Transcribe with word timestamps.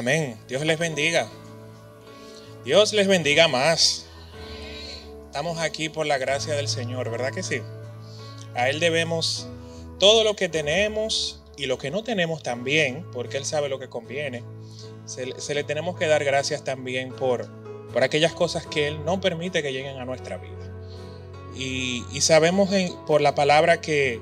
Amén. 0.00 0.38
Dios 0.48 0.64
les 0.64 0.78
bendiga. 0.78 1.28
Dios 2.64 2.94
les 2.94 3.06
bendiga 3.06 3.48
más. 3.48 4.06
Estamos 5.26 5.58
aquí 5.58 5.90
por 5.90 6.06
la 6.06 6.16
gracia 6.16 6.54
del 6.54 6.68
Señor, 6.68 7.10
¿verdad 7.10 7.34
que 7.34 7.42
sí? 7.42 7.60
A 8.54 8.70
Él 8.70 8.80
debemos 8.80 9.46
todo 9.98 10.24
lo 10.24 10.36
que 10.36 10.48
tenemos 10.48 11.42
y 11.58 11.66
lo 11.66 11.76
que 11.76 11.90
no 11.90 12.02
tenemos 12.02 12.42
también, 12.42 13.04
porque 13.12 13.36
Él 13.36 13.44
sabe 13.44 13.68
lo 13.68 13.78
que 13.78 13.90
conviene. 13.90 14.42
Se, 15.04 15.54
le 15.54 15.64
tenemos 15.64 15.98
que 15.98 16.06
dar 16.06 16.24
gracias 16.24 16.64
también 16.64 17.14
por, 17.14 17.50
por 17.92 18.02
aquellas 18.02 18.32
cosas 18.32 18.66
que 18.66 18.88
Él 18.88 19.04
no 19.04 19.20
permite 19.20 19.62
que 19.62 19.70
lleguen 19.70 19.98
a 19.98 20.06
nuestra 20.06 20.38
vida. 20.38 20.72
Y, 21.54 22.06
sabemos 22.22 22.70
por 23.06 23.20
la 23.20 23.34
palabra 23.34 23.82
que, 23.82 24.18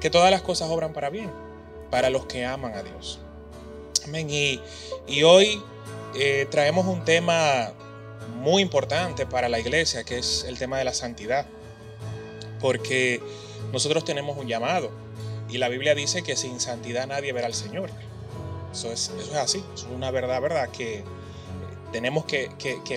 que 0.00 0.08
todas 0.08 0.30
las 0.30 0.40
cosas 0.40 0.70
obran 0.70 0.94
para 0.94 1.10
bien, 1.10 1.30
para 1.90 2.08
los 2.08 2.24
que 2.24 2.46
aman 2.46 2.72
a 2.72 2.82
Dios. 2.82 3.20
Y, 4.14 4.60
hoy 5.22 5.62
eh, 6.14 6.46
traemos 6.50 6.86
un 6.86 7.04
tema 7.04 7.72
muy 8.40 8.62
importante 8.62 9.26
para 9.26 9.48
la 9.48 9.58
iglesia, 9.58 10.04
que 10.04 10.18
es 10.18 10.44
el 10.48 10.58
tema 10.58 10.78
de 10.78 10.84
la 10.84 10.94
santidad. 10.94 11.46
Porque 12.60 13.20
nosotros 13.72 14.04
tenemos 14.04 14.36
un 14.36 14.48
llamado. 14.48 14.90
Y 15.48 15.58
la 15.58 15.68
Biblia 15.68 15.94
dice 15.94 16.22
que 16.22 16.36
sin 16.36 16.60
santidad 16.60 17.06
nadie 17.06 17.32
verá 17.32 17.46
al 17.46 17.54
Señor. 17.54 17.90
Eso 18.72 18.92
es, 18.92 19.12
eso 19.18 19.30
es 19.30 19.36
así. 19.36 19.64
Es 19.74 19.84
una 19.84 20.10
verdad, 20.10 20.40
verdad, 20.40 20.68
que 20.70 21.04
tenemos 21.92 22.24
que, 22.24 22.50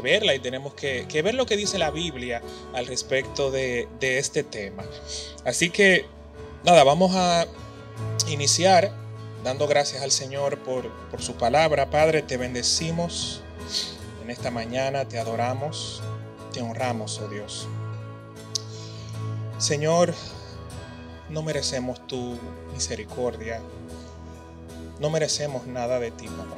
verla 0.03 0.35
y 0.35 0.39
tenemos 0.39 0.73
que, 0.73 1.05
ver 1.23 1.35
lo 1.35 1.45
que 1.45 1.55
dice 1.55 1.77
la 1.77 1.91
Biblia 1.91 2.41
al 2.73 2.87
respecto 2.87 3.51
de 3.51 3.87
este 3.99 4.43
tema. 4.43 4.83
Así 5.45 5.69
que, 5.69 6.05
nada, 6.63 6.83
vamos 6.83 7.11
a 7.15 7.47
iniciar 8.27 9.00
dando 9.43 9.67
gracias 9.67 10.03
al 10.03 10.11
Señor 10.11 10.59
por, 10.59 10.89
por 11.09 11.21
su 11.21 11.35
palabra. 11.35 11.89
Padre, 11.89 12.21
te 12.21 12.37
bendecimos 12.37 13.41
en 14.23 14.29
esta 14.29 14.51
mañana, 14.51 15.07
te 15.07 15.19
adoramos, 15.19 16.01
te 16.53 16.61
honramos, 16.61 17.19
oh 17.19 17.27
Dios. 17.27 17.67
Señor, 19.57 20.13
no 21.29 21.43
merecemos 21.43 22.05
tu 22.07 22.37
misericordia, 22.73 23.61
no 24.99 25.09
merecemos 25.09 25.65
nada 25.65 25.99
de 25.99 26.11
ti, 26.11 26.27
papá. 26.27 26.57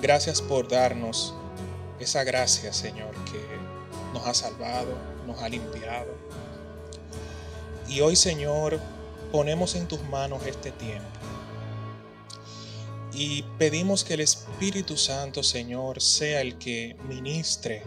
Gracias 0.00 0.40
por 0.40 0.68
darnos 0.68 1.34
esa 1.98 2.22
gracia, 2.22 2.72
Señor, 2.72 3.12
que 3.24 3.40
nos 4.12 4.26
ha 4.26 4.34
salvado, 4.34 4.96
nos 5.26 5.42
ha 5.42 5.48
limpiado. 5.48 6.14
Y 7.88 8.00
hoy, 8.00 8.14
Señor, 8.14 8.78
ponemos 9.30 9.74
en 9.74 9.86
tus 9.88 10.02
manos 10.04 10.46
este 10.46 10.70
tiempo. 10.72 11.18
Y 13.12 13.42
pedimos 13.58 14.04
que 14.04 14.14
el 14.14 14.20
Espíritu 14.20 14.96
Santo, 14.96 15.42
Señor, 15.42 16.00
sea 16.00 16.40
el 16.40 16.58
que 16.58 16.96
ministre 17.08 17.82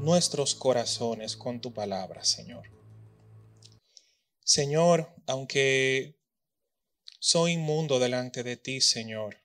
nuestros 0.00 0.54
corazones 0.54 1.36
con 1.36 1.60
tu 1.60 1.72
palabra, 1.72 2.24
Señor. 2.24 2.70
Señor, 4.44 5.14
aunque 5.26 6.18
soy 7.18 7.52
inmundo 7.52 7.98
delante 7.98 8.42
de 8.42 8.56
ti, 8.56 8.80
Señor, 8.80 9.42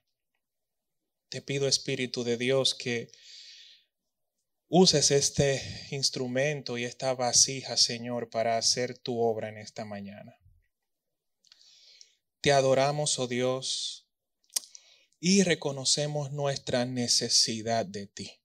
te 1.30 1.42
pido, 1.42 1.68
Espíritu 1.68 2.24
de 2.24 2.36
Dios, 2.36 2.74
que 2.74 3.10
uses 4.68 5.10
este 5.10 5.62
instrumento 5.90 6.76
y 6.76 6.84
esta 6.84 7.14
vasija, 7.14 7.76
Señor, 7.76 8.30
para 8.30 8.56
hacer 8.58 8.98
tu 8.98 9.20
obra 9.20 9.48
en 9.48 9.58
esta 9.58 9.84
mañana. 9.84 10.39
Te 12.40 12.52
adoramos, 12.52 13.18
oh 13.18 13.26
Dios, 13.26 14.08
y 15.20 15.42
reconocemos 15.42 16.32
nuestra 16.32 16.86
necesidad 16.86 17.84
de 17.84 18.06
ti. 18.06 18.40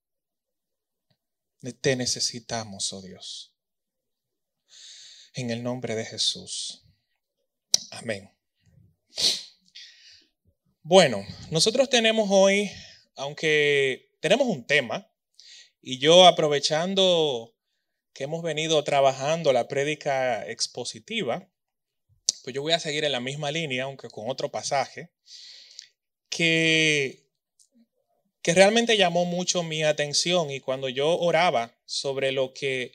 Te 1.80 1.96
necesitamos, 1.96 2.92
oh 2.92 3.02
Dios. 3.02 3.56
En 5.34 5.50
el 5.50 5.64
nombre 5.64 5.96
de 5.96 6.04
Jesús. 6.04 6.84
Amén. 7.92 8.30
Bueno, 10.82 11.26
nosotros 11.50 11.90
tenemos 11.90 12.28
hoy, 12.30 12.70
aunque 13.16 14.12
tenemos 14.20 14.48
un 14.48 14.68
tema, 14.68 15.10
y 15.82 16.00
yo 16.00 16.28
aprovechando 16.28 17.56
que 18.14 18.26
hemos 18.26 18.44
venido 18.44 18.84
trabajando 18.84 19.54
la 19.54 19.68
prédica 19.70 20.46
expositiva, 20.48 21.50
pues 22.46 22.54
yo 22.54 22.62
voy 22.62 22.74
a 22.74 22.80
seguir 22.80 23.04
en 23.04 23.12
la 23.12 23.20
misma 23.20 23.52
línea, 23.52 23.86
aunque 23.86 24.08
con 24.08 24.30
otro 24.30 24.52
pasaje, 24.52 25.10
que, 26.30 27.28
que 28.44 28.54
realmente 28.54 28.98
llamó 28.98 29.26
mucho 29.26 29.64
mi 29.64 29.84
atención 29.84 30.52
y 30.52 30.60
cuando 30.60 30.88
yo 30.88 31.18
oraba 31.18 31.76
sobre 31.86 32.32
lo 32.32 32.54
que, 32.54 32.92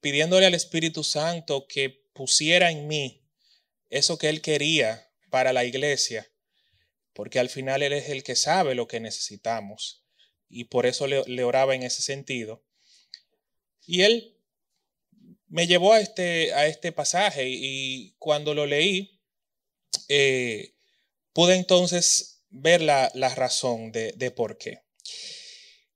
pidiéndole 0.00 0.46
al 0.46 0.54
Espíritu 0.54 1.04
Santo 1.04 1.66
que 1.68 1.90
pusiera 2.14 2.70
en 2.70 2.88
mí 2.88 3.22
eso 3.90 4.16
que 4.16 4.30
Él 4.30 4.40
quería 4.40 5.12
para 5.28 5.52
la 5.52 5.66
iglesia, 5.66 6.32
porque 7.12 7.38
al 7.38 7.50
final 7.50 7.82
Él 7.82 7.92
es 7.92 8.08
el 8.08 8.22
que 8.22 8.34
sabe 8.34 8.74
lo 8.74 8.88
que 8.88 8.98
necesitamos 8.98 10.06
y 10.48 10.64
por 10.64 10.86
eso 10.86 11.06
le, 11.06 11.22
le 11.26 11.44
oraba 11.44 11.74
en 11.74 11.82
ese 11.82 12.00
sentido. 12.00 12.64
Y 13.84 14.04
Él 14.04 14.39
me 15.50 15.66
llevó 15.66 15.92
a 15.92 16.00
este, 16.00 16.54
a 16.54 16.66
este 16.66 16.92
pasaje 16.92 17.48
y 17.48 18.14
cuando 18.18 18.54
lo 18.54 18.66
leí, 18.66 19.20
eh, 20.08 20.74
pude 21.32 21.56
entonces 21.56 22.44
ver 22.50 22.80
la, 22.80 23.10
razón 23.34 23.92
de, 23.92 24.12
de, 24.12 24.30
por 24.30 24.58
qué. 24.58 24.82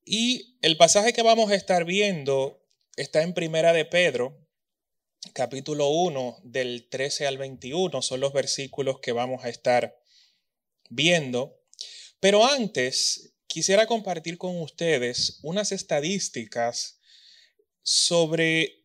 Y 0.05 0.59
el 0.61 0.77
pasaje 0.77 1.13
que 1.13 1.23
vamos 1.23 1.51
a 1.51 1.55
estar 1.55 1.85
viendo 1.85 2.61
está 2.97 3.23
en 3.23 3.33
Primera 3.33 3.73
de 3.73 3.85
Pedro, 3.85 4.45
capítulo 5.33 5.89
1, 5.89 6.41
del 6.43 6.89
13 6.91 7.29
al 7.29 7.39
21, 7.39 8.03
son 8.03 8.21
los 8.21 8.33
versículos 8.33 8.99
que 9.01 9.13
vamos 9.13 9.45
a 9.45 9.49
estar 9.49 9.97
viendo. 10.91 11.61
Pero 12.19 12.45
antes, 12.45 13.35
quisiera 13.47 13.87
compartir 13.87 14.37
con 14.37 14.61
ustedes 14.61 15.39
unas 15.43 15.71
estadísticas 15.71 16.99
sobre 17.83 18.84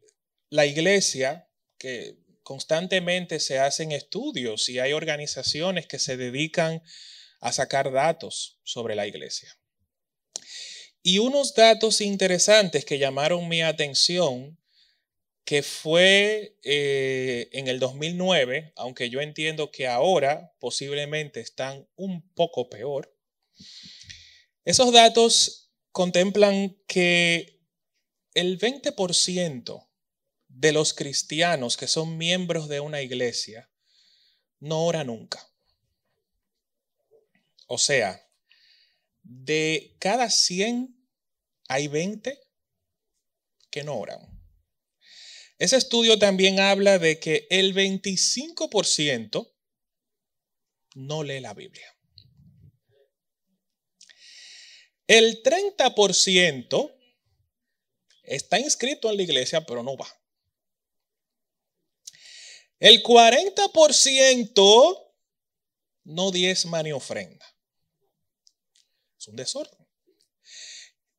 la 0.50 0.66
iglesia, 0.66 1.48
que 1.78 2.18
constantemente 2.44 3.40
se 3.40 3.60
hacen 3.60 3.92
estudios 3.92 4.70
y 4.70 4.80
hay 4.80 4.94
organizaciones 4.94 5.86
que 5.86 6.00
se 6.00 6.18
dedican 6.18 6.82
a 7.40 7.52
sacar 7.52 7.92
datos 7.92 8.60
sobre 8.64 8.96
la 8.96 9.08
iglesia. 9.08 9.56
Y 11.02 11.20
unos 11.20 11.54
datos 11.54 12.02
interesantes 12.02 12.86
que 12.86 13.00
llamaron 13.00 13.48
mi 13.48 13.62
atención, 13.62 14.60
que 15.46 15.64
fue 15.64 16.58
eh, 16.64 17.50
en 17.54 17.68
el 17.68 17.80
2009, 17.80 18.74
aunque 18.76 19.10
yo 19.10 19.22
entiendo 19.22 19.72
que 19.72 19.88
ahora 19.88 20.54
posiblemente 20.60 21.40
están 21.40 21.88
un 21.96 22.28
poco 22.34 22.70
peor, 22.70 23.16
esos 24.66 24.92
datos 24.92 25.72
contemplan 25.92 26.78
que 26.86 27.60
el 28.34 28.60
20% 28.60 29.89
de 30.60 30.74
los 30.74 30.94
cristianos 30.94 31.78
que 31.78 31.88
son 31.88 32.18
miembros 32.18 32.68
de 32.68 32.82
una 32.82 33.02
iglesia 33.02 33.72
no 34.60 34.86
ora 34.86 35.06
nunca. 35.06 35.50
O 37.68 37.78
sea, 37.78 38.22
de 39.24 39.96
cada 40.00 40.30
100 40.30 40.94
hay 41.70 41.88
20 41.88 42.38
que 43.72 43.84
no 43.86 43.96
oran. 43.96 44.20
Ese 45.60 45.78
estudio 45.78 46.20
también 46.20 46.60
habla 46.60 47.00
de 47.00 47.22
que 47.22 47.48
el 47.50 47.74
25% 47.74 49.54
no 50.96 51.24
lee 51.24 51.40
la 51.40 51.54
Biblia. 51.54 51.96
El 55.08 55.42
30% 55.42 56.98
está 58.24 58.60
inscrito 58.60 59.10
en 59.10 59.16
la 59.16 59.24
iglesia, 59.24 59.66
pero 59.66 59.84
no 59.84 59.96
va. 59.96 60.19
El 62.80 63.04
40% 63.04 65.12
no 66.06 66.32
diezma 66.32 66.82
ni 66.82 66.94
ofrenda. 66.94 67.46
Es 69.18 69.28
un 69.28 69.36
desorden. 69.36 69.88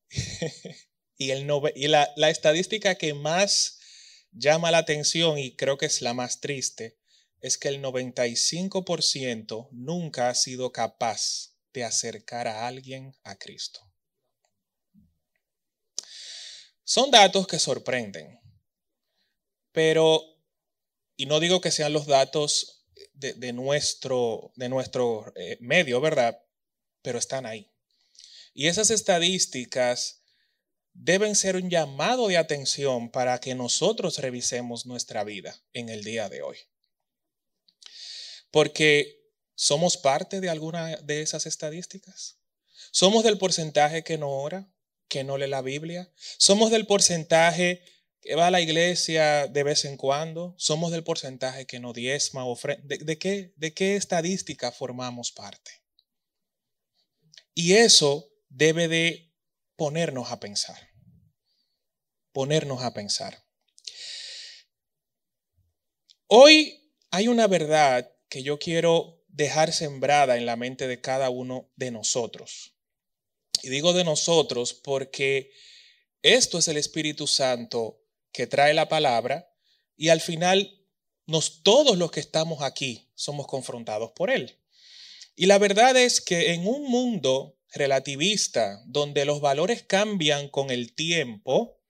y 1.18 1.30
el 1.30 1.46
y 1.74 1.88
la, 1.88 2.10
la 2.16 2.30
estadística 2.30 2.94
que 2.94 3.14
más 3.14 3.78
llama 4.32 4.70
la 4.70 4.78
atención 4.78 5.38
y 5.38 5.54
creo 5.54 5.76
que 5.76 5.86
es 5.86 6.00
la 6.00 6.14
más 6.14 6.40
triste 6.40 6.98
es 7.40 7.58
que 7.58 7.68
el 7.68 7.82
95% 7.82 9.68
nunca 9.72 10.28
ha 10.28 10.34
sido 10.34 10.72
capaz 10.72 11.54
de 11.72 11.84
acercar 11.84 12.48
a 12.48 12.66
alguien 12.66 13.14
a 13.22 13.36
Cristo. 13.36 13.80
Son 16.84 17.10
datos 17.10 17.46
que 17.46 17.58
sorprenden, 17.58 18.40
pero 19.72 20.29
y 21.20 21.26
no 21.26 21.38
digo 21.38 21.60
que 21.60 21.70
sean 21.70 21.92
los 21.92 22.06
datos 22.06 22.86
de, 23.12 23.52
nuestro, 23.52 24.52
de 24.56 24.70
nuestro 24.70 25.30
eh, 25.36 25.58
medio, 25.60 26.00
¿verdad? 26.00 26.42
pero 27.02 27.18
están 27.18 27.44
ahí. 27.44 27.70
Y 28.54 28.68
esas 28.68 28.90
estadísticas 28.90 30.22
deben 30.94 31.36
ser 31.36 31.56
un 31.56 31.68
llamado 31.68 32.28
de 32.28 32.38
atención 32.38 33.10
para 33.10 33.38
que 33.38 33.54
nosotros 33.54 34.16
revisemos 34.16 34.86
nuestra 34.86 35.22
vida 35.22 35.62
en 35.74 35.90
el 35.90 36.04
día 36.04 36.30
de 36.30 36.40
hoy. 36.40 36.56
Porque 38.50 39.20
somos 39.54 39.98
parte 39.98 40.40
de 40.40 40.48
alguna 40.48 40.96
de 40.96 41.20
esas 41.20 41.44
estadísticas. 41.44 42.38
Somos 42.92 43.24
del 43.24 43.36
porcentaje 43.36 44.02
que 44.02 44.16
no 44.16 44.30
ora, 44.30 44.72
que 45.08 45.22
no 45.22 45.36
lee 45.36 45.48
la 45.48 45.60
Biblia. 45.60 46.10
Somos 46.38 46.70
del 46.70 46.86
porcentaje 46.86 47.84
que 48.20 48.34
va 48.34 48.48
a 48.48 48.50
la 48.50 48.60
iglesia 48.60 49.46
de 49.46 49.62
vez 49.62 49.84
en 49.84 49.96
cuando. 49.96 50.54
Somos 50.58 50.92
del 50.92 51.04
porcentaje 51.04 51.66
que 51.66 51.80
no 51.80 51.92
diezma 51.92 52.44
o 52.44 52.58
¿De, 52.82 52.98
de, 52.98 53.18
qué, 53.18 53.52
¿De 53.56 53.72
qué 53.72 53.96
estadística 53.96 54.72
formamos 54.72 55.32
parte? 55.32 55.70
Y 57.54 57.74
eso 57.74 58.30
debe 58.48 58.88
de 58.88 59.32
ponernos 59.76 60.30
a 60.30 60.40
pensar. 60.40 60.90
Ponernos 62.32 62.82
a 62.82 62.92
pensar. 62.92 63.44
Hoy 66.26 66.94
hay 67.10 67.28
una 67.28 67.46
verdad 67.46 68.12
que 68.28 68.42
yo 68.42 68.58
quiero 68.58 69.24
dejar 69.26 69.72
sembrada 69.72 70.36
en 70.36 70.46
la 70.46 70.56
mente 70.56 70.86
de 70.86 71.00
cada 71.00 71.30
uno 71.30 71.72
de 71.76 71.90
nosotros. 71.90 72.76
Y 73.62 73.68
digo 73.68 73.92
de 73.92 74.04
nosotros 74.04 74.74
porque 74.74 75.52
esto 76.22 76.58
es 76.58 76.68
el 76.68 76.76
Espíritu 76.76 77.26
Santo 77.26 77.99
que 78.32 78.46
trae 78.46 78.74
la 78.74 78.88
palabra 78.88 79.52
y 79.96 80.08
al 80.08 80.20
final 80.20 80.80
nos 81.26 81.62
todos 81.62 81.96
los 81.96 82.10
que 82.10 82.20
estamos 82.20 82.62
aquí 82.62 83.08
somos 83.14 83.46
confrontados 83.46 84.12
por 84.12 84.30
él. 84.30 84.58
Y 85.36 85.46
la 85.46 85.58
verdad 85.58 85.96
es 85.96 86.20
que 86.20 86.52
en 86.52 86.66
un 86.66 86.84
mundo 86.84 87.56
relativista 87.72 88.82
donde 88.86 89.24
los 89.24 89.40
valores 89.40 89.82
cambian 89.82 90.48
con 90.48 90.70
el 90.70 90.94
tiempo, 90.94 91.80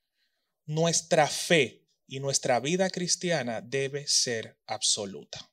nuestra 0.66 1.26
fe 1.26 1.86
y 2.06 2.20
nuestra 2.20 2.60
vida 2.60 2.90
cristiana 2.90 3.60
debe 3.60 4.06
ser 4.06 4.58
absoluta. 4.66 5.50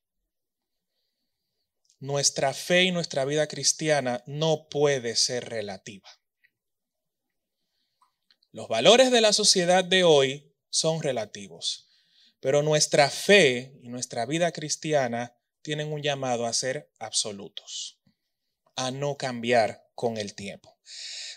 Nuestra 2.00 2.54
fe 2.54 2.84
y 2.84 2.92
nuestra 2.92 3.26
vida 3.26 3.48
cristiana 3.48 4.24
no 4.28 4.68
puede 4.70 5.16
ser 5.16 5.50
relativa. 5.50 6.10
Los 8.52 8.68
valores 8.68 9.12
de 9.12 9.22
la 9.22 9.34
sociedad 9.34 9.84
de 9.84 10.04
hoy 10.04 10.47
son 10.70 11.02
relativos, 11.02 11.90
pero 12.40 12.62
nuestra 12.64 13.10
fe 13.10 13.74
y 13.82 13.90
nuestra 13.90 14.26
vida 14.26 14.52
cristiana 14.52 15.36
tienen 15.62 15.92
un 15.92 16.02
llamado 16.02 16.46
a 16.46 16.54
ser 16.54 16.92
absolutos, 17.00 18.00
a 18.76 18.92
no 18.92 19.18
cambiar 19.18 19.84
con 19.96 20.18
el 20.18 20.36
tiempo. 20.36 20.78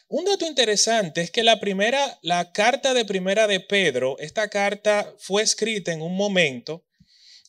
Un 0.09 0.25
dato 0.25 0.47
interesante 0.47 1.21
es 1.21 1.31
que 1.31 1.44
la 1.44 1.61
primera, 1.61 2.19
la 2.23 2.53
carta 2.53 2.94
de 2.94 3.05
primera 3.05 3.47
de 3.47 3.61
Pedro, 3.61 4.19
esta 4.19 4.49
carta 4.49 5.15
fue 5.19 5.43
escrita 5.43 5.93
en 5.93 6.03
un 6.03 6.17
momento 6.17 6.85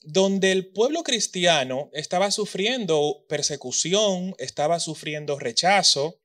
donde 0.04 0.52
el 0.52 0.72
pueblo 0.72 1.04
cristiano 1.04 1.90
estaba 1.94 2.32
sufriendo 2.32 3.26
persecución, 3.30 4.36
estaba 4.40 4.80
sufriendo 4.80 5.38
rechazo, 5.38 6.22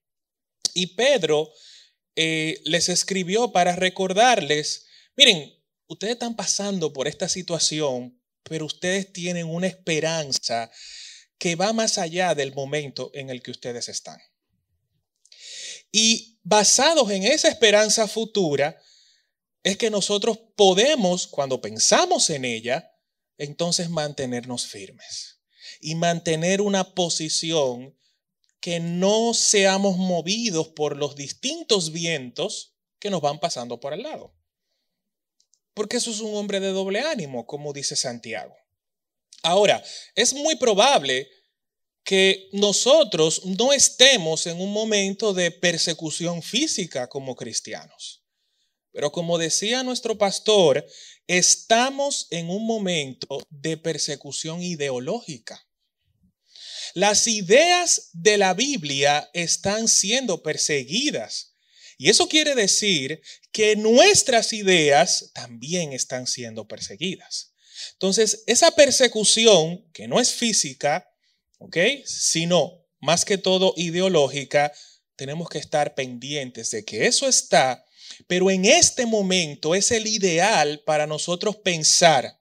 y 0.72 0.94
Pedro 0.94 1.52
eh, 2.16 2.60
les 2.64 2.88
escribió 2.88 3.52
para 3.52 3.76
recordarles, 3.76 4.85
miren, 5.16 5.54
ustedes 5.86 6.14
están 6.14 6.36
pasando 6.36 6.92
por 6.92 7.08
esta 7.08 7.28
situación, 7.28 8.20
pero 8.42 8.66
ustedes 8.66 9.12
tienen 9.12 9.46
una 9.46 9.66
esperanza 9.66 10.70
que 11.38 11.56
va 11.56 11.72
más 11.72 11.98
allá 11.98 12.34
del 12.34 12.54
momento 12.54 13.10
en 13.14 13.30
el 13.30 13.42
que 13.42 13.50
ustedes 13.50 13.88
están. 13.88 14.20
Y 15.92 16.38
basados 16.42 17.10
en 17.10 17.24
esa 17.24 17.48
esperanza 17.48 18.06
futura, 18.06 18.80
es 19.66 19.76
que 19.76 19.90
nosotros 19.90 20.38
podemos, 20.54 21.26
cuando 21.26 21.60
pensamos 21.60 22.30
en 22.30 22.44
ella, 22.44 22.92
entonces 23.36 23.90
mantenernos 23.90 24.64
firmes 24.64 25.40
y 25.80 25.96
mantener 25.96 26.60
una 26.60 26.94
posición 26.94 27.98
que 28.60 28.78
no 28.78 29.34
seamos 29.34 29.96
movidos 29.96 30.68
por 30.68 30.96
los 30.96 31.16
distintos 31.16 31.90
vientos 31.90 32.76
que 33.00 33.10
nos 33.10 33.20
van 33.20 33.40
pasando 33.40 33.80
por 33.80 33.92
el 33.92 34.04
lado. 34.04 34.35
Porque 35.76 35.98
eso 35.98 36.10
es 36.10 36.20
un 36.20 36.34
hombre 36.34 36.58
de 36.58 36.68
doble 36.68 37.00
ánimo, 37.00 37.44
como 37.44 37.74
dice 37.74 37.96
Santiago. 37.96 38.56
Ahora, 39.42 39.84
es 40.14 40.32
muy 40.32 40.56
probable 40.56 41.28
que 42.02 42.48
nosotros 42.52 43.44
no 43.44 43.74
estemos 43.74 44.46
en 44.46 44.58
un 44.58 44.72
momento 44.72 45.34
de 45.34 45.50
persecución 45.50 46.42
física 46.42 47.10
como 47.10 47.36
cristianos. 47.36 48.24
Pero 48.90 49.12
como 49.12 49.36
decía 49.36 49.82
nuestro 49.82 50.16
pastor, 50.16 50.82
estamos 51.26 52.26
en 52.30 52.48
un 52.48 52.64
momento 52.64 53.46
de 53.50 53.76
persecución 53.76 54.62
ideológica. 54.62 55.62
Las 56.94 57.26
ideas 57.26 58.08
de 58.14 58.38
la 58.38 58.54
Biblia 58.54 59.28
están 59.34 59.88
siendo 59.88 60.42
perseguidas. 60.42 61.55
Y 61.98 62.10
eso 62.10 62.28
quiere 62.28 62.54
decir 62.54 63.22
que 63.52 63.74
nuestras 63.76 64.52
ideas 64.52 65.30
también 65.32 65.92
están 65.92 66.26
siendo 66.26 66.68
perseguidas. 66.68 67.52
Entonces, 67.92 68.42
esa 68.46 68.70
persecución, 68.72 69.90
que 69.92 70.06
no 70.06 70.20
es 70.20 70.32
física, 70.32 71.08
¿ok? 71.58 71.76
Sino 72.04 72.84
más 73.00 73.24
que 73.24 73.38
todo 73.38 73.72
ideológica, 73.76 74.72
tenemos 75.16 75.48
que 75.48 75.58
estar 75.58 75.94
pendientes 75.94 76.70
de 76.70 76.84
que 76.84 77.06
eso 77.06 77.26
está, 77.26 77.84
pero 78.26 78.50
en 78.50 78.66
este 78.66 79.06
momento 79.06 79.74
es 79.74 79.90
el 79.90 80.06
ideal 80.06 80.82
para 80.84 81.06
nosotros 81.06 81.56
pensar 81.56 82.38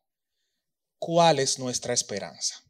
cuál 0.99 1.39
es 1.39 1.59
nuestra 1.59 1.93
esperanza. 1.93 2.61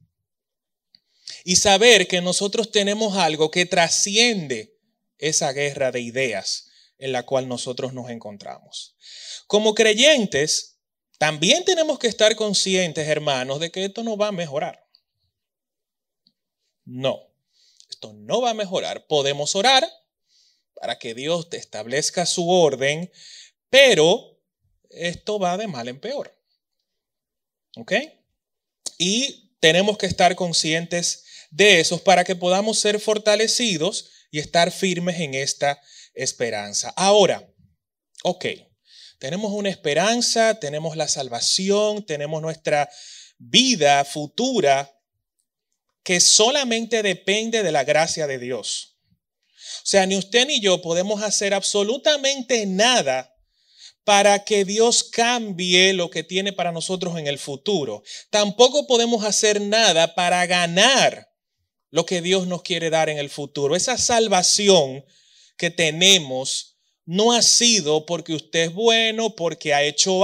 Y 1.43 1.55
saber 1.55 2.07
que 2.07 2.21
nosotros 2.21 2.71
tenemos 2.71 3.17
algo 3.17 3.49
que 3.49 3.65
trasciende 3.65 4.77
esa 5.17 5.51
guerra 5.51 5.91
de 5.91 6.01
ideas 6.01 6.64
en 6.97 7.11
la 7.11 7.23
cual 7.23 7.47
nosotros 7.47 7.93
nos 7.93 8.09
encontramos. 8.09 8.95
Como 9.47 9.73
creyentes, 9.73 10.79
también 11.17 11.63
tenemos 11.65 11.99
que 11.99 12.07
estar 12.07 12.35
conscientes, 12.35 13.07
hermanos, 13.07 13.59
de 13.59 13.71
que 13.71 13.85
esto 13.85 14.03
no 14.03 14.17
va 14.17 14.27
a 14.27 14.31
mejorar. 14.31 14.85
No, 16.83 17.19
esto 17.89 18.13
no 18.13 18.41
va 18.41 18.51
a 18.51 18.55
mejorar. 18.55 19.07
Podemos 19.07 19.55
orar 19.55 19.87
para 20.75 20.99
que 20.99 21.13
Dios 21.13 21.49
te 21.49 21.57
establezca 21.57 22.25
su 22.25 22.49
orden, 22.49 23.11
pero 23.69 24.39
esto 24.89 25.39
va 25.39 25.57
de 25.57 25.67
mal 25.67 25.87
en 25.87 25.99
peor. 25.99 26.37
¿Ok? 27.77 27.93
Y 28.97 29.51
tenemos 29.59 29.97
que 29.97 30.05
estar 30.05 30.35
conscientes 30.35 31.25
de 31.49 31.79
eso 31.79 32.03
para 32.03 32.23
que 32.23 32.35
podamos 32.35 32.79
ser 32.79 32.99
fortalecidos 32.99 34.11
y 34.35 34.39
estar 34.39 34.69
firmes 34.69 35.21
en 35.21 35.33
esta 35.33 35.81
esperanza. 36.13 36.93
Ahora, 36.97 37.49
ok, 38.23 38.47
tenemos 39.17 39.53
una 39.53 39.69
esperanza, 39.69 40.59
tenemos 40.59 40.97
la 40.97 41.07
salvación, 41.07 42.05
tenemos 42.05 42.41
nuestra 42.41 42.89
vida 43.37 44.03
futura 44.03 44.93
que 46.03 46.19
solamente 46.19 47.01
depende 47.01 47.63
de 47.63 47.71
la 47.71 47.85
gracia 47.85 48.27
de 48.27 48.37
Dios. 48.37 48.97
O 49.77 49.85
sea, 49.85 50.05
ni 50.05 50.17
usted 50.17 50.45
ni 50.47 50.59
yo 50.59 50.81
podemos 50.81 51.23
hacer 51.23 51.53
absolutamente 51.53 52.65
nada 52.65 53.33
para 54.03 54.43
que 54.43 54.65
Dios 54.65 55.05
cambie 55.05 55.93
lo 55.93 56.09
que 56.09 56.23
tiene 56.23 56.51
para 56.51 56.73
nosotros 56.73 57.17
en 57.17 57.27
el 57.27 57.39
futuro. 57.39 58.03
Tampoco 58.31 58.85
podemos 58.85 59.23
hacer 59.23 59.61
nada 59.61 60.13
para 60.13 60.45
ganar 60.45 61.34
lo 61.95 62.05
que 62.05 62.21
Dios 62.21 62.45
nos 62.45 62.61
quiere 62.61 62.89
dar 62.89 63.07
en 63.07 63.17
el 63.17 63.29
futuro. 63.29 63.73
Esa 63.73 63.97
salvación 63.97 65.05
que 65.55 65.71
tenemos 65.71 66.77
no 67.05 67.31
ha 67.31 67.41
sido 67.41 68.05
porque 68.05 68.33
usted 68.33 68.63
es 68.63 68.73
bueno, 68.73 69.33
porque 69.37 69.73
ha 69.73 69.81
hecho... 69.81 70.23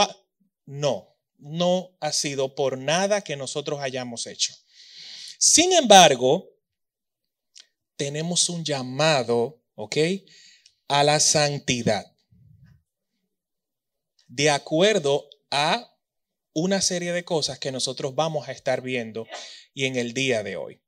No, 0.66 1.16
no 1.38 1.96
ha 2.01 2.12
sido 2.12 2.56
por 2.56 2.78
nada 2.78 3.22
que 3.22 3.38
nosotros 3.38 3.80
hayamos 3.80 4.28
hecho. 4.28 4.54
Sin 5.40 5.72
embargo, 5.72 6.50
tenemos 7.96 8.50
un 8.50 8.66
llamado, 8.66 9.63
¿ok? 9.75 9.96
A 10.90 11.06
la 11.06 11.22
santidad. 11.22 12.06
De 14.28 14.50
acuerdo 14.50 15.30
a 15.51 15.90
una 16.51 16.82
serie 16.82 17.13
de 17.13 17.24
cosas 17.24 17.60
que 17.60 17.72
nosotros 17.72 18.13
vamos 18.13 18.50
a 18.50 18.51
estar 18.51 18.82
viendo 18.82 19.25
y 19.74 19.86
en 19.86 19.96
el 19.96 20.13
día 20.13 20.44
de 20.44 20.58
hoy. 20.58 20.82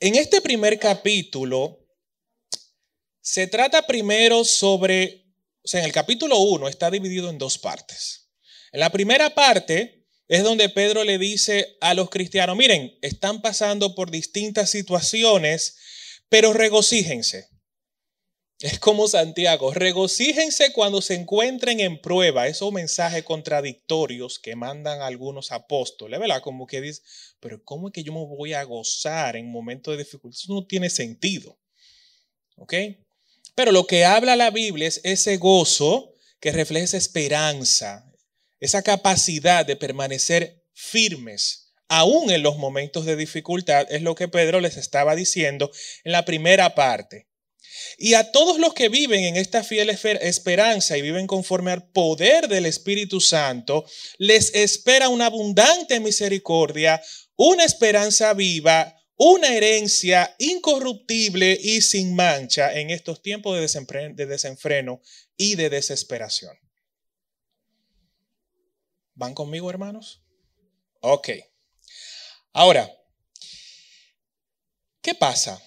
En 0.00 0.16
este 0.16 0.40
primer 0.40 0.78
capítulo, 0.78 1.78
se 3.20 3.46
trata 3.46 3.86
primero 3.86 4.44
sobre, 4.44 5.24
o 5.62 5.68
sea, 5.68 5.80
en 5.80 5.86
el 5.86 5.92
capítulo 5.92 6.38
1 6.38 6.68
está 6.68 6.90
dividido 6.90 7.30
en 7.30 7.38
dos 7.38 7.58
partes. 7.58 8.28
En 8.72 8.80
la 8.80 8.90
primera 8.90 9.34
parte 9.34 10.04
es 10.26 10.42
donde 10.42 10.68
Pedro 10.68 11.04
le 11.04 11.18
dice 11.18 11.76
a 11.80 11.94
los 11.94 12.10
cristianos, 12.10 12.56
miren, 12.56 12.98
están 13.02 13.40
pasando 13.40 13.94
por 13.94 14.10
distintas 14.10 14.70
situaciones, 14.70 15.76
pero 16.28 16.52
regocíjense. 16.52 17.48
Es 18.60 18.78
como 18.78 19.08
Santiago, 19.08 19.74
regocíjense 19.74 20.72
cuando 20.72 21.02
se 21.02 21.14
encuentren 21.14 21.80
en 21.80 22.00
prueba, 22.00 22.46
esos 22.46 22.72
mensajes 22.72 23.24
contradictorios 23.24 24.38
que 24.38 24.54
mandan 24.54 25.02
algunos 25.02 25.50
apóstoles, 25.50 26.20
¿verdad? 26.20 26.40
Como 26.40 26.66
que 26.66 26.80
dice, 26.80 27.02
pero 27.40 27.62
¿cómo 27.64 27.88
es 27.88 27.92
que 27.92 28.04
yo 28.04 28.12
me 28.12 28.24
voy 28.24 28.54
a 28.54 28.62
gozar 28.62 29.36
en 29.36 29.50
momentos 29.50 29.92
de 29.92 30.04
dificultad? 30.04 30.38
Eso 30.40 30.54
no 30.54 30.66
tiene 30.66 30.88
sentido. 30.88 31.58
¿Ok? 32.56 32.74
Pero 33.56 33.72
lo 33.72 33.86
que 33.86 34.04
habla 34.04 34.36
la 34.36 34.50
Biblia 34.50 34.86
es 34.86 35.00
ese 35.02 35.36
gozo 35.36 36.14
que 36.40 36.52
refleja 36.52 36.84
esa 36.84 36.96
esperanza, 36.96 38.10
esa 38.60 38.82
capacidad 38.82 39.66
de 39.66 39.76
permanecer 39.76 40.64
firmes, 40.72 41.72
aún 41.88 42.30
en 42.30 42.42
los 42.42 42.56
momentos 42.56 43.04
de 43.04 43.16
dificultad, 43.16 43.86
es 43.90 44.02
lo 44.02 44.14
que 44.14 44.28
Pedro 44.28 44.60
les 44.60 44.76
estaba 44.76 45.16
diciendo 45.16 45.70
en 46.04 46.12
la 46.12 46.24
primera 46.24 46.74
parte. 46.74 47.26
Y 47.98 48.14
a 48.14 48.32
todos 48.32 48.58
los 48.58 48.74
que 48.74 48.88
viven 48.88 49.24
en 49.24 49.36
esta 49.36 49.62
fiel 49.62 49.90
esperanza 49.90 50.96
y 50.96 51.02
viven 51.02 51.26
conforme 51.26 51.72
al 51.72 51.90
poder 51.90 52.48
del 52.48 52.66
Espíritu 52.66 53.20
Santo, 53.20 53.84
les 54.18 54.54
espera 54.54 55.08
una 55.08 55.26
abundante 55.26 56.00
misericordia, 56.00 57.02
una 57.36 57.64
esperanza 57.64 58.34
viva, 58.34 58.96
una 59.16 59.54
herencia 59.54 60.34
incorruptible 60.38 61.58
y 61.60 61.80
sin 61.80 62.14
mancha 62.14 62.74
en 62.74 62.90
estos 62.90 63.22
tiempos 63.22 63.56
de 63.56 64.26
desenfreno 64.26 65.00
y 65.36 65.54
de 65.54 65.70
desesperación. 65.70 66.56
¿Van 69.14 69.34
conmigo, 69.34 69.70
hermanos? 69.70 70.22
Ok. 71.00 71.28
Ahora, 72.52 72.90
¿qué 75.00 75.14
pasa? 75.14 75.60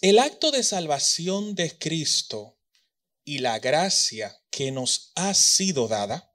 El 0.00 0.18
acto 0.18 0.50
de 0.50 0.62
salvación 0.62 1.54
de 1.54 1.78
Cristo 1.78 2.58
y 3.24 3.38
la 3.38 3.58
gracia 3.58 4.36
que 4.50 4.70
nos 4.70 5.12
ha 5.14 5.34
sido 5.34 5.88
dada 5.88 6.32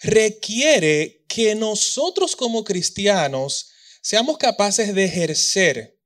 requiere 0.00 1.24
que 1.28 1.54
nosotros 1.54 2.34
como 2.34 2.64
cristianos 2.64 3.70
seamos 4.02 4.38
capaces 4.38 4.94
de 4.94 5.04
ejercer 5.04 5.98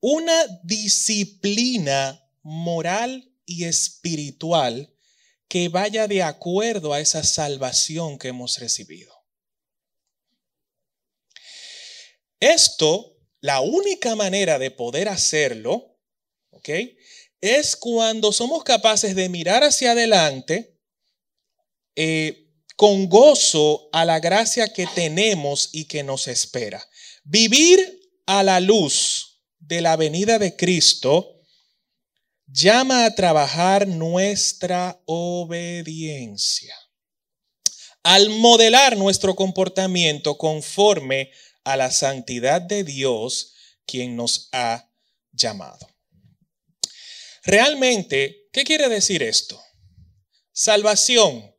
una 0.00 0.46
disciplina 0.62 2.24
moral 2.42 3.30
y 3.44 3.64
espiritual 3.64 4.94
que 5.48 5.68
vaya 5.68 6.06
de 6.06 6.22
acuerdo 6.22 6.94
a 6.94 7.00
esa 7.00 7.24
salvación 7.24 8.18
que 8.18 8.28
hemos 8.28 8.58
recibido. 8.58 9.12
Esto, 12.38 13.19
la 13.40 13.60
única 13.60 14.14
manera 14.16 14.58
de 14.58 14.70
poder 14.70 15.08
hacerlo, 15.08 15.98
¿ok? 16.50 16.68
Es 17.40 17.76
cuando 17.76 18.32
somos 18.32 18.64
capaces 18.64 19.14
de 19.14 19.28
mirar 19.28 19.64
hacia 19.64 19.92
adelante 19.92 20.78
eh, 21.96 22.48
con 22.76 23.08
gozo 23.08 23.88
a 23.92 24.04
la 24.04 24.20
gracia 24.20 24.72
que 24.72 24.86
tenemos 24.86 25.70
y 25.72 25.86
que 25.86 26.02
nos 26.02 26.28
espera. 26.28 26.86
Vivir 27.24 28.00
a 28.26 28.42
la 28.42 28.60
luz 28.60 29.42
de 29.58 29.80
la 29.80 29.96
venida 29.96 30.38
de 30.38 30.56
Cristo 30.56 31.40
llama 32.46 33.04
a 33.04 33.14
trabajar 33.14 33.86
nuestra 33.86 35.00
obediencia. 35.06 36.74
Al 38.02 38.30
modelar 38.30 38.96
nuestro 38.96 39.34
comportamiento 39.34 40.38
conforme 40.38 41.22
a 41.22 41.36
la 41.64 41.90
santidad 41.90 42.60
de 42.60 42.84
Dios, 42.84 43.54
quien 43.86 44.16
nos 44.16 44.48
ha 44.52 44.90
llamado. 45.32 45.88
Realmente, 47.44 48.48
¿qué 48.52 48.64
quiere 48.64 48.88
decir 48.88 49.22
esto? 49.22 49.60
Salvación 50.52 51.54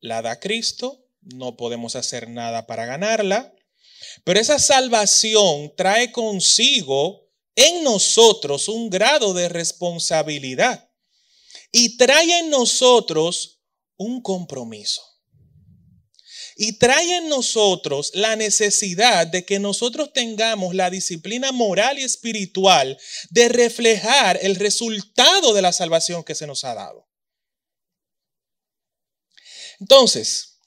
la 0.00 0.22
da 0.22 0.38
Cristo, 0.38 1.04
no 1.20 1.56
podemos 1.56 1.96
hacer 1.96 2.28
nada 2.28 2.66
para 2.66 2.86
ganarla, 2.86 3.54
pero 4.24 4.40
esa 4.40 4.58
salvación 4.58 5.74
trae 5.76 6.12
consigo 6.12 7.28
en 7.56 7.82
nosotros 7.82 8.68
un 8.68 8.88
grado 8.88 9.34
de 9.34 9.48
responsabilidad 9.48 10.90
y 11.72 11.96
trae 11.96 12.38
en 12.38 12.50
nosotros 12.50 13.60
un 13.96 14.22
compromiso. 14.22 15.02
Y 16.60 16.72
trae 16.72 17.18
en 17.18 17.28
nosotros 17.28 18.10
la 18.14 18.34
necesidad 18.34 19.28
de 19.28 19.44
que 19.44 19.60
nosotros 19.60 20.12
tengamos 20.12 20.74
la 20.74 20.90
disciplina 20.90 21.52
moral 21.52 22.00
y 22.00 22.02
espiritual 22.02 22.98
de 23.30 23.48
reflejar 23.48 24.40
el 24.42 24.56
resultado 24.56 25.54
de 25.54 25.62
la 25.62 25.72
salvación 25.72 26.24
que 26.24 26.34
se 26.34 26.48
nos 26.48 26.64
ha 26.64 26.74
dado. 26.74 27.08
Entonces, 29.78 30.58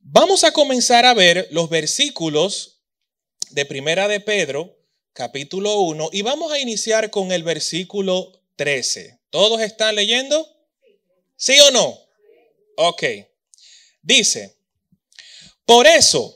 vamos 0.00 0.42
a 0.42 0.50
comenzar 0.50 1.06
a 1.06 1.14
ver 1.14 1.46
los 1.52 1.70
versículos 1.70 2.82
de 3.50 3.64
Primera 3.64 4.08
de 4.08 4.18
Pedro 4.18 4.76
capítulo 5.12 5.80
1, 5.80 6.10
y 6.12 6.22
vamos 6.22 6.52
a 6.52 6.58
iniciar 6.58 7.10
con 7.10 7.30
el 7.30 7.44
versículo 7.44 8.42
13. 8.56 9.20
¿Todos 9.30 9.62
están 9.62 9.94
leyendo? 9.94 10.46
¿Sí 11.36 11.58
o 11.60 11.70
no? 11.70 11.98
Ok. 12.76 13.04
Dice, 14.02 14.55
por 15.66 15.86
eso, 15.86 16.34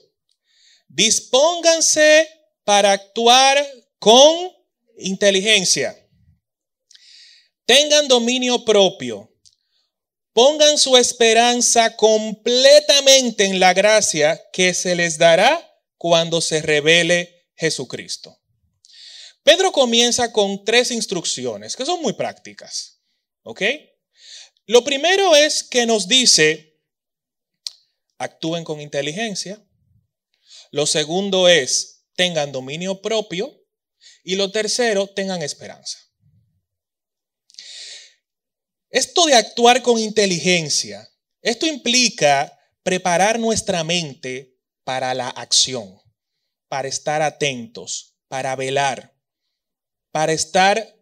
dispónganse 0.88 2.28
para 2.64 2.92
actuar 2.92 3.66
con 3.98 4.52
inteligencia. 4.98 5.96
Tengan 7.64 8.08
dominio 8.08 8.64
propio. 8.64 9.28
Pongan 10.32 10.78
su 10.78 10.96
esperanza 10.96 11.96
completamente 11.96 13.44
en 13.44 13.60
la 13.60 13.72
gracia 13.74 14.40
que 14.52 14.74
se 14.74 14.94
les 14.94 15.18
dará 15.18 15.66
cuando 15.96 16.40
se 16.40 16.62
revele 16.62 17.48
Jesucristo. 17.56 18.40
Pedro 19.42 19.72
comienza 19.72 20.32
con 20.32 20.64
tres 20.64 20.90
instrucciones 20.90 21.76
que 21.76 21.86
son 21.86 22.02
muy 22.02 22.12
prácticas. 22.12 23.00
¿Ok? 23.42 23.62
Lo 24.66 24.84
primero 24.84 25.34
es 25.34 25.62
que 25.62 25.86
nos 25.86 26.06
dice, 26.06 26.69
actúen 28.20 28.62
con 28.62 28.80
inteligencia. 28.80 29.60
Lo 30.70 30.86
segundo 30.86 31.48
es, 31.48 32.04
tengan 32.14 32.52
dominio 32.52 33.02
propio. 33.02 33.56
Y 34.22 34.36
lo 34.36 34.52
tercero, 34.52 35.08
tengan 35.08 35.42
esperanza. 35.42 35.98
Esto 38.90 39.26
de 39.26 39.34
actuar 39.34 39.82
con 39.82 39.98
inteligencia, 39.98 41.08
esto 41.42 41.66
implica 41.66 42.56
preparar 42.82 43.38
nuestra 43.38 43.82
mente 43.82 44.56
para 44.84 45.14
la 45.14 45.28
acción, 45.28 46.00
para 46.68 46.88
estar 46.88 47.22
atentos, 47.22 48.16
para 48.28 48.54
velar 48.56 49.10
para 50.12 50.32
estar 50.32 50.96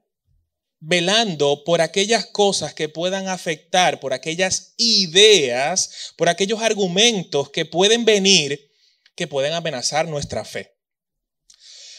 velando 0.81 1.65
por 1.65 1.81
aquellas 1.81 2.27
cosas 2.27 2.75
que 2.75 2.89
puedan 2.89 3.29
afectar, 3.29 4.01
por 4.01 4.13
aquellas 4.13 4.75
ideas, 4.77 6.13
por 6.17 6.29
aquellos 6.29 6.63
argumentos 6.63 7.51
que 7.51 7.65
pueden 7.65 8.05
venir, 8.05 8.71
que 9.17 9.27
pueden 9.27 9.53
amenazar 9.55 10.07
nuestra 10.07 10.45
fe. 10.45 10.77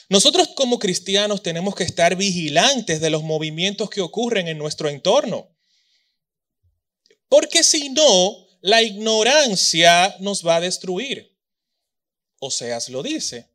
Nosotros 0.07 0.49
como 0.55 0.79
cristianos 0.79 1.43
tenemos 1.43 1.75
que 1.75 1.83
estar 1.83 2.15
vigilantes 2.15 2.99
de 3.01 3.09
los 3.09 3.23
movimientos 3.23 3.89
que 3.89 4.01
ocurren 4.01 4.47
en 4.47 4.57
nuestro 4.57 4.89
entorno. 4.89 5.55
Porque 7.27 7.63
si 7.63 7.89
no, 7.89 8.47
la 8.61 8.81
ignorancia 8.81 10.15
nos 10.19 10.45
va 10.45 10.55
a 10.55 10.61
destruir. 10.61 11.37
Oseas 12.39 12.89
lo 12.89 13.03
dice 13.03 13.48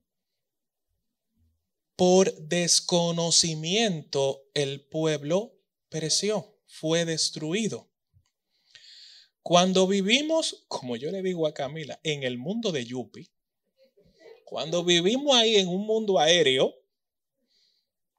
por 1.96 2.34
desconocimiento 2.36 4.48
el 4.54 4.86
pueblo 4.86 5.58
pereció, 5.88 6.56
fue 6.66 7.04
destruido. 7.04 7.90
Cuando 9.42 9.86
vivimos, 9.86 10.64
como 10.68 10.96
yo 10.96 11.10
le 11.10 11.22
digo 11.22 11.46
a 11.46 11.54
Camila, 11.54 12.00
en 12.02 12.22
el 12.22 12.38
mundo 12.38 12.72
de 12.72 12.86
Yupi, 12.86 13.30
cuando 14.44 14.84
vivimos 14.84 15.36
ahí 15.36 15.56
en 15.56 15.68
un 15.68 15.86
mundo 15.86 16.18
aéreo, 16.18 16.74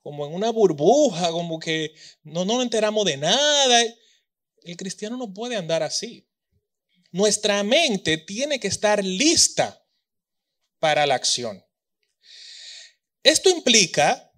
como 0.04 0.28
en 0.28 0.36
una 0.36 0.52
burbuja, 0.52 1.32
como 1.32 1.60
que 1.60 1.96
no, 2.22 2.46
no 2.46 2.54
nos 2.54 2.64
enteramos 2.64 3.06
de 3.06 3.18
nada, 3.18 3.84
el 4.64 4.78
cristiano 4.78 5.18
no 5.18 5.34
puede 5.34 5.56
andar 5.56 5.82
así. 5.82 6.28
Nuestra 7.12 7.64
mente 7.64 8.20
tiene 8.20 8.60
que 8.60 8.68
estar 8.68 9.04
lista 9.04 9.84
para 10.80 11.08
la 11.08 11.16
acción. 11.16 11.65
Esto 13.26 13.50
implica, 13.50 14.32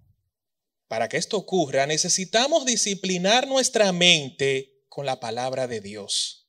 para 0.86 1.10
que 1.10 1.18
esto 1.18 1.36
ocurra, 1.36 1.86
necesitamos 1.86 2.64
disciplinar 2.64 3.46
nuestra 3.46 3.92
mente 3.92 4.80
con 4.88 5.04
la 5.04 5.20
palabra 5.20 5.66
de 5.66 5.82
Dios 5.82 6.48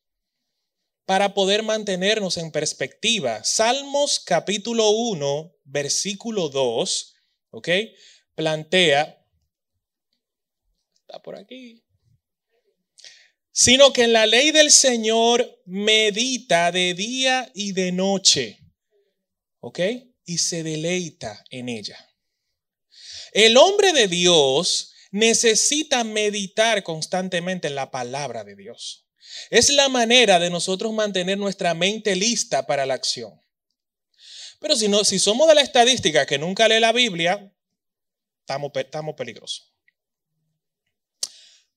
para 1.06 1.34
poder 1.34 1.64
mantenernos 1.64 2.38
en 2.38 2.52
perspectiva. 2.52 3.44
Salmos 3.44 4.22
capítulo 4.22 4.90
1, 4.90 5.54
versículo 5.66 6.48
2, 6.48 7.16
¿ok? 7.50 7.68
Plantea, 8.36 9.22
está 11.02 11.22
por 11.22 11.36
aquí, 11.36 11.84
sino 13.52 13.92
que 13.92 14.04
en 14.04 14.14
la 14.14 14.26
ley 14.26 14.52
del 14.52 14.72
Señor 14.72 15.62
medita 15.66 16.72
de 16.72 16.94
día 16.94 17.52
y 17.54 17.74
de 17.74 17.92
noche. 17.92 18.62
¿Ok? 19.60 19.80
Y 20.24 20.38
se 20.38 20.64
deleita 20.64 21.44
en 21.50 21.68
ella. 21.68 22.09
El 23.32 23.58
hombre 23.58 23.94
de 23.94 24.08
Dios 24.08 24.94
necesita 25.12 26.04
meditar 26.04 26.84
constantemente 26.84 27.68
en 27.68 27.76
la 27.76 27.92
palabra 27.92 28.44
de 28.44 28.56
Dios. 28.56 29.08
Es 29.50 29.70
la 29.70 29.90
manera 29.90 30.40
de 30.40 30.50
nosotros 30.50 30.94
mantener 30.94 31.38
nuestra 31.38 31.74
mente 31.74 32.16
lista 32.16 32.66
para 32.66 32.86
la 32.86 32.96
acción. 32.96 33.42
Pero 34.60 34.76
si, 34.76 34.88
no, 34.88 35.04
somos 35.04 35.48
de 35.48 35.56
la 35.56 35.62
estadística 35.62 36.26
que 36.26 36.38
nunca 36.38 36.68
lee 36.68 36.80
la 36.80 36.92
Biblia, 36.92 37.54
estamos, 38.42 38.72
estamos 38.76 39.16
peligrosos. 39.16 39.74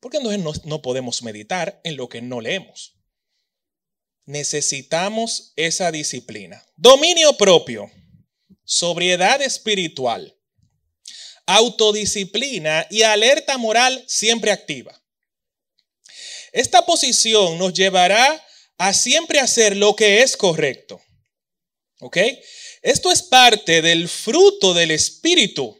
Porque 0.00 0.16
entonces 0.16 0.64
no, 0.64 0.82
podemos 0.82 1.22
meditar 1.22 1.80
en 1.84 1.96
lo 1.96 2.08
que 2.08 2.20
no 2.20 2.40
leemos. 2.40 2.96
Necesitamos 4.24 5.52
esa 5.54 5.92
disciplina. 5.92 6.64
Dominio 6.76 7.36
propio, 7.36 7.88
sobriedad 8.64 9.40
espiritual, 9.42 10.36
autodisciplina 11.46 12.86
y 12.90 13.02
alerta 13.02 13.58
moral 13.58 14.04
siempre 14.06 14.50
activa. 14.50 15.00
Esta 16.52 16.84
posición 16.84 17.58
nos 17.58 17.72
llevará 17.72 18.44
a 18.78 18.92
siempre 18.92 19.40
hacer 19.40 19.76
lo 19.76 19.96
que 19.96 20.22
es 20.22 20.36
correcto. 20.36 21.00
¿Ok? 22.00 22.18
Esto 22.82 23.10
es 23.10 23.22
parte 23.22 23.80
del 23.80 24.08
fruto 24.08 24.74
del 24.74 24.90
Espíritu. 24.90 25.78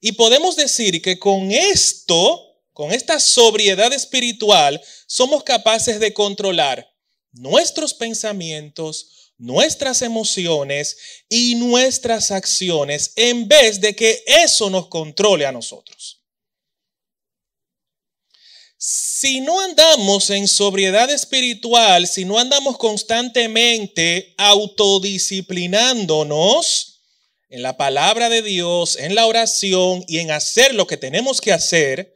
Y 0.00 0.12
podemos 0.12 0.56
decir 0.56 1.00
que 1.02 1.18
con 1.18 1.50
esto 1.50 2.54
con 2.74 2.92
esta 2.92 3.20
sobriedad 3.20 3.92
espiritual, 3.92 4.82
somos 5.06 5.44
capaces 5.44 6.00
de 6.00 6.12
controlar 6.12 6.92
nuestros 7.30 7.94
pensamientos, 7.94 9.23
nuestras 9.38 10.02
emociones 10.02 10.96
y 11.28 11.54
nuestras 11.56 12.30
acciones 12.30 13.12
en 13.16 13.48
vez 13.48 13.80
de 13.80 13.96
que 13.96 14.22
eso 14.26 14.70
nos 14.70 14.86
controle 14.88 15.46
a 15.46 15.52
nosotros. 15.52 16.20
Si 18.76 19.40
no 19.40 19.60
andamos 19.60 20.30
en 20.30 20.46
sobriedad 20.46 21.10
espiritual, 21.10 22.06
si 22.06 22.24
no 22.24 22.38
andamos 22.38 22.78
constantemente 22.78 24.34
autodisciplinándonos, 24.36 26.92
en 27.48 27.62
la 27.62 27.76
palabra 27.76 28.28
de 28.28 28.42
Dios, 28.42 28.96
en 28.96 29.14
la 29.14 29.26
oración 29.26 30.04
y 30.08 30.18
en 30.18 30.32
hacer 30.32 30.74
lo 30.74 30.88
que 30.88 30.96
tenemos 30.96 31.40
que 31.40 31.52
hacer, 31.52 32.14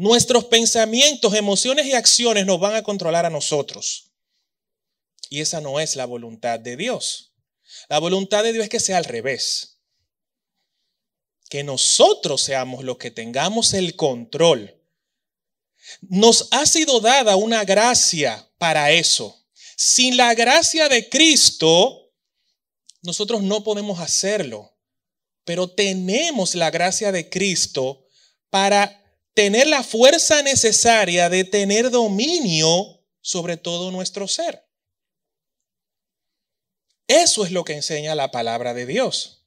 Nuestros 0.00 0.44
pensamientos, 0.44 1.34
emociones 1.34 1.84
y 1.86 1.92
acciones 1.92 2.46
nos 2.46 2.60
van 2.60 2.76
a 2.76 2.84
controlar 2.84 3.26
a 3.26 3.30
nosotros. 3.30 4.07
Y 5.30 5.40
esa 5.40 5.60
no 5.60 5.80
es 5.80 5.96
la 5.96 6.06
voluntad 6.06 6.58
de 6.58 6.76
Dios. 6.76 7.34
La 7.88 7.98
voluntad 7.98 8.42
de 8.42 8.52
Dios 8.52 8.64
es 8.64 8.70
que 8.70 8.80
sea 8.80 8.98
al 8.98 9.04
revés. 9.04 9.80
Que 11.48 11.62
nosotros 11.62 12.42
seamos 12.42 12.84
los 12.84 12.98
que 12.98 13.10
tengamos 13.10 13.74
el 13.74 13.96
control. 13.96 14.74
Nos 16.02 16.48
ha 16.50 16.66
sido 16.66 17.00
dada 17.00 17.36
una 17.36 17.64
gracia 17.64 18.50
para 18.58 18.90
eso. 18.92 19.46
Sin 19.76 20.16
la 20.16 20.34
gracia 20.34 20.88
de 20.88 21.08
Cristo, 21.08 22.12
nosotros 23.02 23.42
no 23.42 23.64
podemos 23.64 24.00
hacerlo. 24.00 24.76
Pero 25.44 25.70
tenemos 25.70 26.54
la 26.54 26.70
gracia 26.70 27.12
de 27.12 27.28
Cristo 27.28 28.04
para 28.50 29.02
tener 29.34 29.66
la 29.66 29.82
fuerza 29.82 30.42
necesaria 30.42 31.28
de 31.28 31.44
tener 31.44 31.90
dominio 31.90 33.04
sobre 33.20 33.56
todo 33.56 33.90
nuestro 33.90 34.26
ser. 34.26 34.67
Eso 37.08 37.44
es 37.44 37.50
lo 37.50 37.64
que 37.64 37.72
enseña 37.72 38.14
la 38.14 38.30
palabra 38.30 38.72
de 38.74 38.86
Dios. 38.86 39.42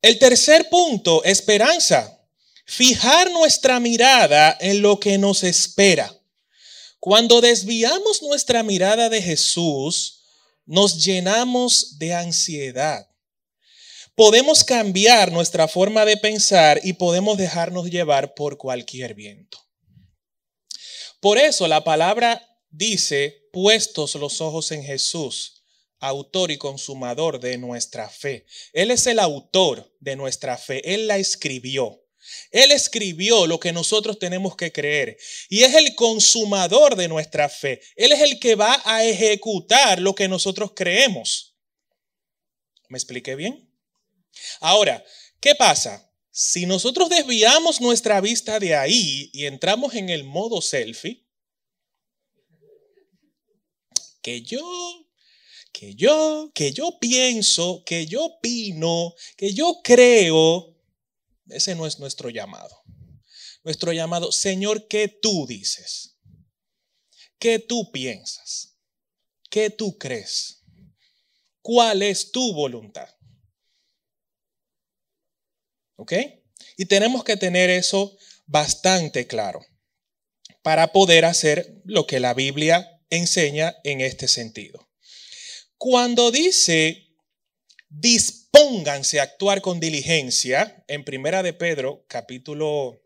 El 0.00 0.18
tercer 0.18 0.68
punto, 0.68 1.22
esperanza. 1.22 2.18
Fijar 2.64 3.30
nuestra 3.30 3.78
mirada 3.78 4.56
en 4.60 4.82
lo 4.82 4.98
que 4.98 5.18
nos 5.18 5.44
espera. 5.44 6.12
Cuando 6.98 7.40
desviamos 7.40 8.22
nuestra 8.22 8.64
mirada 8.64 9.08
de 9.08 9.22
Jesús, 9.22 10.22
nos 10.66 11.04
llenamos 11.04 11.98
de 11.98 12.14
ansiedad 12.14 13.12
podemos 14.14 14.64
cambiar 14.64 15.32
nuestra 15.32 15.68
forma 15.68 16.04
de 16.04 16.16
pensar 16.16 16.80
y 16.82 16.94
podemos 16.94 17.38
dejarnos 17.38 17.90
llevar 17.90 18.34
por 18.34 18.58
cualquier 18.58 19.14
viento. 19.14 19.58
Por 21.20 21.38
eso 21.38 21.68
la 21.68 21.84
palabra 21.84 22.51
dice, 22.72 23.48
puestos 23.52 24.16
los 24.16 24.40
ojos 24.40 24.72
en 24.72 24.82
Jesús, 24.82 25.62
autor 26.00 26.50
y 26.50 26.58
consumador 26.58 27.38
de 27.38 27.58
nuestra 27.58 28.08
fe. 28.08 28.46
Él 28.72 28.90
es 28.90 29.06
el 29.06 29.20
autor 29.20 29.94
de 30.00 30.16
nuestra 30.16 30.58
fe, 30.58 30.94
Él 30.94 31.06
la 31.06 31.18
escribió. 31.18 32.00
Él 32.50 32.70
escribió 32.70 33.46
lo 33.46 33.58
que 33.58 33.72
nosotros 33.72 34.18
tenemos 34.18 34.56
que 34.56 34.70
creer 34.70 35.18
y 35.48 35.64
es 35.64 35.74
el 35.74 35.94
consumador 35.96 36.94
de 36.94 37.08
nuestra 37.08 37.48
fe. 37.48 37.80
Él 37.96 38.12
es 38.12 38.20
el 38.20 38.38
que 38.38 38.54
va 38.54 38.80
a 38.84 39.04
ejecutar 39.04 40.00
lo 40.00 40.14
que 40.14 40.28
nosotros 40.28 40.72
creemos. 40.74 41.56
¿Me 42.88 42.96
expliqué 42.96 43.34
bien? 43.34 43.68
Ahora, 44.60 45.04
¿qué 45.40 45.54
pasa? 45.54 46.10
Si 46.30 46.64
nosotros 46.64 47.08
desviamos 47.10 47.80
nuestra 47.80 48.20
vista 48.20 48.60
de 48.60 48.76
ahí 48.76 49.30
y 49.32 49.46
entramos 49.46 49.94
en 49.94 50.08
el 50.08 50.24
modo 50.24 50.62
selfie, 50.62 51.21
que 54.22 54.42
yo, 54.42 54.62
que 55.72 55.94
yo, 55.94 56.50
que 56.54 56.72
yo 56.72 56.98
pienso, 57.00 57.82
que 57.84 58.06
yo 58.06 58.24
opino, 58.24 59.14
que 59.36 59.52
yo 59.52 59.80
creo, 59.82 60.78
ese 61.48 61.74
no 61.74 61.86
es 61.86 61.98
nuestro 61.98 62.30
llamado. 62.30 62.82
Nuestro 63.64 63.92
llamado, 63.92 64.32
Señor, 64.32 64.88
¿qué 64.88 65.08
tú 65.08 65.46
dices? 65.46 66.16
¿Qué 67.38 67.58
tú 67.58 67.90
piensas? 67.92 68.76
¿Qué 69.50 69.70
tú 69.70 69.98
crees? 69.98 70.62
¿Cuál 71.60 72.02
es 72.02 72.32
tu 72.32 72.54
voluntad? 72.54 73.08
¿Ok? 75.96 76.12
Y 76.76 76.86
tenemos 76.86 77.22
que 77.22 77.36
tener 77.36 77.70
eso 77.70 78.16
bastante 78.46 79.26
claro 79.26 79.64
para 80.62 80.92
poder 80.92 81.24
hacer 81.24 81.80
lo 81.84 82.06
que 82.06 82.20
la 82.20 82.34
Biblia 82.34 82.91
enseña 83.12 83.76
en 83.84 84.00
este 84.00 84.26
sentido. 84.26 84.88
Cuando 85.76 86.30
dice 86.30 87.08
dispónganse 87.88 89.20
a 89.20 89.24
actuar 89.24 89.60
con 89.60 89.78
diligencia, 89.78 90.82
en 90.88 91.04
Primera 91.04 91.42
de 91.42 91.52
Pedro, 91.52 92.06
capítulo 92.08 93.02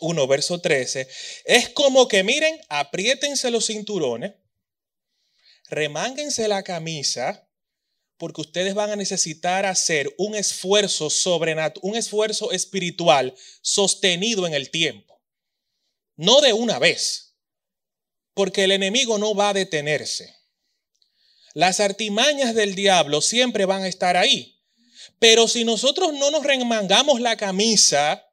1, 0.00 0.26
verso 0.26 0.60
13, 0.60 1.06
es 1.44 1.68
como 1.70 2.08
que 2.08 2.24
miren, 2.24 2.58
apriétense 2.70 3.50
los 3.50 3.66
cinturones, 3.66 4.32
remánguense 5.68 6.48
la 6.48 6.62
camisa 6.62 7.46
porque 8.16 8.40
ustedes 8.40 8.74
van 8.74 8.90
a 8.90 8.96
necesitar 8.96 9.66
hacer 9.66 10.12
un 10.16 10.34
esfuerzo 10.34 11.10
sobrenatural, 11.10 11.90
un 11.90 11.96
esfuerzo 11.96 12.52
espiritual 12.52 13.34
sostenido 13.60 14.46
en 14.46 14.54
el 14.54 14.70
tiempo. 14.70 15.20
No 16.16 16.40
de 16.40 16.52
una 16.52 16.78
vez, 16.78 17.23
porque 18.34 18.64
el 18.64 18.72
enemigo 18.72 19.18
no 19.18 19.34
va 19.34 19.50
a 19.50 19.54
detenerse. 19.54 20.34
Las 21.54 21.80
artimañas 21.80 22.54
del 22.54 22.74
diablo 22.74 23.20
siempre 23.20 23.64
van 23.64 23.82
a 23.82 23.88
estar 23.88 24.16
ahí. 24.16 24.60
Pero 25.18 25.46
si 25.48 25.64
nosotros 25.64 26.12
no 26.12 26.30
nos 26.30 26.44
remangamos 26.44 27.20
la 27.20 27.36
camisa, 27.36 28.28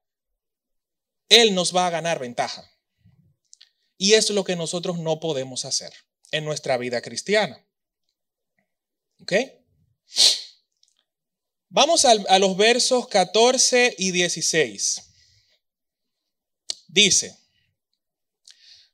él 1.30 1.54
nos 1.54 1.76
va 1.76 1.88
a 1.88 1.92
ganar 1.92 2.20
ventaja. 2.20 2.70
Y 3.98 4.14
es 4.14 4.32
lo 4.32 4.44
que 4.44 4.56
nosotros 4.56 4.98
no 4.98 5.20
podemos 5.20 5.64
hacer 5.66 5.94
en 6.32 6.44
nuestra 6.44 6.78
vida 6.78 7.02
cristiana. 7.02 7.64
¿Ok? 9.22 9.34
Vamos 11.70 12.04
a, 12.04 12.40
los 12.40 12.58
versos 12.58 13.08
14 13.08 13.96
y 13.98 14.12
16. 14.12 15.04
Dice, 16.88 17.38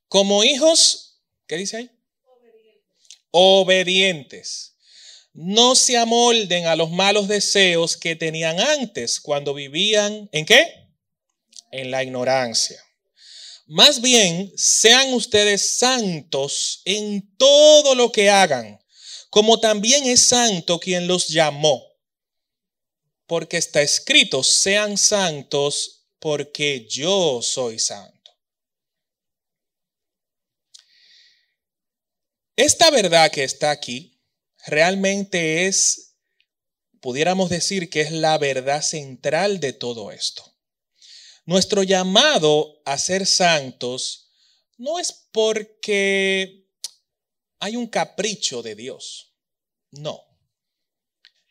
como 0.08 0.44
hijos, 0.44 1.22
¿qué 1.48 1.58
dice 1.58 1.78
ahí? 1.78 1.92
Obedientes. 2.26 2.84
Obedientes. 3.32 4.74
No 5.34 5.76
se 5.76 5.98
amolden 5.98 6.66
a 6.66 6.76
los 6.76 6.90
malos 6.90 7.28
deseos 7.28 7.96
que 7.96 8.16
tenían 8.16 8.60
antes 8.60 9.20
cuando 9.20 9.54
vivían 9.54 10.30
en 10.32 10.46
qué? 10.46 10.90
En 11.72 11.92
la 11.92 12.04
ignorancia. 12.04 12.84
Más 13.68 14.02
bien, 14.02 14.52
sean 14.56 15.14
ustedes 15.14 15.78
santos 15.78 16.82
en 16.86 17.36
todo 17.38 17.94
lo 17.96 18.12
que 18.12 18.30
hagan, 18.30 18.80
como 19.30 19.60
también 19.60 20.06
es 20.06 20.22
santo 20.28 20.80
quien 20.80 21.06
los 21.08 21.28
llamó 21.28 21.88
porque 23.28 23.58
está 23.58 23.82
escrito, 23.82 24.42
sean 24.42 24.98
santos 24.98 26.06
porque 26.20 26.88
yo 26.90 27.42
soy 27.44 27.78
santo. 27.78 28.17
Esta 32.58 32.90
verdad 32.90 33.30
que 33.30 33.44
está 33.44 33.70
aquí 33.70 34.20
realmente 34.66 35.68
es, 35.68 36.16
pudiéramos 37.00 37.52
decir 37.52 37.88
que 37.92 38.02
es 38.02 38.12
la 38.12 38.40
verdad 38.40 38.82
central 38.82 39.60
de 39.60 39.74
todo 39.74 40.12
esto. 40.12 40.56
Nuestro 41.46 41.84
llamado 41.84 42.82
a 42.84 42.98
ser 42.98 43.28
santos 43.28 44.32
no 44.76 44.98
es 44.98 45.14
porque 45.32 46.68
hay 47.60 47.76
un 47.76 47.86
capricho 47.86 48.64
de 48.64 48.74
Dios, 48.74 49.36
no, 49.92 50.20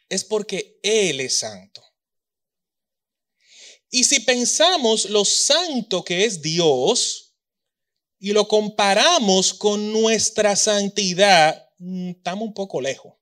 es 0.09 0.25
porque 0.25 0.81
Él 0.83 1.21
es 1.21 1.39
santo. 1.39 1.85
Y 3.91 4.03
si 4.03 4.19
pensamos 4.19 5.05
lo 5.05 5.25
santo 5.25 6.05
que 6.05 6.25
es 6.25 6.43
Dios 6.43 7.26
y 8.19 8.33
lo 8.33 8.49
comparamos 8.49 9.55
con 9.55 9.93
nuestra 9.93 10.57
santidad, 10.57 11.71
mm, 11.79 12.11
estamos 12.11 12.49
un 12.49 12.55
poco 12.55 12.81
lejos. 12.81 13.15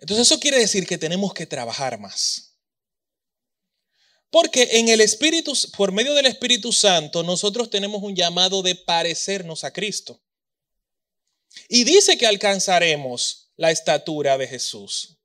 Entonces 0.00 0.26
eso 0.26 0.40
quiere 0.40 0.58
decir 0.58 0.86
que 0.86 0.98
tenemos 0.98 1.34
que 1.34 1.46
trabajar 1.46 1.98
más. 1.98 2.54
Porque 4.30 4.68
en 4.72 4.88
el 4.88 5.00
Espíritu, 5.00 5.52
por 5.76 5.90
medio 5.90 6.14
del 6.14 6.26
Espíritu 6.26 6.72
Santo, 6.72 7.22
nosotros 7.22 7.70
tenemos 7.70 8.02
un 8.02 8.14
llamado 8.14 8.62
de 8.62 8.74
parecernos 8.74 9.64
a 9.64 9.72
Cristo. 9.72 10.20
Y 11.68 11.84
dice 11.84 12.18
que 12.18 12.26
alcanzaremos 12.26 13.50
la 13.56 13.70
estatura 13.70 14.36
de 14.36 14.46
Jesús. 14.46 15.16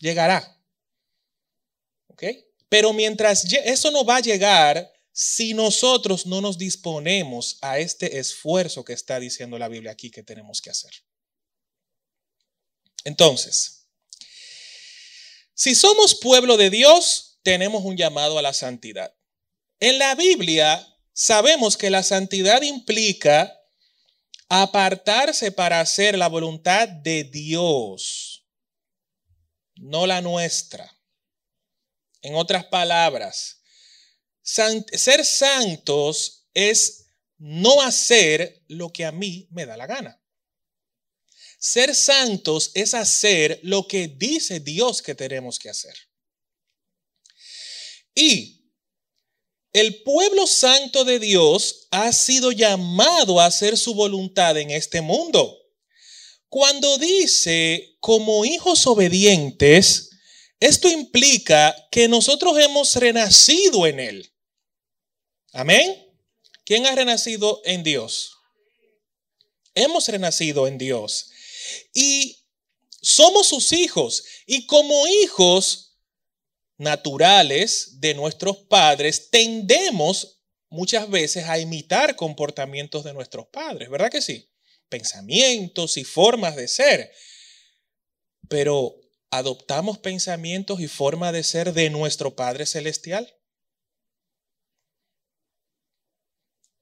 Llegará. 0.00 0.56
Pero 2.68 2.92
mientras 2.92 3.44
eso 3.52 3.90
no 3.90 4.04
va 4.04 4.16
a 4.16 4.20
llegar 4.20 4.92
si 5.20 5.52
nosotros 5.52 6.26
no 6.26 6.40
nos 6.40 6.58
disponemos 6.58 7.58
a 7.60 7.80
este 7.80 8.20
esfuerzo 8.20 8.84
que 8.84 8.92
está 8.92 9.18
diciendo 9.18 9.58
la 9.58 9.66
Biblia 9.66 9.90
aquí 9.90 10.12
que 10.12 10.22
tenemos 10.22 10.62
que 10.62 10.70
hacer. 10.70 10.92
Entonces, 13.02 13.88
si 15.54 15.74
somos 15.74 16.14
pueblo 16.14 16.56
de 16.56 16.70
Dios, 16.70 17.40
tenemos 17.42 17.84
un 17.84 17.96
llamado 17.96 18.38
a 18.38 18.42
la 18.42 18.52
santidad. 18.52 19.12
En 19.80 19.98
la 19.98 20.14
Biblia 20.14 20.86
sabemos 21.12 21.76
que 21.76 21.90
la 21.90 22.04
santidad 22.04 22.62
implica 22.62 23.60
apartarse 24.48 25.50
para 25.50 25.80
hacer 25.80 26.16
la 26.16 26.28
voluntad 26.28 26.86
de 26.86 27.24
Dios, 27.24 28.46
no 29.74 30.06
la 30.06 30.20
nuestra. 30.20 30.96
En 32.22 32.36
otras 32.36 32.66
palabras, 32.66 33.57
ser 34.48 35.24
santos 35.24 36.46
es 36.54 37.06
no 37.36 37.82
hacer 37.82 38.64
lo 38.68 38.90
que 38.92 39.04
a 39.04 39.12
mí 39.12 39.46
me 39.50 39.66
da 39.66 39.76
la 39.76 39.86
gana. 39.86 40.20
Ser 41.58 41.94
santos 41.94 42.70
es 42.74 42.94
hacer 42.94 43.60
lo 43.62 43.86
que 43.86 44.08
dice 44.08 44.60
Dios 44.60 45.02
que 45.02 45.14
tenemos 45.14 45.58
que 45.58 45.68
hacer. 45.68 45.94
Y 48.14 48.72
el 49.72 50.02
pueblo 50.02 50.46
santo 50.46 51.04
de 51.04 51.18
Dios 51.18 51.88
ha 51.90 52.12
sido 52.12 52.52
llamado 52.52 53.40
a 53.40 53.46
hacer 53.46 53.76
su 53.76 53.94
voluntad 53.94 54.56
en 54.56 54.70
este 54.70 55.00
mundo. 55.00 55.56
Cuando 56.48 56.96
dice, 56.96 57.96
como 58.00 58.44
hijos 58.44 58.86
obedientes, 58.86 60.10
esto 60.58 60.88
implica 60.88 61.76
que 61.90 62.08
nosotros 62.08 62.58
hemos 62.58 62.96
renacido 62.96 63.86
en 63.86 64.00
Él. 64.00 64.32
Amén. 65.52 66.06
¿Quién 66.64 66.86
ha 66.86 66.94
renacido 66.94 67.62
en 67.64 67.82
Dios? 67.82 68.36
Hemos 69.74 70.08
renacido 70.08 70.66
en 70.66 70.78
Dios. 70.78 71.30
Y 71.94 72.38
somos 73.00 73.46
sus 73.46 73.72
hijos. 73.72 74.24
Y 74.46 74.66
como 74.66 75.06
hijos 75.06 75.96
naturales 76.76 78.00
de 78.00 78.14
nuestros 78.14 78.56
padres, 78.56 79.30
tendemos 79.30 80.40
muchas 80.70 81.08
veces 81.08 81.44
a 81.46 81.58
imitar 81.58 82.16
comportamientos 82.16 83.04
de 83.04 83.14
nuestros 83.14 83.46
padres, 83.48 83.88
¿verdad 83.88 84.10
que 84.10 84.22
sí? 84.22 84.50
Pensamientos 84.88 85.96
y 85.96 86.04
formas 86.04 86.56
de 86.56 86.68
ser. 86.68 87.12
Pero 88.48 88.96
adoptamos 89.30 89.98
pensamientos 89.98 90.80
y 90.80 90.88
forma 90.88 91.32
de 91.32 91.42
ser 91.42 91.72
de 91.72 91.90
nuestro 91.90 92.36
Padre 92.36 92.66
Celestial? 92.66 93.37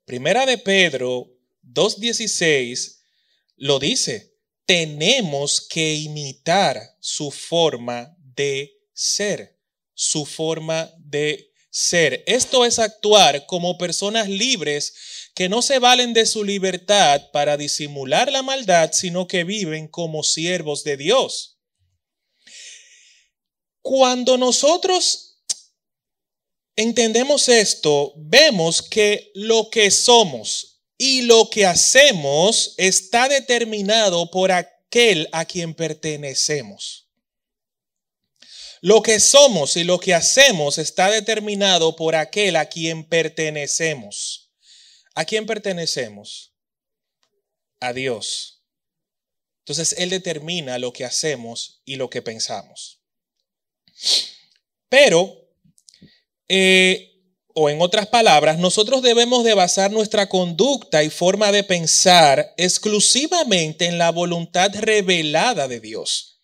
Primera 0.06 0.46
de 0.46 0.56
Pedro 0.56 1.32
2.16 1.64 2.98
lo 3.56 3.80
dice, 3.80 4.36
tenemos 4.64 5.60
que 5.60 5.94
imitar 5.96 6.80
su 7.00 7.32
forma 7.32 8.16
de 8.20 8.72
ser, 8.92 9.58
su 9.94 10.24
forma 10.24 10.92
de 10.98 11.50
ser. 11.70 12.22
Esto 12.28 12.64
es 12.64 12.78
actuar 12.78 13.46
como 13.46 13.78
personas 13.78 14.28
libres 14.28 14.94
que 15.34 15.48
no 15.48 15.60
se 15.60 15.80
valen 15.80 16.12
de 16.14 16.24
su 16.26 16.44
libertad 16.44 17.28
para 17.32 17.56
disimular 17.56 18.30
la 18.30 18.42
maldad, 18.42 18.92
sino 18.92 19.26
que 19.26 19.42
viven 19.42 19.88
como 19.88 20.22
siervos 20.22 20.84
de 20.84 20.96
Dios. 20.98 21.58
Cuando 23.82 24.38
nosotros 24.38 25.25
entendemos 26.76 27.48
esto, 27.48 28.12
vemos 28.16 28.82
que 28.82 29.32
lo 29.34 29.70
que 29.70 29.90
somos 29.90 30.82
y 30.98 31.22
lo 31.22 31.50
que 31.50 31.66
hacemos 31.66 32.74
está 32.76 33.28
determinado 33.28 34.30
por 34.30 34.52
aquel 34.52 35.28
a 35.32 35.44
quien 35.44 35.74
pertenecemos. 35.74 37.08
Lo 38.82 39.02
que 39.02 39.18
somos 39.20 39.76
y 39.76 39.84
lo 39.84 39.98
que 39.98 40.14
hacemos 40.14 40.78
está 40.78 41.10
determinado 41.10 41.96
por 41.96 42.14
aquel 42.14 42.56
a 42.56 42.66
quien 42.66 43.04
pertenecemos. 43.04 44.52
¿A 45.14 45.24
quién 45.24 45.46
pertenecemos? 45.46 46.54
A 47.80 47.92
Dios. 47.92 48.62
Entonces 49.60 49.96
Él 49.98 50.10
determina 50.10 50.78
lo 50.78 50.92
que 50.92 51.04
hacemos 51.04 51.80
y 51.84 51.96
lo 51.96 52.08
que 52.10 52.22
pensamos. 52.22 53.00
Pero, 54.88 55.45
eh, 56.48 57.16
o 57.54 57.70
en 57.70 57.80
otras 57.80 58.06
palabras, 58.08 58.58
nosotros 58.58 59.00
debemos 59.00 59.42
de 59.42 59.54
basar 59.54 59.90
nuestra 59.90 60.28
conducta 60.28 61.02
y 61.02 61.08
forma 61.08 61.50
de 61.52 61.64
pensar 61.64 62.52
exclusivamente 62.58 63.86
en 63.86 63.96
la 63.96 64.10
voluntad 64.10 64.70
revelada 64.74 65.66
de 65.66 65.80
Dios. 65.80 66.38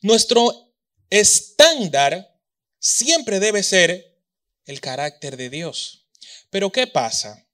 Nuestro 0.00 0.72
estándar 1.10 2.38
siempre 2.78 3.40
debe 3.40 3.64
ser 3.64 4.20
el 4.66 4.80
carácter 4.80 5.36
de 5.36 5.50
Dios. 5.50 6.06
Pero 6.50 6.70
¿qué 6.70 6.86
pasa? 6.86 7.48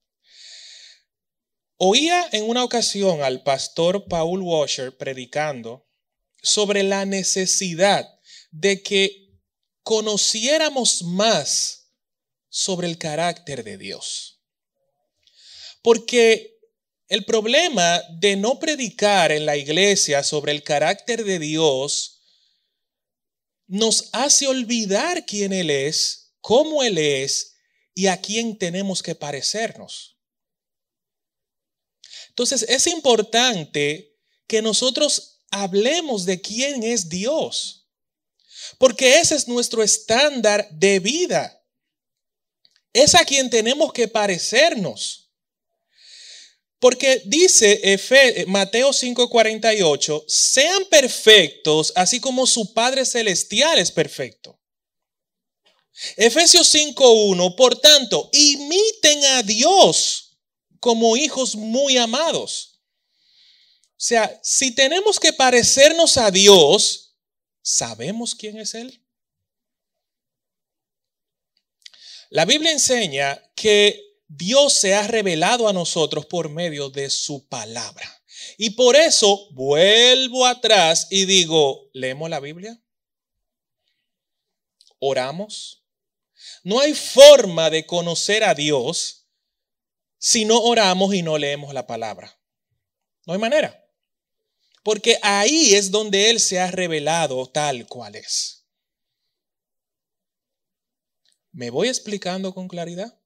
Oía 1.77 2.29
en 2.33 2.47
una 2.47 2.65
ocasión 2.65 3.23
al 3.23 3.43
pastor 3.43 4.07
Paul 4.09 4.43
Washer 4.43 4.95
predicando 4.99 5.89
sobre 6.43 6.83
la 6.83 7.07
necesidad 7.07 8.07
de 8.51 8.83
que 8.83 9.41
conociéramos 9.83 11.03
más 11.03 11.80
sobre 12.51 12.89
el 12.89 12.99
carácter 12.99 13.65
de 13.65 13.79
Dios. 13.79 14.43
Porque 15.83 16.59
el 17.09 17.25
problema 17.25 18.03
de 18.19 18.37
no 18.37 18.59
predicar 18.59 19.33
en 19.33 19.47
la 19.47 19.57
iglesia 19.57 20.23
sobre 20.23 20.53
el 20.53 20.63
carácter 20.63 21.25
de 21.25 21.39
Dios 21.39 22.21
nos 23.67 24.11
hace 24.13 24.47
olvidar 24.47 25.25
quién 25.25 25.53
Él 25.53 25.71
es, 25.71 26.35
cómo 26.41 26.83
Él 26.83 26.99
es 26.99 27.57
y 27.95 28.09
a 28.09 28.21
quién 28.21 28.59
tenemos 28.59 29.03
que 29.03 29.15
parecernos. 29.15 30.19
Entonces 32.29 32.63
es 32.69 32.87
importante 32.87 34.19
que 34.47 34.61
nosotros 34.61 35.43
hablemos 35.51 36.25
de 36.25 36.41
quién 36.41 36.83
es 36.83 37.09
Dios. 37.09 37.89
Porque 38.79 39.19
ese 39.21 39.35
es 39.35 39.49
nuestro 39.49 39.83
estándar 39.83 40.69
de 40.71 41.01
vida. 41.01 41.60
Es 42.93 43.15
a 43.15 43.25
quien 43.25 43.51
tenemos 43.51 43.93
que 43.93 44.09
parecernos. 44.09 45.31
Porque 46.79 47.23
dice 47.27 47.99
Mateo 48.47 48.93
5:48, 48.93 50.25
sean 50.27 50.85
perfectos 50.87 51.93
así 51.95 52.21
como 52.21 52.47
su 52.47 52.73
Padre 52.73 53.05
Celestial 53.05 53.79
es 53.79 53.91
perfecto. 53.91 54.59
Efesios 56.17 56.69
5:1, 56.69 57.55
por 57.55 57.79
tanto, 57.79 58.31
imiten 58.33 59.23
a 59.25 59.43
Dios 59.43 60.39
como 60.81 61.17
hijos 61.19 61.55
muy 61.55 61.99
amados. 61.99 62.81
O 63.91 64.03
sea, 64.03 64.41
si 64.43 64.75
tenemos 64.75 65.21
que 65.21 65.35
parecernos 65.35 66.17
a 66.17 66.31
Dios, 66.31 67.11
¿Sabemos 67.63 68.35
quién 68.35 68.59
es 68.59 68.75
Él? 68.75 69.00
La 72.31 72.45
Biblia 72.45 72.71
enseña 72.71 73.43
que 73.57 74.19
Dios 74.29 74.75
se 74.75 74.95
ha 74.95 75.07
revelado 75.09 75.69
a 75.69 75.73
nosotros 75.73 76.27
por 76.27 76.49
medio 76.49 76.89
de 76.89 77.11
su 77.11 77.49
palabra. 77.49 78.09
Y 78.57 78.71
por 78.71 78.95
eso 78.95 79.49
vuelvo 79.51 80.47
atrás 80.47 81.09
y 81.11 81.25
digo, 81.25 81.91
¿leemos 81.93 82.31
la 82.31 82.39
Biblia? 82.39 82.81
¿Oramos? 85.01 85.83
No 86.63 86.79
hay 86.79 86.95
forma 86.95 87.69
de 87.69 87.85
conocer 87.85 88.45
a 88.45 88.55
Dios 88.55 89.27
si 90.19 90.45
no 90.45 90.61
oramos 90.63 91.13
y 91.13 91.23
no 91.23 91.37
leemos 91.37 91.75
la 91.75 91.89
palabra. 91.89 92.39
No 93.27 93.33
hay 93.33 93.41
manera. 93.41 93.85
Porque 94.85 95.19
ahí 95.23 95.75
es 95.75 95.91
donde 95.91 96.31
Él 96.31 96.39
se 96.39 96.61
ha 96.61 96.71
revelado 96.71 97.47
tal 97.47 97.87
cual 97.87 98.15
es. 98.15 98.60
¿Me 101.53 101.71
voy 101.71 101.89
explicando 101.89 102.55
con 102.55 102.69
claridad? 102.69 103.19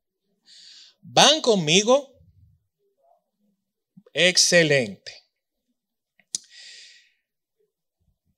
¿Van 1.01 1.41
conmigo? 1.41 2.19
Excelente. 4.13 5.13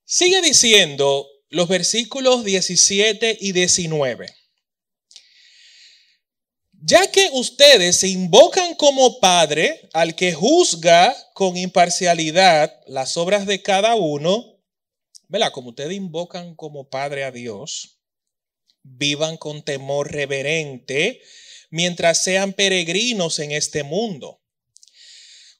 Sigue 0.04 0.40
diciendo 0.40 1.28
los 1.50 1.68
versículos 1.68 2.44
17 2.44 3.38
y 3.40 3.52
19. 3.52 4.34
Ya 6.72 7.10
que 7.10 7.28
ustedes 7.32 7.96
se 7.96 8.08
invocan 8.08 8.74
como 8.74 9.18
Padre 9.20 9.88
al 9.92 10.14
que 10.14 10.32
juzga 10.32 11.14
con 11.34 11.56
imparcialidad 11.56 12.72
las 12.86 13.16
obras 13.16 13.46
de 13.46 13.62
cada 13.62 13.94
uno, 13.96 14.60
¿verdad? 15.28 15.50
Como 15.52 15.70
ustedes 15.70 15.94
invocan 15.94 16.54
como 16.54 16.88
Padre 16.88 17.24
a 17.24 17.32
Dios, 17.32 17.95
vivan 18.86 19.36
con 19.36 19.62
temor 19.62 20.12
reverente 20.12 21.20
mientras 21.70 22.22
sean 22.22 22.52
peregrinos 22.52 23.38
en 23.38 23.52
este 23.52 23.82
mundo. 23.82 24.40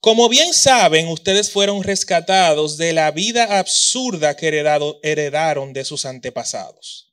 Como 0.01 0.29
bien 0.29 0.55
saben, 0.55 1.09
ustedes 1.09 1.51
fueron 1.51 1.83
rescatados 1.83 2.77
de 2.77 2.93
la 2.93 3.11
vida 3.11 3.59
absurda 3.59 4.37
que 4.37 4.49
heredaron 5.03 5.73
de 5.73 5.85
sus 5.85 6.05
antepasados 6.05 7.07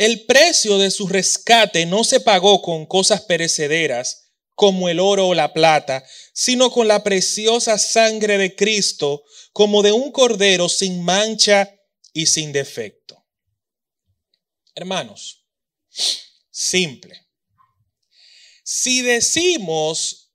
el 0.00 0.24
precio 0.24 0.78
de 0.78 0.90
su 0.90 1.08
rescate 1.08 1.84
no 1.84 2.04
se 2.04 2.20
pagó 2.20 2.62
con 2.62 2.86
cosas 2.86 3.20
perecederas 3.20 4.30
como 4.54 4.88
el 4.88 4.98
oro 4.98 5.28
o 5.28 5.34
la 5.34 5.52
plata, 5.52 6.02
sino 6.32 6.70
con 6.70 6.88
la 6.88 7.02
preciosa 7.02 7.76
sangre 7.76 8.38
de 8.38 8.56
Cristo, 8.56 9.24
como 9.52 9.82
de 9.82 9.92
un 9.92 10.10
cordero 10.10 10.70
sin 10.70 11.02
mancha 11.02 11.74
y 12.14 12.26
sin 12.26 12.50
defecto. 12.52 13.19
Hermanos, 14.80 15.46
simple. 16.50 17.28
Si 18.64 19.02
decimos, 19.02 20.32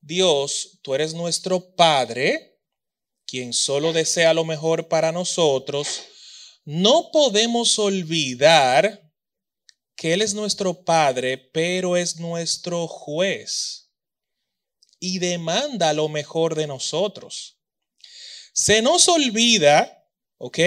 Dios, 0.00 0.80
tú 0.82 0.92
eres 0.92 1.14
nuestro 1.14 1.76
Padre, 1.76 2.58
quien 3.26 3.52
solo 3.52 3.92
desea 3.92 4.34
lo 4.34 4.44
mejor 4.44 4.88
para 4.88 5.12
nosotros, 5.12 6.00
no 6.64 7.10
podemos 7.12 7.78
olvidar 7.78 9.08
que 9.94 10.14
Él 10.14 10.22
es 10.22 10.34
nuestro 10.34 10.82
Padre, 10.82 11.38
pero 11.38 11.96
es 11.96 12.18
nuestro 12.18 12.88
juez 12.88 13.92
y 14.98 15.20
demanda 15.20 15.92
lo 15.92 16.08
mejor 16.08 16.56
de 16.56 16.66
nosotros. 16.66 17.60
Se 18.52 18.82
nos 18.82 19.06
olvida, 19.06 20.10
¿ok? 20.38 20.58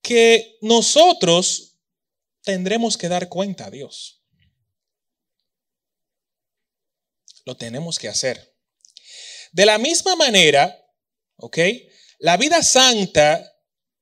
Que 0.00 0.56
nosotros 0.60 1.73
tendremos 2.44 2.96
que 2.96 3.08
dar 3.08 3.28
cuenta 3.28 3.66
a 3.66 3.70
Dios. 3.70 4.22
Lo 7.44 7.56
tenemos 7.56 7.98
que 7.98 8.08
hacer. 8.08 8.54
De 9.52 9.66
la 9.66 9.78
misma 9.78 10.16
manera, 10.16 10.86
¿ok? 11.36 11.58
La 12.18 12.36
vida 12.36 12.62
santa 12.62 13.52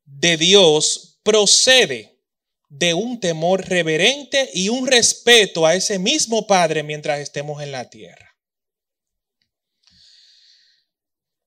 de 0.05 0.37
Dios 0.37 1.21
procede 1.23 2.21
de 2.69 2.95
un 2.95 3.21
temor 3.21 3.69
reverente 3.69 4.49
y 4.55 4.69
un 4.69 4.87
respeto 4.87 5.67
a 5.67 5.75
ese 5.75 5.99
mismo 5.99 6.47
Padre 6.47 6.83
mientras 6.83 7.21
estemos 7.21 7.63
en 7.63 7.73
la 7.73 7.91
tierra. 7.91 8.35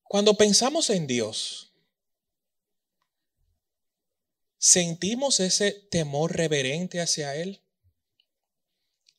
Cuando 0.04 0.36
pensamos 0.36 0.90
en 0.92 1.08
Dios, 1.08 1.65
sentimos 4.66 5.40
ese 5.42 5.72
temor 5.72 6.36
reverente 6.36 7.00
hacia 7.00 7.36
Él, 7.36 7.64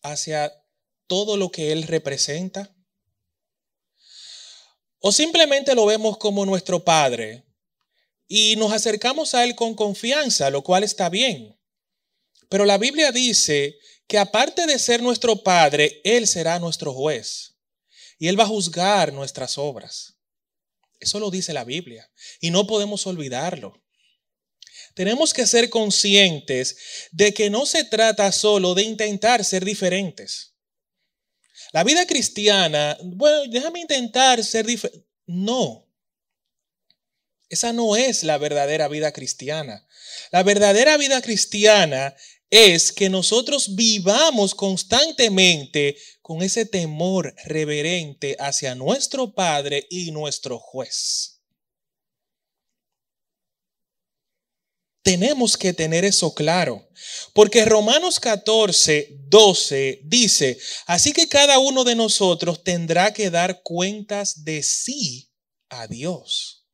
hacia 0.02 0.52
todo 1.06 1.36
lo 1.36 1.52
que 1.52 1.70
Él 1.70 1.84
representa. 1.84 2.74
O 4.98 5.12
simplemente 5.12 5.76
lo 5.76 5.86
vemos 5.86 6.18
como 6.18 6.44
nuestro 6.44 6.84
Padre, 6.84 7.44
y 8.26 8.56
nos 8.56 8.72
acercamos 8.72 9.34
a 9.34 9.44
Él 9.44 9.54
con 9.54 9.76
confianza, 9.76 10.50
lo 10.50 10.64
cual 10.64 10.82
está 10.82 11.08
bien. 11.08 11.56
Pero 12.48 12.64
la 12.64 12.76
Biblia 12.76 13.12
dice 13.12 13.78
que 14.08 14.18
aparte 14.18 14.66
de 14.66 14.80
ser 14.80 15.00
nuestro 15.00 15.44
Padre, 15.44 16.00
Él 16.02 16.26
será 16.26 16.58
nuestro 16.58 16.92
juez 16.92 17.54
y 18.18 18.26
Él 18.26 18.38
va 18.38 18.44
a 18.44 18.48
juzgar 18.48 19.12
nuestras 19.12 19.58
obras. 19.58 20.16
Eso 20.98 21.20
lo 21.20 21.30
dice 21.30 21.52
la 21.52 21.62
Biblia 21.62 22.10
y 22.40 22.50
no 22.50 22.66
podemos 22.66 23.06
olvidarlo. 23.06 23.85
Tenemos 24.96 25.34
que 25.34 25.46
ser 25.46 25.68
conscientes 25.68 26.78
de 27.12 27.34
que 27.34 27.50
no 27.50 27.66
se 27.66 27.84
trata 27.84 28.32
solo 28.32 28.74
de 28.74 28.82
intentar 28.82 29.44
ser 29.44 29.62
diferentes. 29.62 30.54
La 31.72 31.84
vida 31.84 32.06
cristiana, 32.06 32.96
bueno, 33.02 33.42
déjame 33.50 33.80
intentar 33.80 34.42
ser 34.42 34.64
diferente. 34.64 35.06
No, 35.26 35.86
esa 37.50 37.74
no 37.74 37.94
es 37.94 38.24
la 38.24 38.38
verdadera 38.38 38.88
vida 38.88 39.12
cristiana. 39.12 39.86
La 40.32 40.42
verdadera 40.42 40.96
vida 40.96 41.20
cristiana 41.20 42.16
es 42.48 42.90
que 42.90 43.10
nosotros 43.10 43.74
vivamos 43.76 44.54
constantemente 44.54 45.98
con 46.22 46.40
ese 46.40 46.64
temor 46.64 47.34
reverente 47.44 48.34
hacia 48.38 48.74
nuestro 48.74 49.34
Padre 49.34 49.86
y 49.90 50.10
nuestro 50.10 50.58
juez. 50.58 51.35
Tenemos 55.06 55.56
que 55.56 55.72
tener 55.72 56.04
eso 56.04 56.34
claro, 56.34 56.84
porque 57.32 57.64
Romanos 57.64 58.18
14, 58.18 59.18
12 59.28 60.00
dice, 60.02 60.58
así 60.84 61.12
que 61.12 61.28
cada 61.28 61.60
uno 61.60 61.84
de 61.84 61.94
nosotros 61.94 62.64
tendrá 62.64 63.14
que 63.14 63.30
dar 63.30 63.62
cuentas 63.62 64.42
de 64.42 64.64
sí 64.64 65.30
a 65.68 65.86
Dios. 65.86 66.66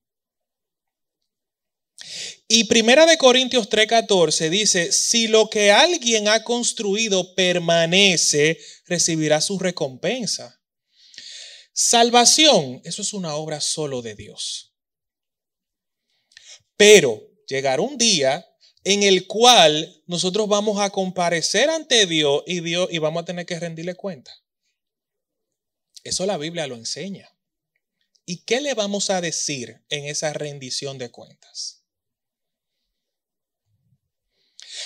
Y 2.49 2.65
Primera 2.65 3.05
de 3.05 3.19
Corintios 3.19 3.69
3:14 3.69 4.49
dice, 4.49 4.93
si 4.93 5.29
lo 5.29 5.51
que 5.51 5.71
alguien 5.71 6.27
ha 6.27 6.43
construido 6.43 7.35
permanece, 7.35 8.59
recibirá 8.87 9.43
su 9.43 9.59
recompensa. 9.59 10.59
Salvación, 11.75 12.81
eso 12.85 13.03
es 13.03 13.13
una 13.13 13.35
obra 13.35 13.61
solo 13.61 14.01
de 14.01 14.15
Dios. 14.15 14.73
Pero 16.79 17.32
llegará 17.53 17.83
un 17.83 17.99
día 17.99 18.49
en 18.85 19.03
el 19.03 19.27
cual 19.27 20.03
nosotros 20.07 20.49
vamos 20.49 20.81
a 20.81 20.91
comparecer 20.91 21.69
ante 21.71 22.07
Dios 22.07 22.43
y 22.47 22.61
Dios 22.61 22.89
y 22.91 22.99
vamos 22.99 23.23
a 23.23 23.27
tener 23.27 23.47
que 23.47 23.61
rendirle 23.61 23.95
cuenta. 23.95 24.33
Eso 26.03 26.27
la 26.27 26.39
Biblia 26.39 26.67
lo 26.67 26.75
enseña. 26.75 27.31
¿Y 28.25 28.45
qué 28.45 28.61
le 28.61 28.75
vamos 28.75 29.11
a 29.11 29.21
decir 29.21 29.83
en 29.91 30.07
esa 30.07 30.33
rendición 30.33 30.99
de 30.99 31.11
cuentas? 31.11 31.83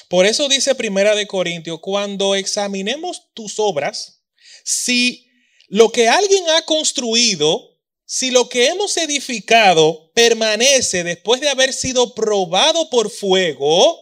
Por 0.09 0.27
eso 0.27 0.49
dice 0.49 0.75
Primera 0.75 1.15
de 1.15 1.27
Corintios, 1.27 1.81
cuando 1.81 2.35
examinemos 2.35 3.33
tus 3.33 3.59
obras, 3.59 4.25
si 4.65 5.31
lo 5.69 5.91
que 5.91 6.09
alguien 6.09 6.45
ha 6.51 6.63
construido, 6.63 7.76
si 8.07 8.31
lo 8.31 8.49
que 8.49 8.69
hemos 8.69 8.97
edificado 8.97 10.13
permanece 10.15 11.03
después 11.03 11.41
de 11.41 11.49
haber 11.49 11.73
sido 11.73 12.15
probado 12.15 12.89
por 12.89 13.11
fuego, 13.11 14.01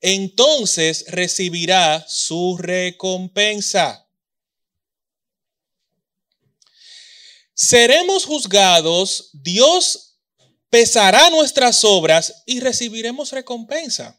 entonces 0.00 1.04
recibirá 1.08 2.04
su 2.08 2.56
recompensa. 2.58 4.08
Seremos 7.52 8.24
juzgados, 8.24 9.30
Dios 9.34 10.16
pesará 10.70 11.28
nuestras 11.28 11.84
obras 11.84 12.44
y 12.46 12.60
recibiremos 12.60 13.32
recompensa. 13.32 14.18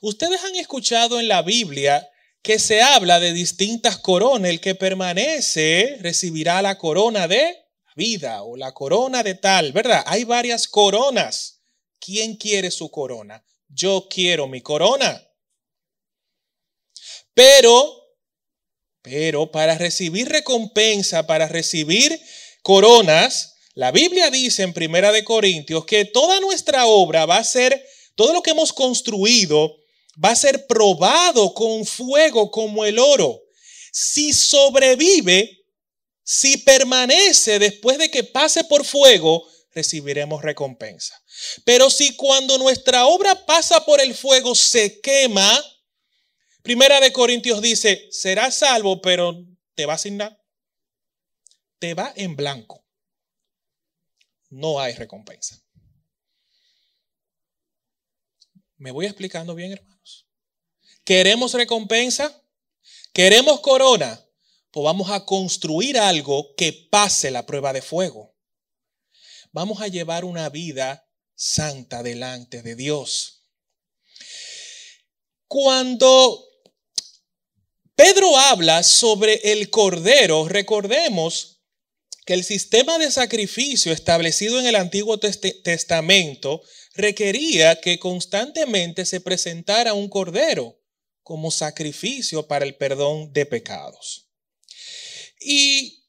Ustedes 0.00 0.44
han 0.44 0.54
escuchado 0.54 1.18
en 1.18 1.26
la 1.26 1.42
Biblia 1.42 2.08
que 2.42 2.58
se 2.58 2.82
habla 2.82 3.20
de 3.20 3.32
distintas 3.32 3.98
coronas. 3.98 4.50
El 4.50 4.60
que 4.60 4.74
permanece 4.74 5.98
recibirá 6.00 6.62
la 6.62 6.78
corona 6.78 7.28
de 7.28 7.56
vida 7.96 8.42
o 8.42 8.56
la 8.56 8.72
corona 8.72 9.22
de 9.22 9.34
tal, 9.34 9.72
¿verdad? 9.72 10.02
Hay 10.06 10.24
varias 10.24 10.68
coronas. 10.68 11.62
¿Quién 11.98 12.36
quiere 12.36 12.70
su 12.70 12.90
corona? 12.90 13.44
Yo 13.68 14.06
quiero 14.08 14.46
mi 14.46 14.60
corona. 14.60 15.22
Pero 17.34 17.94
Pero 19.02 19.50
para 19.50 19.78
recibir 19.78 20.28
recompensa, 20.28 21.26
para 21.26 21.48
recibir 21.48 22.20
coronas, 22.62 23.54
la 23.74 23.90
Biblia 23.92 24.30
dice 24.30 24.64
en 24.64 24.72
Primera 24.72 25.12
de 25.12 25.24
Corintios 25.24 25.86
que 25.86 26.04
toda 26.04 26.40
nuestra 26.40 26.86
obra 26.86 27.26
va 27.26 27.36
a 27.38 27.44
ser, 27.44 27.84
todo 28.16 28.32
lo 28.32 28.42
que 28.42 28.50
hemos 28.50 28.72
construido 28.72 29.76
va 30.22 30.30
a 30.30 30.36
ser 30.36 30.66
probado 30.66 31.54
con 31.54 31.84
fuego 31.84 32.50
como 32.50 32.84
el 32.84 32.98
oro. 32.98 33.40
Si 33.92 34.32
sobrevive, 34.32 35.64
si 36.22 36.58
permanece 36.58 37.58
después 37.58 37.98
de 37.98 38.10
que 38.10 38.24
pase 38.24 38.64
por 38.64 38.84
fuego, 38.84 39.46
recibiremos 39.72 40.42
recompensa. 40.42 41.20
Pero 41.64 41.88
si 41.90 42.16
cuando 42.16 42.58
nuestra 42.58 43.06
obra 43.06 43.46
pasa 43.46 43.84
por 43.84 44.00
el 44.00 44.14
fuego 44.14 44.54
se 44.54 45.00
quema, 45.00 45.64
Primera 46.68 47.00
de 47.00 47.14
Corintios 47.14 47.62
dice, 47.62 48.08
serás 48.10 48.56
salvo, 48.56 49.00
pero 49.00 49.42
te 49.74 49.86
va 49.86 49.96
sin 49.96 50.18
nada. 50.18 50.38
Te 51.78 51.94
va 51.94 52.12
en 52.14 52.36
blanco. 52.36 52.84
No 54.50 54.78
hay 54.78 54.92
recompensa. 54.94 55.58
¿Me 58.76 58.90
voy 58.90 59.06
explicando 59.06 59.54
bien, 59.54 59.72
hermanos? 59.72 59.97
¿Queremos 61.08 61.54
recompensa? 61.54 62.38
¿Queremos 63.14 63.60
corona? 63.60 64.22
Pues 64.70 64.84
vamos 64.84 65.10
a 65.10 65.24
construir 65.24 65.96
algo 65.96 66.54
que 66.54 66.70
pase 66.90 67.30
la 67.30 67.46
prueba 67.46 67.72
de 67.72 67.80
fuego. 67.80 68.36
Vamos 69.50 69.80
a 69.80 69.88
llevar 69.88 70.26
una 70.26 70.50
vida 70.50 71.08
santa 71.34 72.02
delante 72.02 72.60
de 72.60 72.76
Dios. 72.76 73.46
Cuando 75.46 76.46
Pedro 77.94 78.36
habla 78.36 78.82
sobre 78.82 79.52
el 79.52 79.70
cordero, 79.70 80.46
recordemos 80.46 81.62
que 82.26 82.34
el 82.34 82.44
sistema 82.44 82.98
de 82.98 83.10
sacrificio 83.10 83.94
establecido 83.94 84.60
en 84.60 84.66
el 84.66 84.76
Antiguo 84.76 85.18
Testamento 85.18 86.60
requería 86.92 87.80
que 87.80 87.98
constantemente 87.98 89.06
se 89.06 89.22
presentara 89.22 89.94
un 89.94 90.10
cordero 90.10 90.77
como 91.28 91.50
sacrificio 91.50 92.48
para 92.48 92.64
el 92.64 92.74
perdón 92.76 93.34
de 93.34 93.44
pecados. 93.44 94.30
Y 95.38 96.06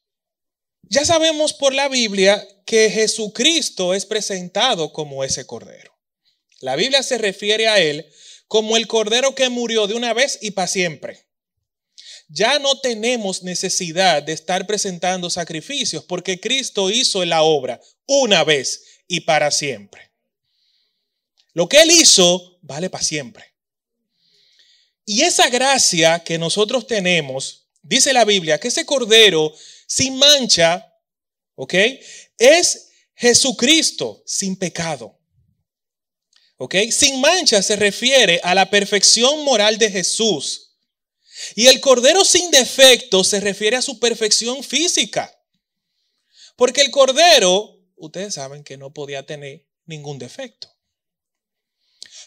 ya 0.84 1.04
sabemos 1.04 1.52
por 1.52 1.74
la 1.74 1.88
Biblia 1.88 2.42
que 2.64 2.88
Jesucristo 2.88 3.92
es 3.92 4.06
presentado 4.06 4.94
como 4.94 5.22
ese 5.22 5.44
cordero. 5.44 5.92
La 6.60 6.74
Biblia 6.74 7.02
se 7.02 7.18
refiere 7.18 7.68
a 7.68 7.78
él 7.78 8.10
como 8.48 8.78
el 8.78 8.86
cordero 8.86 9.34
que 9.34 9.50
murió 9.50 9.86
de 9.86 9.92
una 9.92 10.14
vez 10.14 10.38
y 10.40 10.52
para 10.52 10.68
siempre. 10.68 11.28
Ya 12.28 12.58
no 12.58 12.80
tenemos 12.80 13.42
necesidad 13.42 14.22
de 14.22 14.32
estar 14.32 14.66
presentando 14.66 15.28
sacrificios 15.28 16.02
porque 16.02 16.40
Cristo 16.40 16.88
hizo 16.88 17.22
la 17.26 17.42
obra 17.42 17.78
una 18.06 18.42
vez 18.42 19.02
y 19.06 19.20
para 19.20 19.50
siempre. 19.50 20.12
Lo 21.52 21.68
que 21.68 21.82
Él 21.82 21.90
hizo 21.90 22.58
vale 22.62 22.88
para 22.88 23.04
siempre. 23.04 23.49
Y 25.04 25.22
esa 25.22 25.48
gracia 25.48 26.20
que 26.20 26.38
nosotros 26.38 26.86
tenemos, 26.86 27.68
dice 27.82 28.12
la 28.12 28.24
Biblia, 28.24 28.58
que 28.58 28.68
ese 28.68 28.84
cordero 28.86 29.52
sin 29.86 30.16
mancha, 30.18 30.86
¿ok? 31.54 31.74
Es 32.38 32.90
Jesucristo 33.14 34.22
sin 34.24 34.56
pecado. 34.56 35.20
¿Ok? 36.56 36.74
Sin 36.90 37.20
mancha 37.20 37.62
se 37.62 37.76
refiere 37.76 38.40
a 38.42 38.54
la 38.54 38.68
perfección 38.68 39.44
moral 39.44 39.78
de 39.78 39.90
Jesús. 39.90 40.76
Y 41.54 41.66
el 41.68 41.80
cordero 41.80 42.24
sin 42.24 42.50
defecto 42.50 43.24
se 43.24 43.40
refiere 43.40 43.76
a 43.76 43.82
su 43.82 43.98
perfección 43.98 44.62
física. 44.62 45.34
Porque 46.56 46.82
el 46.82 46.90
cordero, 46.90 47.78
ustedes 47.96 48.34
saben 48.34 48.62
que 48.62 48.76
no 48.76 48.92
podía 48.92 49.24
tener 49.24 49.66
ningún 49.86 50.18
defecto. 50.18 50.70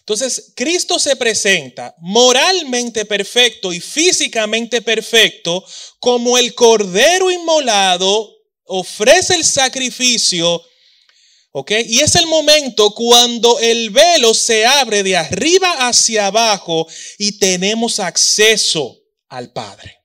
Entonces, 0.06 0.52
Cristo 0.54 1.00
se 1.00 1.16
presenta 1.16 1.96
moralmente 2.00 3.06
perfecto 3.06 3.72
y 3.72 3.80
físicamente 3.80 4.82
perfecto 4.82 5.64
como 6.00 6.38
el 6.38 6.54
cordero 6.54 7.32
inmolado, 7.32 8.30
ofrece 8.66 9.36
el 9.36 9.46
sacrificio, 9.46 10.62
¿ok? 11.52 11.72
Y 11.88 12.02
es 12.02 12.16
el 12.16 12.28
momento 12.28 12.92
cuando 12.92 13.60
el 13.60 13.92
velo 13.92 14.34
se 14.34 14.66
abre 14.66 15.04
de 15.04 15.16
arriba 15.16 15.88
hacia 15.88 16.28
abajo 16.28 16.86
y 17.18 17.40
tenemos 17.40 18.02
acceso 18.02 19.00
al 19.30 19.54
Padre. 19.54 20.02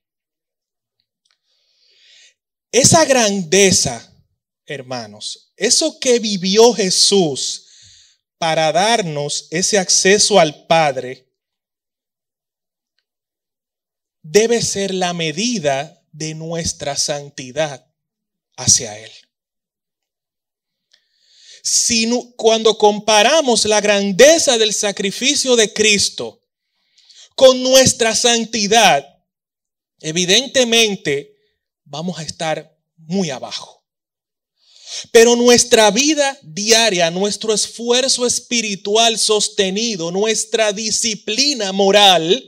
Esa 2.71 3.03
grandeza, 3.03 4.15
hermanos, 4.65 5.51
eso 5.57 5.99
que 5.99 6.19
vivió 6.19 6.73
Jesús, 6.73 7.65
para 8.39 8.71
darnos 8.71 9.47
ese 9.51 9.77
acceso 9.77 10.39
al 10.39 10.65
Padre 10.65 11.27
debe 14.21 14.61
ser 14.61 14.93
la 14.93 15.13
medida 15.13 16.01
de 16.11 16.33
nuestra 16.33 16.95
santidad 16.95 17.85
hacia 18.55 18.97
Él. 18.97 19.11
Si 21.61 22.09
cuando 22.37 22.77
comparamos 22.77 23.65
la 23.65 23.81
grandeza 23.81 24.57
del 24.57 24.73
sacrificio 24.73 25.55
de 25.55 25.73
Cristo 25.73 26.41
con 27.35 27.61
nuestra 27.61 28.15
santidad, 28.15 29.05
evidentemente 29.99 31.35
vamos 31.83 32.17
a 32.19 32.23
estar 32.23 32.77
muy 32.95 33.29
abajo. 33.29 33.78
Pero 35.11 35.35
nuestra 35.35 35.91
vida 35.91 36.37
diaria, 36.41 37.11
nuestro 37.11 37.53
esfuerzo 37.53 38.25
espiritual 38.25 39.17
sostenido, 39.17 40.11
nuestra 40.11 40.73
disciplina 40.73 41.71
moral, 41.71 42.45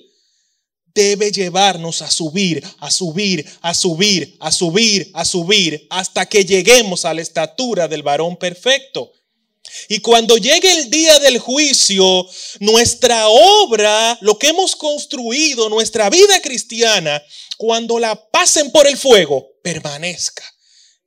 debe 0.94 1.32
llevarnos 1.32 2.02
a 2.02 2.12
subir, 2.12 2.64
a 2.80 2.92
subir, 2.92 3.46
a 3.62 3.74
subir, 3.74 4.36
a 4.40 4.52
subir, 4.52 5.12
a 5.14 5.26
subir, 5.26 5.88
hasta 5.90 6.26
que 6.26 6.44
lleguemos 6.44 7.06
a 7.06 7.14
la 7.14 7.22
estatura 7.22 7.88
del 7.88 8.04
varón 8.04 8.38
perfecto. 8.38 9.12
Y 9.88 10.00
cuando 10.00 10.38
llegue 10.38 10.70
el 10.72 10.90
día 10.90 11.18
del 11.20 11.40
juicio, 11.40 12.28
nuestra 12.60 13.30
obra, 13.30 14.18
lo 14.22 14.38
que 14.38 14.48
hemos 14.48 14.76
construido, 14.76 15.70
nuestra 15.70 16.10
vida 16.10 16.42
cristiana, 16.42 17.22
cuando 17.58 18.00
la 18.00 18.30
pasen 18.32 18.72
por 18.72 18.88
el 18.88 18.98
fuego, 18.98 19.48
permanezca 19.64 20.44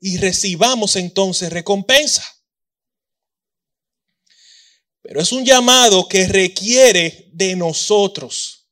y 0.05 0.19
recibamos 0.19 0.97
entonces 0.97 1.51
recompensa. 1.51 2.23
Pero 5.01 5.23
es 5.23 5.33
un 5.33 5.47
llamado 5.47 6.07
que 6.07 6.29
requiere 6.29 7.31
de 7.33 7.57
nosotros 7.57 8.69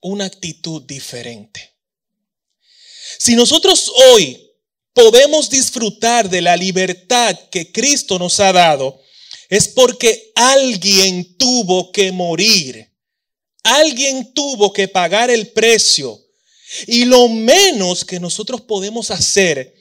una 0.00 0.24
actitud 0.24 0.80
diferente. 0.84 1.76
Si 3.18 3.36
nosotros 3.36 3.92
hoy 4.12 4.50
podemos 4.94 5.50
disfrutar 5.50 6.30
de 6.30 6.40
la 6.40 6.56
libertad 6.56 7.38
que 7.50 7.70
Cristo 7.70 8.18
nos 8.18 8.40
ha 8.40 8.54
dado, 8.54 8.98
es 9.50 9.68
porque 9.68 10.32
alguien 10.36 11.36
tuvo 11.36 11.92
que 11.92 12.12
morir. 12.12 12.96
Alguien 13.62 14.32
tuvo 14.32 14.72
que 14.72 14.88
pagar 14.88 15.28
el 15.30 15.52
precio 15.52 16.25
y 16.86 17.04
lo 17.04 17.28
menos 17.28 18.04
que 18.04 18.20
nosotros 18.20 18.62
podemos 18.62 19.10
hacer 19.10 19.74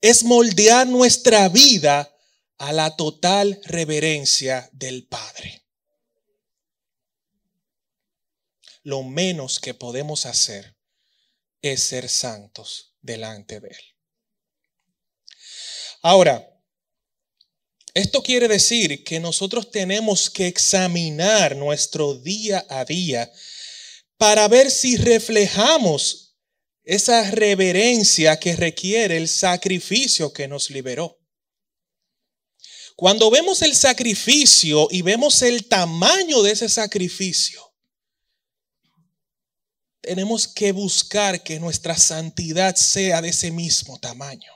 es 0.00 0.24
moldear 0.24 0.86
nuestra 0.86 1.48
vida 1.48 2.14
a 2.58 2.72
la 2.72 2.96
total 2.96 3.60
reverencia 3.64 4.68
del 4.72 5.06
Padre. 5.06 5.62
Lo 8.82 9.02
menos 9.02 9.60
que 9.60 9.74
podemos 9.74 10.26
hacer 10.26 10.76
es 11.62 11.82
ser 11.82 12.08
santos 12.08 12.94
delante 13.02 13.60
de 13.60 13.68
Él. 13.68 13.84
Ahora, 16.02 16.46
esto 17.92 18.22
quiere 18.22 18.48
decir 18.48 19.04
que 19.04 19.20
nosotros 19.20 19.70
tenemos 19.70 20.30
que 20.30 20.46
examinar 20.46 21.56
nuestro 21.56 22.14
día 22.14 22.64
a 22.68 22.84
día 22.84 23.30
para 24.20 24.48
ver 24.48 24.70
si 24.70 24.98
reflejamos 24.98 26.36
esa 26.84 27.30
reverencia 27.30 28.38
que 28.38 28.54
requiere 28.54 29.16
el 29.16 29.28
sacrificio 29.28 30.30
que 30.30 30.46
nos 30.46 30.68
liberó. 30.68 31.18
Cuando 32.96 33.30
vemos 33.30 33.62
el 33.62 33.74
sacrificio 33.74 34.88
y 34.90 35.00
vemos 35.00 35.40
el 35.40 35.66
tamaño 35.68 36.42
de 36.42 36.50
ese 36.50 36.68
sacrificio, 36.68 37.62
tenemos 40.02 40.46
que 40.46 40.72
buscar 40.72 41.42
que 41.42 41.58
nuestra 41.58 41.96
santidad 41.96 42.76
sea 42.76 43.22
de 43.22 43.30
ese 43.30 43.50
mismo 43.50 43.98
tamaño. 44.00 44.52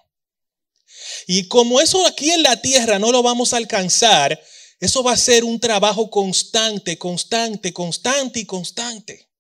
Y 1.27 1.49
como 1.49 1.81
eso 1.81 2.07
aquí 2.07 2.31
en 2.31 2.43
la 2.43 2.61
tierra 2.61 2.99
no 2.99 3.11
lo 3.11 3.23
vamos 3.23 3.55
a 3.55 3.57
alcanzar, 3.57 4.39
eso 4.79 5.03
va 5.03 5.13
a 5.13 5.17
ser 5.17 5.43
un 5.43 5.59
trabajo 5.59 6.11
constante, 6.11 6.99
constante, 6.99 7.73
constante 7.73 8.41
y 8.41 8.45
constante. 8.45 9.34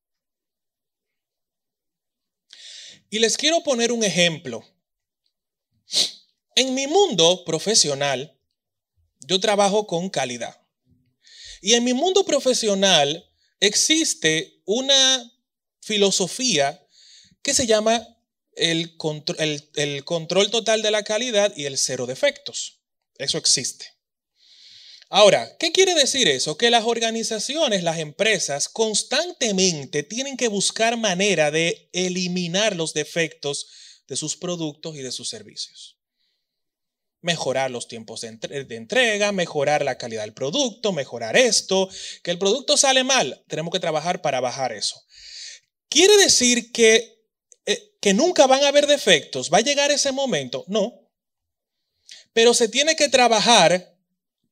Y 3.10 3.18
les 3.18 3.36
quiero 3.36 3.62
poner 3.62 3.92
un 3.92 4.02
ejemplo. 4.02 4.64
En 6.56 6.74
mi 6.74 6.86
mundo 6.86 7.44
profesional, 7.44 8.36
yo 9.26 9.40
trabajo 9.40 9.86
con 9.86 10.10
calidad. 10.10 10.60
Y 11.60 11.74
en 11.74 11.84
mi 11.84 11.94
mundo 11.94 12.24
profesional 12.24 13.30
existe 13.60 14.60
una 14.64 15.32
filosofía 15.80 16.86
que 17.42 17.54
se 17.54 17.66
llama 17.66 18.06
el, 18.52 18.96
control 18.96 20.50
total 20.50 20.82
de 20.82 20.90
la 20.90 21.02
calidad 21.02 21.52
y 21.56 21.64
el 21.64 21.78
cero 21.78 22.06
defectos. 22.06 22.80
Eso 23.18 23.38
existe. 23.38 23.93
Ahora, 25.16 25.56
¿qué 25.60 25.70
quiere 25.70 25.94
decir 25.94 26.26
eso? 26.26 26.58
Que 26.58 26.72
las 26.72 26.86
organizaciones, 26.86 27.84
las 27.84 28.00
empresas, 28.00 28.68
constantemente 28.68 30.02
tienen 30.02 30.36
que 30.36 30.48
buscar 30.48 30.96
manera 30.96 31.52
de 31.52 31.88
eliminar 31.92 32.74
los 32.74 32.94
defectos 32.94 33.68
de 34.08 34.16
sus 34.16 34.36
productos 34.36 34.96
y 34.96 35.02
de 35.02 35.12
sus 35.12 35.28
servicios. 35.28 36.00
Mejorar 37.20 37.70
los 37.70 37.86
tiempos 37.86 38.22
de, 38.22 38.36
entrega, 38.70 39.30
mejorar 39.30 39.84
la 39.84 39.98
calidad 39.98 40.22
del 40.22 40.34
producto, 40.34 40.92
mejorar 40.92 41.36
esto. 41.36 41.88
Que 42.24 42.32
el 42.32 42.38
producto 42.40 42.76
sale 42.76 43.04
mal, 43.04 43.44
tenemos 43.46 43.70
que 43.72 43.78
trabajar 43.78 44.20
para 44.20 44.40
bajar 44.40 44.72
eso. 44.72 45.00
¿Quiere 45.88 46.16
decir 46.16 46.72
que, 46.72 47.22
eh, 47.66 47.94
que 48.00 48.14
nunca 48.14 48.48
van 48.48 48.64
a 48.64 48.68
haber 48.68 48.88
defectos? 48.88 49.48
¿Va 49.48 49.58
a 49.58 49.64
llegar 49.64 49.92
ese 49.92 50.10
momento? 50.10 50.64
No. 50.66 51.08
Pero 52.32 52.52
se 52.52 52.68
tiene 52.68 52.96
que 52.96 53.08
trabajar 53.08 53.93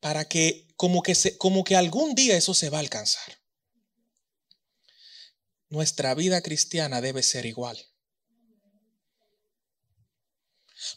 para 0.03 0.25
que 0.25 0.67
como 0.75 1.01
que, 1.01 1.15
se, 1.15 1.37
como 1.37 1.63
que 1.63 1.77
algún 1.77 2.13
día 2.13 2.35
eso 2.35 2.53
se 2.53 2.69
va 2.69 2.79
a 2.79 2.81
alcanzar. 2.81 3.39
Nuestra 5.69 6.13
vida 6.13 6.41
cristiana 6.41 6.99
debe 6.99 7.23
ser 7.23 7.45
igual. 7.45 7.81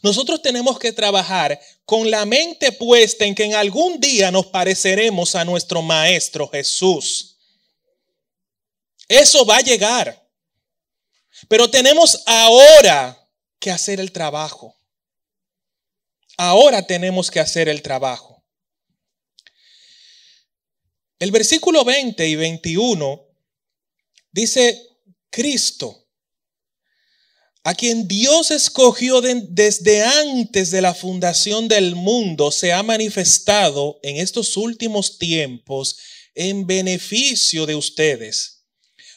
Nosotros 0.01 0.41
tenemos 0.41 0.77
que 0.77 0.91
trabajar 0.91 1.57
con 1.85 2.11
la 2.11 2.25
mente 2.25 2.73
puesta 2.73 3.23
en 3.23 3.33
que 3.33 3.45
en 3.45 3.55
algún 3.55 4.01
día 4.01 4.29
nos 4.29 4.47
pareceremos 4.47 5.35
a 5.35 5.45
nuestro 5.45 5.81
Maestro 5.81 6.49
Jesús. 6.49 7.37
Eso 9.07 9.45
va 9.45 9.55
a 9.55 9.61
llegar. 9.61 10.29
Pero 11.47 11.71
tenemos 11.71 12.23
ahora 12.25 13.17
que 13.57 13.71
hacer 13.71 14.01
el 14.01 14.11
trabajo. 14.11 14.75
Ahora 16.35 16.85
tenemos 16.85 17.31
que 17.31 17.39
hacer 17.39 17.69
el 17.69 17.81
trabajo. 17.81 18.36
El 21.19 21.31
versículo 21.31 21.83
20 21.83 22.27
y 22.27 22.35
21 22.35 23.27
dice, 24.31 24.79
Cristo, 25.31 26.05
a 27.63 27.73
quien 27.73 28.07
Dios 28.07 28.51
escogió 28.51 29.19
desde 29.21 30.03
antes 30.03 30.69
de 30.69 30.81
la 30.81 30.93
fundación 30.93 31.67
del 31.67 31.95
mundo, 31.95 32.51
se 32.51 32.71
ha 32.71 32.83
manifestado 32.83 33.99
en 34.03 34.17
estos 34.17 34.55
últimos 34.57 35.17
tiempos 35.17 35.97
en 36.35 36.67
beneficio 36.67 37.65
de 37.65 37.75
ustedes. 37.75 38.63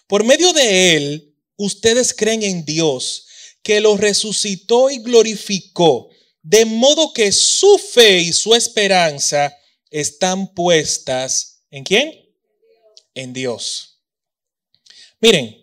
Por 0.06 0.24
medio 0.24 0.52
de 0.54 0.96
él, 0.96 1.34
ustedes 1.56 2.14
creen 2.14 2.42
en 2.42 2.64
Dios, 2.64 3.26
que 3.62 3.80
lo 3.80 3.96
resucitó 3.98 4.88
y 4.88 4.98
glorificó, 4.98 6.08
de 6.42 6.64
modo 6.64 7.12
que 7.12 7.30
su 7.30 7.78
fe 7.78 8.20
y 8.20 8.32
su 8.32 8.54
esperanza 8.54 9.54
están 9.90 10.54
puestas 10.54 11.49
¿En 11.70 11.84
quién? 11.84 12.28
En 13.14 13.32
Dios. 13.32 14.00
Miren, 15.20 15.56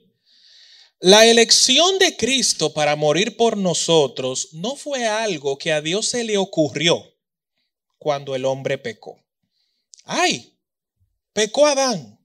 la 0.99 1.26
elección 1.26 1.99
de 1.99 2.16
Cristo 2.16 2.74
para 2.74 2.95
morir 2.95 3.38
por 3.38 3.58
nosotros 3.58 4.49
no 4.53 4.76
fue 4.76 5.05
algo 5.05 5.58
que 5.58 5.72
a 5.72 5.82
Dios 5.82 6.08
se 6.08 6.24
le 6.24 6.38
ocurrió 6.38 7.14
cuando 7.97 8.36
el 8.36 8.45
hombre 8.45 8.78
pecó. 8.78 9.24
Ay, 10.05 10.58
pecó 11.34 11.68
Adán. 11.68 12.20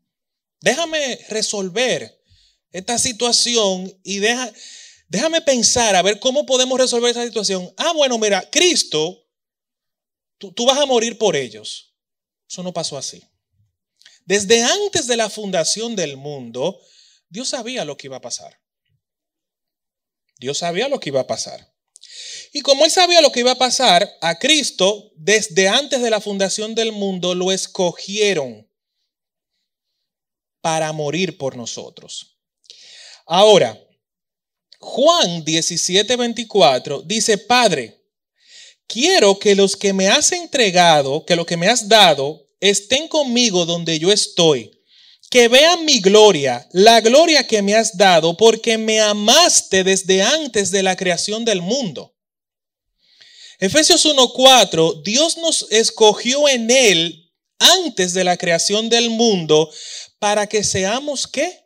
Déjame 0.61 1.19
resolver 1.29 2.23
esta 2.71 2.97
situación 2.99 3.93
y 4.05 4.21
déjame 4.21 5.43
pensar 5.43 5.97
a 5.97 6.03
ver 6.03 6.21
cómo 6.21 6.47
podemos 6.47 6.79
resolver 6.79 7.11
esa 7.11 7.25
situación. 7.25 7.73
Ah, 7.77 7.93
bueno, 7.93 8.17
mira, 8.19 8.49
Cristo, 8.51 9.27
tú 10.39 10.65
vas 10.65 10.79
a 10.79 10.87
morir 10.87 11.19
por 11.19 11.35
ellos. 11.37 11.95
Eso 12.49 12.63
no 12.63 12.73
pasó 12.73 12.97
así. 12.97 13.23
Desde 14.25 14.63
antes 14.63 15.07
de 15.07 15.17
la 15.17 15.29
fundación 15.29 15.97
del 15.97 16.17
mundo, 16.17 16.81
Dios 17.29 17.49
sabía 17.49 17.85
lo 17.85 17.97
que 17.97 18.07
iba 18.07 18.19
a 18.19 18.21
pasar. 18.21 18.59
Dios 20.39 20.59
sabía 20.59 20.89
lo 20.89 21.01
que 21.01 21.11
iba 21.11 21.21
a 21.21 21.27
pasar. 21.27 21.73
Y 22.53 22.61
como 22.61 22.85
él 22.85 22.91
sabía 22.91 23.21
lo 23.21 23.33
que 23.33 23.41
iba 23.41 23.53
a 23.53 23.59
pasar, 23.59 24.11
a 24.21 24.39
Cristo, 24.39 25.13
desde 25.17 25.69
antes 25.69 26.03
de 26.03 26.11
la 26.11 26.21
fundación 26.21 26.75
del 26.75 26.93
mundo, 26.93 27.35
lo 27.35 27.53
escogieron 27.53 28.69
para 30.61 30.93
morir 30.93 31.39
por 31.39 31.57
nosotros. 31.57 32.39
Ahora, 33.27 33.79
Juan 34.79 35.45
17:24 35.45 37.03
dice, 37.05 37.39
Padre, 37.39 38.03
quiero 38.87 39.39
que 39.39 39.55
los 39.55 39.77
que 39.77 39.93
me 39.93 40.09
has 40.09 40.33
entregado, 40.33 41.25
que 41.25 41.37
lo 41.37 41.47
que 41.47 41.57
me 41.57 41.69
has 41.69 41.89
dado, 41.89 42.42
estén 42.63 43.09
conmigo 43.09 43.67
donde 43.67 43.99
yo 43.99 44.13
estoy, 44.13 44.71
que 45.29 45.49
vean 45.49 45.85
mi 45.85 46.01
gloria, 46.01 46.67
la 46.73 47.01
gloria 47.01 47.47
que 47.47 47.61
me 47.61 47.75
has 47.75 47.97
dado, 47.97 48.37
porque 48.37 48.79
me 48.79 49.01
amaste 49.01 49.83
desde 49.83 50.23
antes 50.23 50.71
de 50.71 50.83
la 50.83 50.95
creación 50.95 51.45
del 51.45 51.61
mundo. 51.61 52.15
Efesios 53.59 54.05
1:4, 54.05 55.03
Dios 55.03 55.37
nos 55.39 55.67
escogió 55.71 56.49
en 56.49 56.71
Él 56.71 57.33
antes 57.59 58.15
de 58.15 58.25
la 58.25 58.37
creación 58.37 58.89
del 58.89 59.11
mundo 59.11 59.71
para 60.19 60.47
que 60.47 60.63
seamos 60.63 61.27
qué? 61.27 61.65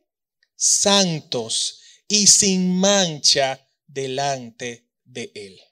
Santos 0.56 1.80
y 2.08 2.26
sin 2.26 2.72
mancha 2.72 3.66
delante 3.86 4.88
de 5.04 5.30
Él. 5.34 5.65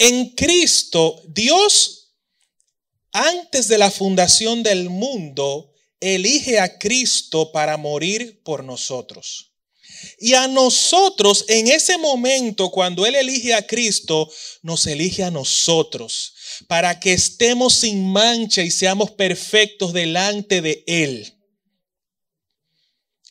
En 0.00 0.30
Cristo, 0.30 1.22
Dios, 1.28 2.14
antes 3.12 3.68
de 3.68 3.76
la 3.76 3.90
fundación 3.90 4.62
del 4.62 4.88
mundo, 4.88 5.74
elige 6.00 6.58
a 6.58 6.78
Cristo 6.78 7.52
para 7.52 7.76
morir 7.76 8.42
por 8.42 8.64
nosotros. 8.64 9.52
Y 10.18 10.32
a 10.32 10.48
nosotros, 10.48 11.44
en 11.48 11.68
ese 11.68 11.98
momento, 11.98 12.70
cuando 12.70 13.04
Él 13.04 13.14
elige 13.14 13.52
a 13.52 13.66
Cristo, 13.66 14.32
nos 14.62 14.86
elige 14.86 15.22
a 15.22 15.30
nosotros 15.30 16.32
para 16.66 16.98
que 16.98 17.12
estemos 17.12 17.74
sin 17.74 18.10
mancha 18.10 18.62
y 18.62 18.70
seamos 18.70 19.10
perfectos 19.10 19.92
delante 19.92 20.62
de 20.62 20.82
Él. 20.86 21.36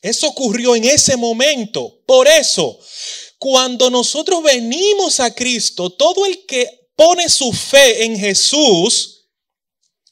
Eso 0.03 0.27
ocurrió 0.27 0.75
en 0.75 0.85
ese 0.85 1.17
momento. 1.17 2.03
Por 2.05 2.27
eso, 2.27 2.79
cuando 3.39 3.89
nosotros 3.89 4.43
venimos 4.43 5.19
a 5.21 5.33
Cristo, 5.33 5.89
todo 5.89 6.25
el 6.25 6.45
que 6.45 6.91
pone 6.95 7.29
su 7.29 7.53
fe 7.53 8.03
en 8.03 8.19
Jesús 8.19 9.29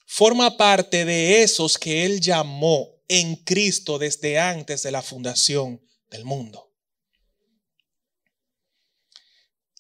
forma 0.06 0.56
parte 0.56 1.04
de 1.04 1.44
esos 1.44 1.78
que 1.78 2.06
Él 2.06 2.22
llamó 2.22 2.90
en 3.10 3.36
Cristo 3.36 4.00
desde 4.00 4.40
antes 4.40 4.82
de 4.84 4.92
la 4.92 5.02
fundación 5.02 5.82
del 6.10 6.24
mundo. 6.24 6.72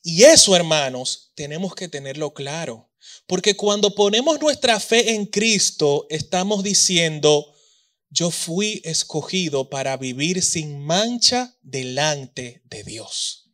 Y 0.04 0.24
eso, 0.24 0.56
hermanos, 0.56 1.32
tenemos 1.36 1.74
que 1.74 1.88
tenerlo 1.88 2.34
claro. 2.34 2.90
Porque 3.26 3.56
cuando 3.56 3.96
ponemos 3.96 4.40
nuestra 4.42 4.80
fe 4.80 5.14
en 5.14 5.26
Cristo, 5.26 6.06
estamos 6.10 6.64
diciendo, 6.64 7.54
yo 8.10 8.32
fui 8.32 8.82
escogido 8.84 9.70
para 9.70 9.98
vivir 9.98 10.42
sin 10.42 10.80
mancha 10.80 11.56
delante 11.62 12.62
de 12.66 12.84
Dios. 12.84 13.52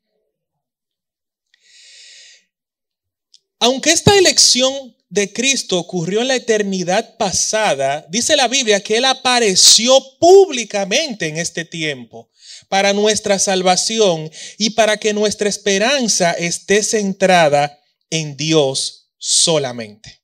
Aunque 3.60 3.92
esta 3.92 4.18
elección 4.18 4.96
de 5.10 5.32
Cristo 5.32 5.78
ocurrió 5.80 6.22
en 6.22 6.28
la 6.28 6.36
eternidad 6.36 7.18
pasada, 7.18 8.06
dice 8.10 8.36
la 8.36 8.48
Biblia 8.48 8.82
que 8.82 8.98
Él 8.98 9.06
apareció 9.06 10.00
públicamente 10.20 11.28
en 11.28 11.38
este 11.38 11.64
tiempo 11.64 12.30
para 12.68 12.94
nuestra 12.94 13.38
salvación 13.40 14.30
y 14.58 14.72
para 14.72 14.98
que 14.98 15.14
nuestra 15.14 15.48
esperanza 15.48 16.32
esté 16.32 16.84
centrada 16.84 17.80
en 18.10 18.36
Dios 18.36 19.12
solamente. 19.18 20.23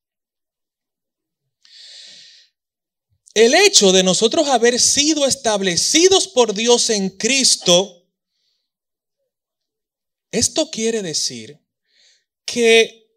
El 3.40 3.56
hecho 3.56 3.94
de 3.94 4.04
nosotros 4.04 4.50
haber 4.50 4.78
sido 4.82 5.26
establecidos 5.26 6.28
por 6.28 6.54
Dios 6.54 6.90
en 6.90 7.10
Cristo, 7.10 8.06
esto 10.30 10.70
quiere 10.70 11.02
decir 11.02 11.58
que 12.44 13.08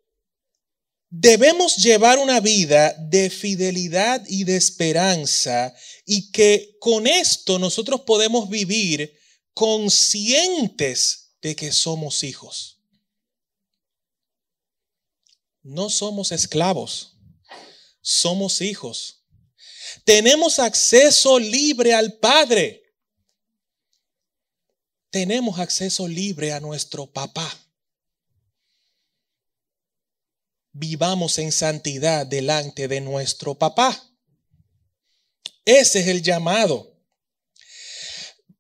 debemos 1.08 1.74
llevar 1.74 2.20
una 2.20 2.38
vida 2.38 2.94
de 3.00 3.30
fidelidad 3.30 4.24
y 4.28 4.44
de 4.44 4.54
esperanza 4.54 5.74
y 6.06 6.30
que 6.30 6.76
con 6.78 7.08
esto 7.08 7.58
nosotros 7.58 8.02
podemos 8.02 8.48
vivir 8.48 9.18
conscientes 9.54 11.32
de 11.42 11.56
que 11.56 11.72
somos 11.72 12.22
hijos. 12.22 12.78
No 15.64 15.90
somos 15.90 16.30
esclavos, 16.30 17.16
somos 18.00 18.60
hijos. 18.60 19.21
Tenemos 20.04 20.58
acceso 20.58 21.38
libre 21.38 21.94
al 21.94 22.14
Padre. 22.18 22.82
Tenemos 25.10 25.58
acceso 25.58 26.08
libre 26.08 26.52
a 26.52 26.60
nuestro 26.60 27.06
papá. 27.06 27.50
Vivamos 30.72 31.38
en 31.38 31.52
santidad 31.52 32.26
delante 32.26 32.88
de 32.88 33.00
nuestro 33.00 33.54
papá. 33.54 34.10
Ese 35.64 36.00
es 36.00 36.06
el 36.08 36.22
llamado. 36.22 36.92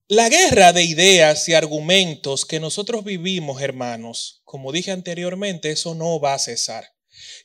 La 0.08 0.28
guerra 0.28 0.74
de 0.74 0.84
ideas 0.84 1.48
y 1.48 1.54
argumentos 1.54 2.44
que 2.44 2.60
nosotros 2.60 3.02
vivimos, 3.02 3.62
hermanos, 3.62 4.42
como 4.44 4.70
dije 4.70 4.90
anteriormente, 4.90 5.70
eso 5.70 5.94
no 5.94 6.20
va 6.20 6.34
a 6.34 6.38
cesar. 6.38 6.86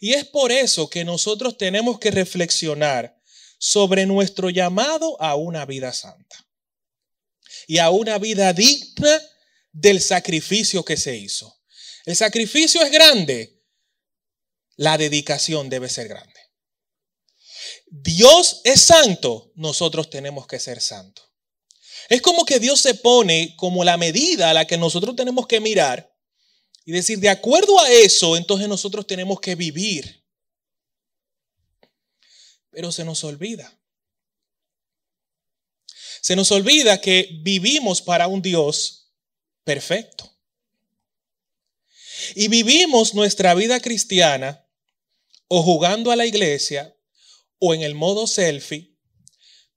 Y 0.02 0.14
es 0.14 0.26
por 0.26 0.52
eso 0.52 0.90
que 0.90 1.06
nosotros 1.06 1.58
tenemos 1.58 1.98
que 1.98 2.12
reflexionar 2.12 3.17
sobre 3.58 4.06
nuestro 4.06 4.50
llamado 4.50 5.22
a 5.22 5.36
una 5.36 5.66
vida 5.66 5.94
santa 5.94 6.46
y 7.68 7.80
a 7.80 7.90
una 7.90 8.18
vida 8.18 8.54
digna 8.54 9.22
del 9.72 10.02
sacrificio 10.02 10.84
que 10.84 10.98
se 10.98 11.16
hizo. 11.16 11.60
El 12.06 12.16
sacrificio 12.16 12.82
es 12.82 12.92
grande, 12.92 13.62
la 14.76 14.98
dedicación 14.98 15.70
debe 15.70 15.90
ser 15.90 16.08
grande. 16.08 16.40
Dios 17.88 18.62
es 18.64 18.82
santo, 18.82 19.52
nosotros 19.56 20.10
tenemos 20.10 20.48
que 20.48 20.60
ser 20.60 20.82
santos. 20.82 21.26
Es 22.10 22.22
como 22.22 22.46
que 22.46 22.60
Dios 22.60 22.80
se 22.80 22.96
pone 22.96 23.56
como 23.58 23.84
la 23.84 23.98
medida 23.98 24.50
a 24.50 24.54
la 24.54 24.66
que 24.66 24.78
nosotros 24.78 25.16
tenemos 25.16 25.48
que 25.48 25.60
mirar 25.60 26.14
y 26.86 26.94
decir, 26.94 27.20
de 27.20 27.30
acuerdo 27.30 27.78
a 27.82 27.92
eso, 27.92 28.38
entonces 28.38 28.70
nosotros 28.70 29.06
tenemos 29.06 29.42
que 29.42 29.56
vivir. 29.56 30.24
Pero 32.78 32.92
se 32.92 33.04
nos 33.04 33.24
olvida. 33.24 33.76
Se 36.22 36.36
nos 36.36 36.52
olvida 36.52 37.02
que 37.02 37.28
vivimos 37.42 38.04
para 38.04 38.28
un 38.28 38.40
Dios 38.40 39.16
perfecto. 39.64 40.32
Y 42.36 42.50
vivimos 42.50 43.16
nuestra 43.16 43.56
vida 43.56 43.80
cristiana 43.80 44.64
o 45.48 45.64
jugando 45.64 46.12
a 46.12 46.16
la 46.16 46.28
iglesia 46.28 46.96
o 47.58 47.74
en 47.74 47.82
el 47.82 47.96
modo 47.96 48.28
selfie, 48.28 48.96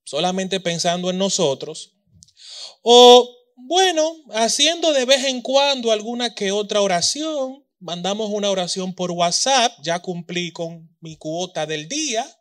solamente 0.04 0.60
pensando 0.60 1.08
en 1.08 1.16
nosotros, 1.16 1.94
o 2.82 3.34
bueno, 3.56 4.14
haciendo 4.32 4.92
de 4.92 5.06
vez 5.06 5.24
en 5.24 5.40
cuando 5.40 5.90
alguna 5.90 6.34
que 6.34 6.52
otra 6.52 6.82
oración, 6.82 7.64
mandamos 7.78 8.28
una 8.28 8.50
oración 8.50 8.94
por 8.94 9.10
WhatsApp, 9.10 9.72
ya 9.82 10.00
cumplí 10.00 10.52
con 10.52 10.94
mi 11.00 11.16
cuota 11.16 11.64
del 11.64 11.88
día. 11.88 12.36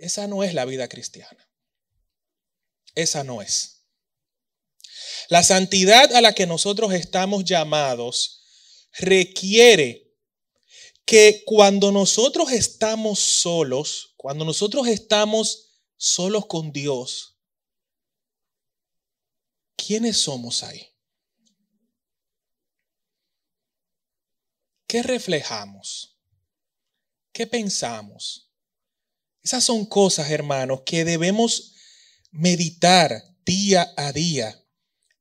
Esa 0.00 0.26
no 0.26 0.42
es 0.42 0.54
la 0.54 0.64
vida 0.64 0.88
cristiana. 0.88 1.46
Esa 2.94 3.22
no 3.22 3.42
es. 3.42 3.84
La 5.28 5.42
santidad 5.42 6.14
a 6.14 6.22
la 6.22 6.32
que 6.32 6.46
nosotros 6.46 6.94
estamos 6.94 7.44
llamados 7.44 8.88
requiere 8.98 10.10
que 11.04 11.42
cuando 11.44 11.92
nosotros 11.92 12.50
estamos 12.50 13.20
solos, 13.20 14.14
cuando 14.16 14.46
nosotros 14.46 14.88
estamos 14.88 15.84
solos 15.98 16.46
con 16.46 16.72
Dios, 16.72 17.36
¿quiénes 19.76 20.16
somos 20.16 20.62
ahí? 20.62 20.88
¿Qué 24.86 25.02
reflejamos? 25.02 26.16
¿Qué 27.32 27.46
pensamos? 27.46 28.49
Esas 29.42 29.64
son 29.64 29.86
cosas, 29.86 30.30
hermanos, 30.30 30.82
que 30.84 31.04
debemos 31.04 31.74
meditar 32.30 33.24
día 33.44 33.92
a 33.96 34.12
día. 34.12 34.62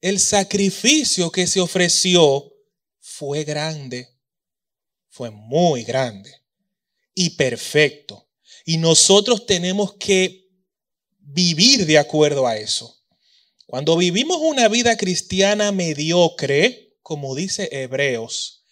El 0.01 0.19
sacrificio 0.19 1.31
que 1.31 1.47
se 1.47 1.59
ofreció 1.59 2.53
fue 2.99 3.43
grande, 3.43 4.09
fue 5.09 5.29
muy 5.29 5.83
grande 5.83 6.33
y 7.13 7.31
perfecto. 7.31 8.29
Y 8.65 8.77
nosotros 8.77 9.45
tenemos 9.45 9.95
que 9.95 10.47
vivir 11.19 11.85
de 11.85 11.97
acuerdo 11.97 12.47
a 12.47 12.57
eso. 12.57 12.95
Cuando 13.65 13.97
vivimos 13.97 14.37
una 14.41 14.67
vida 14.67 14.97
cristiana 14.97 15.71
mediocre, 15.71 16.97
como 17.01 17.35
dice 17.35 17.69
Hebreos, 17.71 18.65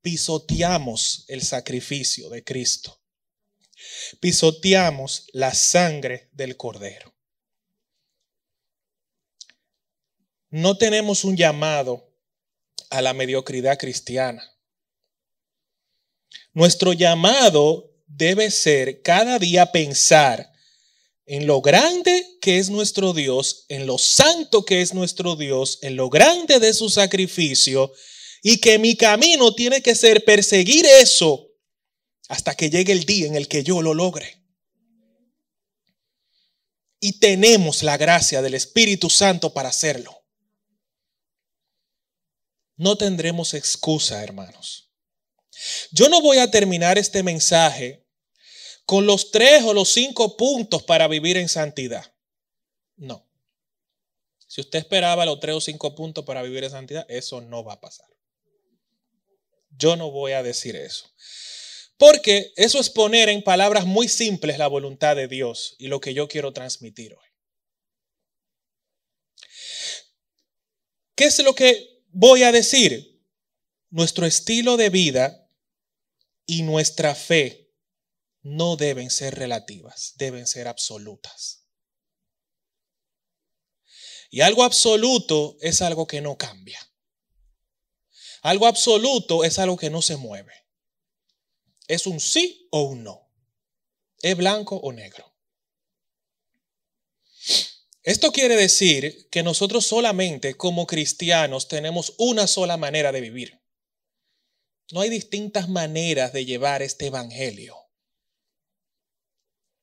pisoteamos 0.00 1.24
el 1.28 1.42
sacrificio 1.42 2.28
de 2.28 2.44
Cristo. 2.44 3.00
Pisoteamos 4.20 5.26
la 5.32 5.54
sangre 5.54 6.28
del 6.32 6.56
cordero. 6.56 7.14
No 10.50 10.78
tenemos 10.78 11.24
un 11.24 11.36
llamado 11.36 12.08
a 12.90 13.02
la 13.02 13.12
mediocridad 13.12 13.78
cristiana. 13.78 14.42
Nuestro 16.52 16.92
llamado 16.92 17.94
debe 18.06 18.50
ser 18.50 19.02
cada 19.02 19.38
día 19.38 19.70
pensar 19.70 20.50
en 21.26 21.46
lo 21.46 21.60
grande 21.60 22.38
que 22.40 22.58
es 22.58 22.70
nuestro 22.70 23.12
Dios, 23.12 23.66
en 23.68 23.86
lo 23.86 23.98
santo 23.98 24.64
que 24.64 24.80
es 24.80 24.94
nuestro 24.94 25.36
Dios, 25.36 25.78
en 25.82 25.96
lo 25.96 26.08
grande 26.08 26.58
de 26.58 26.72
su 26.72 26.88
sacrificio, 26.88 27.92
y 28.42 28.58
que 28.58 28.78
mi 28.78 28.96
camino 28.96 29.54
tiene 29.54 29.82
que 29.82 29.94
ser 29.94 30.24
perseguir 30.24 30.86
eso 30.86 31.47
hasta 32.28 32.54
que 32.54 32.70
llegue 32.70 32.92
el 32.92 33.04
día 33.04 33.26
en 33.26 33.34
el 33.34 33.48
que 33.48 33.64
yo 33.64 33.82
lo 33.82 33.94
logre. 33.94 34.42
Y 37.00 37.18
tenemos 37.20 37.82
la 37.82 37.96
gracia 37.96 38.42
del 38.42 38.54
Espíritu 38.54 39.08
Santo 39.08 39.52
para 39.54 39.70
hacerlo. 39.70 40.22
No 42.76 42.96
tendremos 42.96 43.54
excusa, 43.54 44.22
hermanos. 44.22 44.92
Yo 45.90 46.08
no 46.08 46.20
voy 46.20 46.38
a 46.38 46.50
terminar 46.50 46.98
este 46.98 47.22
mensaje 47.22 48.06
con 48.84 49.06
los 49.06 49.30
tres 49.30 49.64
o 49.64 49.74
los 49.74 49.92
cinco 49.92 50.36
puntos 50.36 50.82
para 50.82 51.08
vivir 51.08 51.36
en 51.36 51.48
santidad. 51.48 52.14
No. 52.96 53.28
Si 54.46 54.60
usted 54.60 54.78
esperaba 54.78 55.26
los 55.26 55.40
tres 55.40 55.54
o 55.56 55.60
cinco 55.60 55.94
puntos 55.94 56.24
para 56.24 56.42
vivir 56.42 56.64
en 56.64 56.70
santidad, 56.70 57.06
eso 57.08 57.40
no 57.40 57.64
va 57.64 57.74
a 57.74 57.80
pasar. 57.80 58.08
Yo 59.70 59.96
no 59.96 60.10
voy 60.10 60.32
a 60.32 60.42
decir 60.42 60.74
eso. 60.74 61.12
Porque 61.98 62.52
eso 62.56 62.78
es 62.78 62.88
poner 62.88 63.28
en 63.28 63.42
palabras 63.42 63.84
muy 63.84 64.08
simples 64.08 64.56
la 64.56 64.68
voluntad 64.68 65.16
de 65.16 65.26
Dios 65.26 65.74
y 65.78 65.88
lo 65.88 66.00
que 66.00 66.14
yo 66.14 66.28
quiero 66.28 66.52
transmitir 66.52 67.12
hoy. 67.12 67.26
¿Qué 71.16 71.24
es 71.24 71.42
lo 71.42 71.54
que 71.56 72.04
voy 72.10 72.44
a 72.44 72.52
decir? 72.52 73.20
Nuestro 73.90 74.26
estilo 74.26 74.76
de 74.76 74.90
vida 74.90 75.50
y 76.46 76.62
nuestra 76.62 77.16
fe 77.16 77.74
no 78.42 78.76
deben 78.76 79.10
ser 79.10 79.34
relativas, 79.34 80.12
deben 80.16 80.46
ser 80.46 80.68
absolutas. 80.68 81.64
Y 84.30 84.42
algo 84.42 84.62
absoluto 84.62 85.56
es 85.60 85.82
algo 85.82 86.06
que 86.06 86.20
no 86.20 86.36
cambia. 86.38 86.78
Algo 88.42 88.66
absoluto 88.66 89.42
es 89.42 89.58
algo 89.58 89.76
que 89.76 89.90
no 89.90 90.00
se 90.00 90.16
mueve. 90.16 90.67
Es 91.88 92.06
un 92.06 92.20
sí 92.20 92.68
o 92.70 92.82
un 92.82 93.02
no. 93.02 93.28
Es 94.22 94.36
blanco 94.36 94.76
o 94.76 94.92
negro. 94.92 95.34
Esto 98.02 98.30
quiere 98.30 98.56
decir 98.56 99.28
que 99.30 99.42
nosotros 99.42 99.86
solamente 99.86 100.54
como 100.54 100.86
cristianos 100.86 101.68
tenemos 101.68 102.14
una 102.18 102.46
sola 102.46 102.76
manera 102.76 103.10
de 103.12 103.20
vivir. 103.20 103.60
No 104.92 105.00
hay 105.00 105.10
distintas 105.10 105.68
maneras 105.68 106.32
de 106.32 106.44
llevar 106.44 106.82
este 106.82 107.06
evangelio. 107.06 107.76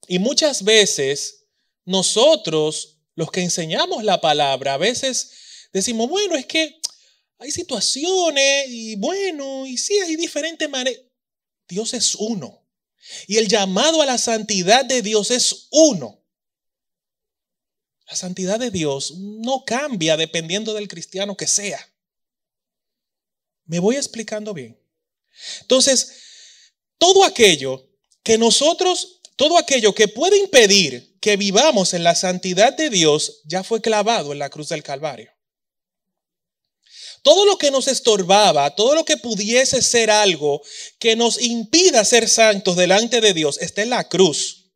Y 0.08 0.20
muchas 0.20 0.64
veces 0.64 1.46
nosotros, 1.86 3.00
los 3.16 3.32
que 3.32 3.42
enseñamos 3.42 4.04
la 4.04 4.22
palabra, 4.22 4.74
a 4.74 4.78
veces 4.78 5.70
decimos, 5.72 6.10
bueno, 6.10 6.36
es 6.36 6.46
que 6.46 6.80
hay 7.38 7.52
situaciones 7.52 8.66
y 8.70 8.96
bueno, 8.96 9.66
y 9.66 9.78
sí, 9.78 10.00
hay 10.00 10.16
diferentes 10.16 10.70
maneras. 10.70 11.02
Dios 11.68 11.94
es 11.94 12.16
uno. 12.16 12.62
Y 13.28 13.38
el 13.38 13.48
llamado 13.48 14.02
a 14.02 14.06
la 14.06 14.18
santidad 14.18 14.86
de 14.86 15.02
Dios 15.02 15.32
es 15.32 15.68
uno. 15.72 16.24
La 18.08 18.16
santidad 18.16 18.60
de 18.60 18.72
Dios 18.72 19.16
no 19.18 19.64
cambia 19.66 20.18
dependiendo 20.18 20.74
del 20.74 20.88
cristiano 20.88 21.36
que 21.36 21.48
sea. 21.48 21.80
Me 23.66 23.80
voy 23.80 23.96
explicando 23.96 24.54
bien. 24.54 24.80
Entonces, 25.62 26.12
todo 26.98 27.24
aquello 27.26 27.90
que 28.24 28.38
nosotros 28.38 29.16
todo 29.36 29.58
aquello 29.58 29.94
que 29.94 30.08
puede 30.08 30.38
impedir 30.38 31.18
que 31.20 31.36
vivamos 31.36 31.94
en 31.94 32.04
la 32.04 32.16
santidad 32.16 32.76
de 32.76 32.90
Dios 32.90 33.42
ya 33.44 33.64
fue 33.64 33.82
clavado 33.82 34.32
en 34.32 34.40
la 34.40 34.50
cruz 34.50 34.70
del 34.70 34.84
Calvario. 34.84 35.35
Todo 37.26 37.44
lo 37.44 37.58
que 37.58 37.72
nos 37.72 37.88
estorbaba, 37.88 38.76
todo 38.76 38.94
lo 38.94 39.04
que 39.04 39.18
pudiese 39.18 39.82
ser 39.82 40.12
algo 40.12 40.62
que 41.00 41.16
nos 41.16 41.42
impida 41.42 42.06
ser 42.06 42.30
santos 42.30 42.76
delante 42.76 43.20
de 43.20 43.34
Dios, 43.34 43.58
está 43.60 43.82
en 43.82 43.90
la 43.90 44.08
cruz. 44.08 44.70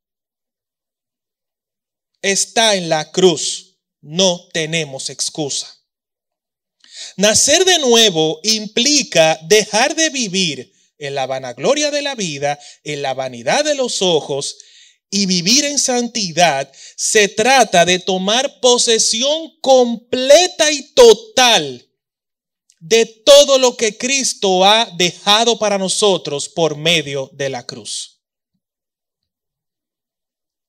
Está 2.23 2.73
en 2.73 2.89
la 2.89 3.11
cruz. 3.11 3.77
No 4.01 4.47
tenemos 4.51 5.11
excusa. 5.11 5.77
Nacer 7.17 7.65
de 7.65 7.77
nuevo 7.77 8.39
implica 8.41 9.39
dejar 9.43 9.95
de 9.95 10.09
vivir 10.09 10.73
en 10.97 11.13
la 11.13 11.27
vanagloria 11.27 11.91
de 11.91 12.01
la 12.01 12.15
vida, 12.15 12.57
en 12.83 13.03
la 13.03 13.13
vanidad 13.13 13.63
de 13.63 13.75
los 13.75 14.01
ojos 14.01 14.57
y 15.11 15.27
vivir 15.27 15.65
en 15.65 15.77
santidad. 15.77 16.71
Se 16.95 17.27
trata 17.27 17.85
de 17.85 17.99
tomar 17.99 18.59
posesión 18.59 19.55
completa 19.61 20.71
y 20.71 20.95
total 20.95 21.85
de 22.80 23.05
todo 23.05 23.57
lo 23.57 23.75
que 23.75 23.97
Cristo 23.97 24.63
ha 24.63 24.89
dejado 24.95 25.59
para 25.59 25.77
nosotros 25.77 26.47
por 26.47 26.77
medio 26.77 27.30
de 27.34 27.49
la 27.49 27.65
cruz. 27.65 28.21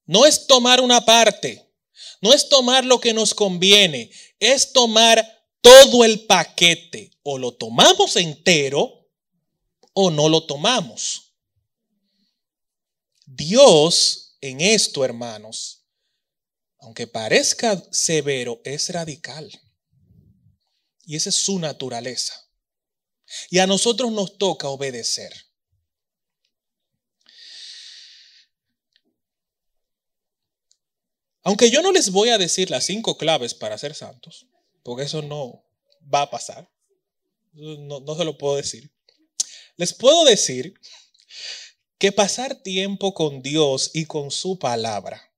No 0.04 0.26
es 0.26 0.46
tomar 0.46 0.80
una 0.80 1.04
parte, 1.04 1.72
no 2.20 2.32
es 2.32 2.48
tomar 2.48 2.84
lo 2.84 3.00
que 3.00 3.14
nos 3.14 3.32
conviene, 3.32 4.10
es 4.40 4.72
tomar 4.72 5.24
todo 5.60 6.04
el 6.04 6.26
paquete. 6.26 7.12
O 7.22 7.38
lo 7.38 7.52
tomamos 7.52 8.16
entero 8.16 9.08
o 9.92 10.10
no 10.10 10.28
lo 10.28 10.44
tomamos. 10.44 11.34
Dios 13.24 14.36
en 14.40 14.60
esto, 14.60 15.04
hermanos, 15.04 15.84
aunque 16.78 17.06
parezca 17.06 17.80
severo, 17.92 18.60
es 18.64 18.88
radical. 18.90 19.50
Y 21.10 21.16
esa 21.16 21.30
es 21.30 21.34
su 21.34 21.58
naturaleza. 21.58 22.48
Y 23.50 23.58
a 23.58 23.66
nosotros 23.66 24.12
nos 24.12 24.38
toca 24.38 24.68
obedecer. 24.68 25.32
Aunque 31.42 31.68
yo 31.68 31.82
no 31.82 31.90
les 31.90 32.12
voy 32.12 32.28
a 32.28 32.38
decir 32.38 32.70
las 32.70 32.84
cinco 32.84 33.18
claves 33.18 33.54
para 33.54 33.76
ser 33.76 33.96
santos, 33.96 34.46
porque 34.84 35.02
eso 35.02 35.20
no 35.20 35.64
va 36.14 36.22
a 36.22 36.30
pasar. 36.30 36.70
No, 37.54 37.98
no 37.98 38.14
se 38.14 38.24
lo 38.24 38.38
puedo 38.38 38.54
decir. 38.54 38.92
Les 39.76 39.92
puedo 39.92 40.24
decir 40.24 40.74
que 41.98 42.12
pasar 42.12 42.62
tiempo 42.62 43.14
con 43.14 43.42
Dios 43.42 43.90
y 43.94 44.04
con 44.06 44.30
su 44.30 44.60
palabra 44.60 45.29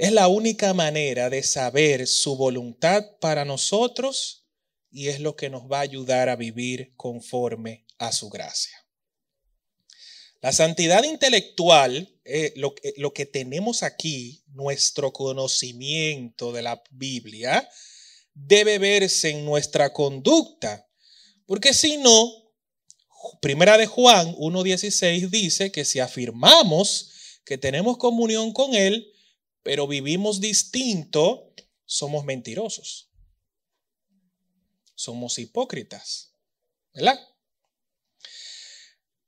es 0.00 0.12
la 0.12 0.28
única 0.28 0.72
manera 0.72 1.28
de 1.28 1.42
saber 1.42 2.06
su 2.06 2.34
voluntad 2.34 3.04
para 3.20 3.44
nosotros 3.44 4.46
y 4.90 5.08
es 5.08 5.20
lo 5.20 5.36
que 5.36 5.50
nos 5.50 5.70
va 5.70 5.80
a 5.80 5.82
ayudar 5.82 6.30
a 6.30 6.36
vivir 6.36 6.94
conforme 6.96 7.84
a 7.98 8.10
su 8.10 8.30
gracia. 8.30 8.82
La 10.40 10.52
santidad 10.52 11.04
intelectual, 11.04 12.18
eh, 12.24 12.54
lo, 12.56 12.74
lo 12.96 13.12
que 13.12 13.26
tenemos 13.26 13.82
aquí, 13.82 14.42
nuestro 14.46 15.12
conocimiento 15.12 16.50
de 16.50 16.62
la 16.62 16.82
Biblia, 16.90 17.68
debe 18.32 18.78
verse 18.78 19.28
en 19.28 19.44
nuestra 19.44 19.92
conducta, 19.92 20.88
porque 21.44 21.74
si 21.74 21.98
no, 21.98 22.54
Primera 23.42 23.76
de 23.76 23.84
Juan 23.84 24.34
1.16 24.36 25.28
dice 25.28 25.70
que 25.70 25.84
si 25.84 25.98
afirmamos 25.98 27.10
que 27.44 27.58
tenemos 27.58 27.98
comunión 27.98 28.54
con 28.54 28.74
Él, 28.74 29.12
pero 29.62 29.86
vivimos 29.86 30.40
distinto, 30.40 31.52
somos 31.84 32.24
mentirosos. 32.24 33.10
Somos 34.94 35.38
hipócritas. 35.38 36.34
¿Verdad? 36.92 37.18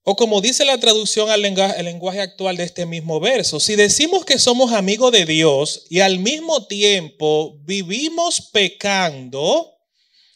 O 0.05 0.17
como 0.17 0.41
dice 0.41 0.65
la 0.65 0.79
traducción 0.79 1.31
al 1.31 1.43
lenguaje, 1.43 1.81
lenguaje, 1.83 2.21
actual 2.21 2.57
de 2.57 2.65
este 2.65 2.87
mismo 2.87 3.21
verso, 3.21 3.61
si 3.61 3.77
decimos 3.77 4.25
que 4.25 4.39
somos 4.39 4.73
amigos 4.73 5.13
de 5.13 5.25
Dios 5.27 5.87
y 5.89 6.01
al 6.01 6.19
mismo 6.19 6.67
tiempo 6.67 7.57
vivimos 7.65 8.51
pecando, 8.53 9.79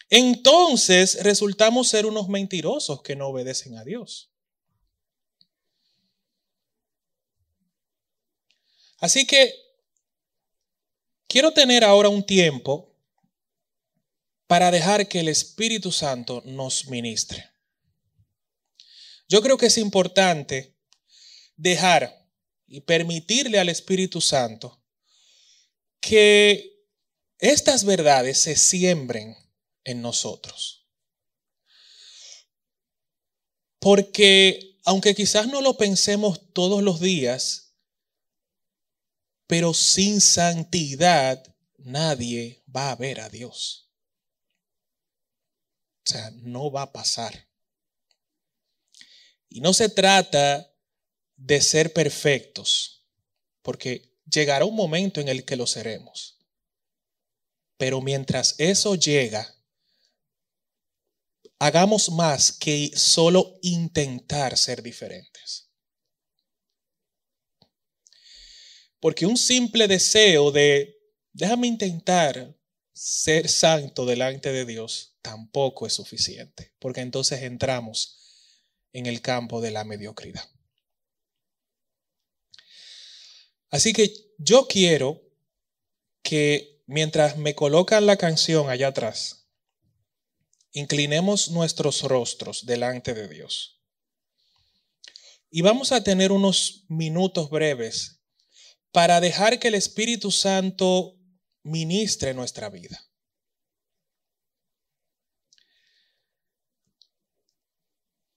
entonces 0.09 1.23
resultamos 1.25 1.89
ser 1.89 2.07
unos 2.07 2.29
mentirosos 2.29 3.03
que 3.03 3.17
no 3.17 3.27
obedecen 3.27 3.77
a 3.77 3.85
Dios. 3.85 4.31
Así 8.99 9.27
que 9.27 9.66
Quiero 11.29 11.53
tener 11.53 11.85
ahora 11.85 12.09
un 12.09 12.25
tiempo 12.25 12.95
para 14.47 14.71
dejar 14.71 15.09
que 15.09 15.21
el 15.21 15.29
Espíritu 15.29 15.91
Santo 15.91 16.43
nos 16.45 16.87
ministre. 16.87 17.51
Yo 19.29 19.43
creo 19.43 19.59
que 19.59 19.67
es 19.67 19.79
importante 19.79 20.77
dejar 21.57 22.29
y 22.69 22.81
permitirle 22.81 23.59
al 23.59 23.69
Espíritu 23.69 24.21
Santo 24.21 24.81
que 26.01 26.85
estas 27.39 27.85
verdades 27.85 28.39
se 28.39 28.57
siembren 28.57 29.37
en 29.85 30.03
nosotros. 30.03 30.87
Porque 33.81 34.79
aunque 34.85 35.17
quizás 35.17 35.49
no 35.49 35.61
lo 35.61 35.77
pensemos 35.77 36.53
todos 36.53 36.83
los 36.83 37.01
días, 37.01 37.66
pero 39.47 39.75
sin 39.75 40.21
santidad 40.21 41.43
nadie 41.79 42.63
va 42.75 42.91
a 42.91 42.97
ver 42.97 43.21
a 43.21 43.29
Dios. 43.29 43.91
O 46.05 46.09
sea, 46.09 46.31
no 46.43 46.71
va 46.71 46.83
a 46.83 46.93
pasar. 46.93 47.49
Y 49.49 49.61
no 49.61 49.73
se 49.73 49.89
trata 49.89 50.73
de 51.37 51.61
ser 51.61 51.93
perfectos, 51.93 53.05
porque 53.63 54.17
llegará 54.31 54.65
un 54.65 54.75
momento 54.75 55.21
en 55.21 55.29
el 55.29 55.45
que 55.45 55.57
lo 55.57 55.67
seremos. 55.67 56.39
Pero 57.77 58.01
mientras 58.01 58.55
eso 58.59 58.95
llega, 58.95 59.55
hagamos 61.59 62.11
más 62.11 62.53
que 62.53 62.91
solo 62.97 63.59
intentar 63.63 64.57
ser 64.57 64.83
diferentes. 64.83 65.66
Porque 69.07 69.25
un 69.25 69.37
simple 69.37 69.87
deseo 69.87 70.51
de, 70.51 70.99
déjame 71.33 71.69
intentar 71.69 72.59
ser 72.93 73.49
santo 73.49 74.05
delante 74.05 74.51
de 74.51 74.65
Dios, 74.65 75.15
tampoco 75.23 75.87
es 75.87 75.93
suficiente, 75.93 76.75
porque 76.81 77.03
entonces 77.03 77.43
entramos 77.43 78.19
en 78.93 79.07
el 79.07 79.23
campo 79.23 79.61
de 79.61 79.71
la 79.71 79.85
mediocridad. 79.85 80.43
Así 83.71 83.93
que 83.93 84.13
yo 84.39 84.67
quiero 84.67 85.23
que 86.23 86.83
mientras 86.87 87.37
me 87.37 87.55
colocan 87.55 88.07
la 88.07 88.17
canción 88.17 88.69
allá 88.71 88.89
atrás, 88.89 89.47
inclinemos 90.73 91.53
nuestros 91.53 92.03
rostros 92.03 92.67
delante 92.67 93.15
de 93.15 93.29
Dios. 93.29 93.85
Y 95.49 95.63
vamos 95.63 95.93
a 95.93 96.03
tener 96.03 96.33
unos 96.33 96.87
minutos 96.89 97.51
breves 97.51 98.16
para 98.97 99.21
dejar 99.21 99.61
que 99.61 99.69
el 99.69 99.75
Espíritu 99.75 100.31
Santo 100.31 101.21
ministre 101.65 102.33
nuestra 102.33 102.71
vida. 102.71 102.99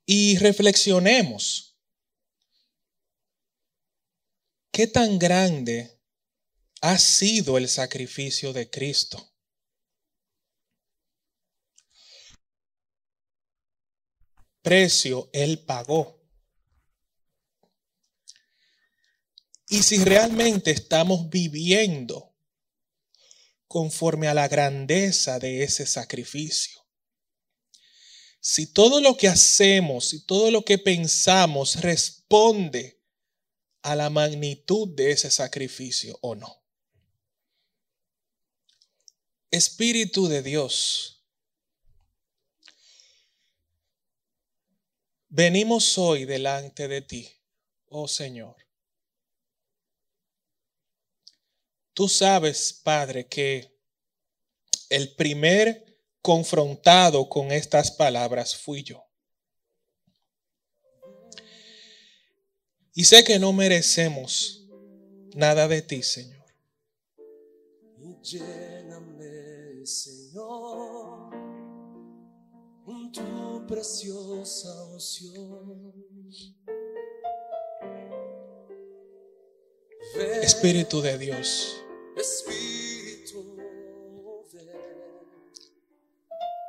Y 0.06 0.38
reflexionemos. 0.38 1.80
¿Qué 4.70 4.88
tan 4.88 5.18
grande 5.18 5.98
ha 6.82 6.98
sido 6.98 7.58
el 7.58 7.70
sacrificio 7.70 8.52
de 8.52 8.70
Cristo? 8.70 9.34
Precio 14.62 15.30
Él 15.32 15.64
pagó. 15.64 16.19
Y 19.72 19.84
si 19.84 20.04
realmente 20.04 20.72
estamos 20.72 21.30
viviendo 21.30 22.34
conforme 23.68 24.28
a 24.28 24.34
la 24.34 24.48
grandeza 24.48 25.38
de 25.38 25.64
ese 25.64 25.86
sacrificio. 25.86 26.84
Si 28.42 28.74
todo 28.74 29.00
lo 29.00 29.16
que 29.16 29.28
hacemos, 29.28 30.12
y 30.16 30.26
todo 30.26 30.50
lo 30.50 30.66
que 30.66 30.80
pensamos 30.80 31.82
responde 31.82 33.00
a 33.84 33.96
la 33.96 34.10
magnitud 34.10 34.88
de 34.96 35.12
ese 35.12 35.30
sacrificio 35.30 36.18
o 36.22 36.34
no. 36.34 36.64
Espíritu 39.52 40.28
de 40.28 40.42
Dios, 40.42 41.24
venimos 45.28 45.96
hoy 46.00 46.26
delante 46.26 46.88
de 46.88 47.02
ti, 47.04 47.30
oh 47.90 48.08
Señor 48.08 48.69
Tú 52.00 52.08
sabes, 52.08 52.80
Padre, 52.82 53.28
que 53.28 53.78
el 54.90 55.18
primer 55.18 56.02
confrontado 56.22 57.28
con 57.28 57.52
estas 57.52 57.92
palabras 57.92 58.56
fui 58.56 58.84
yo. 58.84 59.06
Y 62.94 63.04
sé 63.04 63.26
que 63.26 63.38
no 63.38 63.52
merecemos 63.52 64.66
nada 65.36 65.68
de 65.68 65.82
ti, 65.82 66.02
Señor. 66.02 66.46
Lléname, 68.24 69.86
Señor, 69.86 71.32
con 72.86 73.12
tu 73.12 73.68
preciosa 73.68 74.86
unción. 74.86 75.94
Espíritu 80.42 81.02
de 81.02 81.18
Dios, 81.18 81.84
Espíritu, 82.20 83.56
ven 84.54 84.68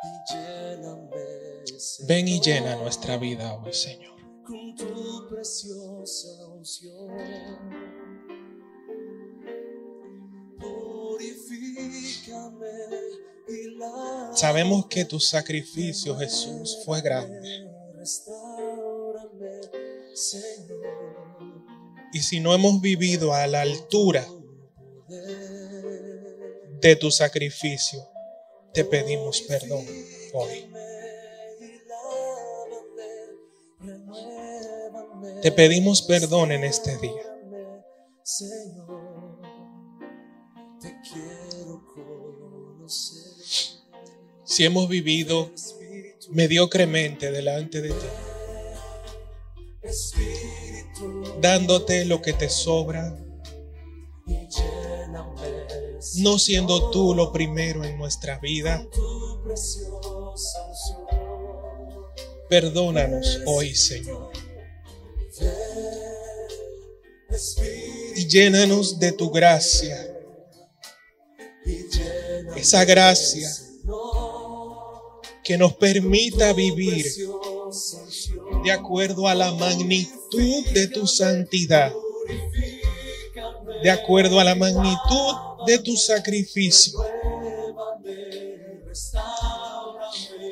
y 0.04 0.32
lléname, 0.32 1.66
Señor, 1.66 2.08
ven 2.08 2.28
y 2.28 2.40
llena 2.40 2.76
nuestra 2.76 3.16
vida 3.16 3.54
hoy, 3.54 3.72
Señor. 3.72 4.14
con 4.46 4.76
tu 4.76 5.28
preciosa 5.28 6.46
unción. 6.46 7.90
Sabemos 14.34 14.86
que 14.86 15.04
tu 15.04 15.18
sacrificio, 15.18 16.16
Jesús, 16.16 16.78
fue 16.84 17.00
grande. 17.00 17.68
Y 22.12 22.20
si 22.20 22.40
no 22.40 22.54
hemos 22.54 22.80
vivido 22.80 23.34
a 23.34 23.46
la 23.48 23.62
altura. 23.62 24.24
De 26.80 26.96
tu 26.96 27.10
sacrificio, 27.10 28.08
te 28.72 28.84
pedimos 28.84 29.42
perdón 29.42 29.84
hoy. 30.32 30.70
Te 35.42 35.52
pedimos 35.52 36.02
perdón 36.02 36.52
en 36.52 36.64
este 36.64 36.96
día. 36.98 37.22
Si 44.44 44.64
hemos 44.64 44.88
vivido 44.88 45.50
mediocremente 46.30 47.30
delante 47.30 47.80
de 47.80 47.90
ti, 47.90 48.06
dándote 51.40 52.04
lo 52.04 52.20
que 52.20 52.32
te 52.32 52.48
sobra, 52.48 53.16
no 56.16 56.38
siendo 56.38 56.90
tú 56.90 57.14
lo 57.14 57.32
primero 57.32 57.84
en 57.84 57.98
nuestra 57.98 58.38
vida, 58.38 58.86
perdónanos 62.48 63.40
hoy, 63.46 63.74
Señor. 63.74 64.32
Y 68.16 68.26
llénanos 68.26 68.98
de 68.98 69.12
tu 69.12 69.30
gracia, 69.30 69.96
esa 72.56 72.84
gracia 72.84 73.48
que 75.44 75.56
nos 75.56 75.74
permita 75.74 76.52
vivir 76.52 77.06
de 78.64 78.72
acuerdo 78.72 79.28
a 79.28 79.34
la 79.34 79.52
magnitud 79.52 80.66
de 80.74 80.88
tu 80.88 81.06
santidad, 81.06 81.92
de 83.82 83.90
acuerdo 83.90 84.40
a 84.40 84.44
la 84.44 84.54
magnitud 84.54 85.49
de 85.66 85.78
tu 85.78 85.96
sacrificio. 85.96 86.98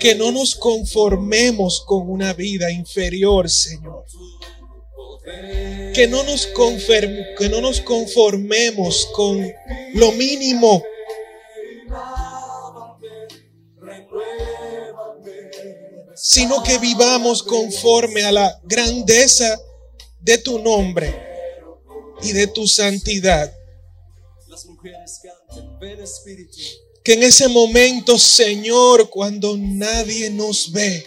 Que 0.01 0.15
no 0.15 0.31
nos 0.31 0.55
conformemos 0.55 1.83
con 1.87 2.09
una 2.09 2.33
vida 2.33 2.71
inferior, 2.71 3.51
Señor. 3.51 4.05
Que 5.95 6.07
no 6.09 6.23
nos, 6.23 6.47
que 6.47 7.49
no 7.49 7.61
nos 7.61 7.81
conformemos 7.81 9.07
con 9.13 9.53
lo 9.95 10.13
mínimo, 10.13 10.83
sino 16.15 16.63
que 16.63 16.79
vivamos 16.79 17.43
conforme 17.43 18.25
a 18.25 18.33
la 18.33 18.61
grandeza 18.65 19.61
de 20.21 20.39
tu 20.39 20.59
nombre 20.59 21.15
y 22.23 22.33
de 22.33 22.47
tu 22.47 22.67
santidad. 22.67 23.58
Que 27.05 27.15
en 27.15 27.23
ese 27.23 27.49
momento, 27.49 28.19
Señor, 28.19 29.09
cuando 29.11 29.57
nadie 29.57 30.31
nos 30.31 30.71
ve, 30.73 31.07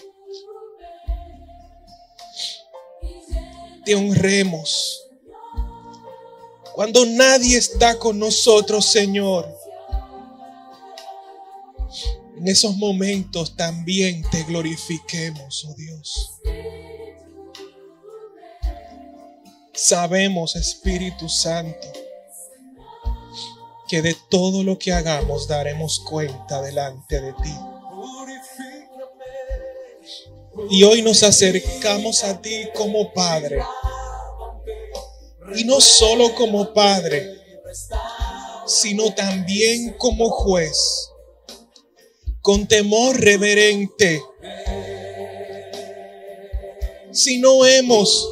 te 3.85 3.95
honremos. 3.95 5.01
Cuando 6.73 7.05
nadie 7.05 7.57
está 7.57 7.99
con 7.99 8.17
nosotros, 8.17 8.85
Señor, 8.85 9.47
en 12.37 12.47
esos 12.47 12.75
momentos 12.77 13.55
también 13.55 14.23
te 14.31 14.43
glorifiquemos, 14.43 15.65
oh 15.65 15.75
Dios. 15.75 16.39
Sabemos, 19.73 20.55
Espíritu 20.55 21.27
Santo, 21.29 21.87
que 23.91 24.01
de 24.01 24.15
todo 24.29 24.63
lo 24.63 24.79
que 24.79 24.93
hagamos 24.93 25.49
daremos 25.49 25.99
cuenta 25.99 26.61
delante 26.61 27.19
de 27.19 27.33
ti. 27.33 27.53
Y 30.69 30.83
hoy 30.83 31.01
nos 31.01 31.23
acercamos 31.23 32.23
a 32.23 32.41
ti 32.41 32.69
como 32.73 33.11
Padre. 33.11 33.61
Y 35.57 35.65
no 35.65 35.81
solo 35.81 36.33
como 36.35 36.73
Padre, 36.73 37.37
sino 38.65 39.13
también 39.13 39.93
como 39.97 40.29
juez. 40.29 41.09
Con 42.41 42.67
temor 42.67 43.19
reverente. 43.19 44.23
Si 47.11 47.39
no 47.39 47.65
hemos 47.65 48.25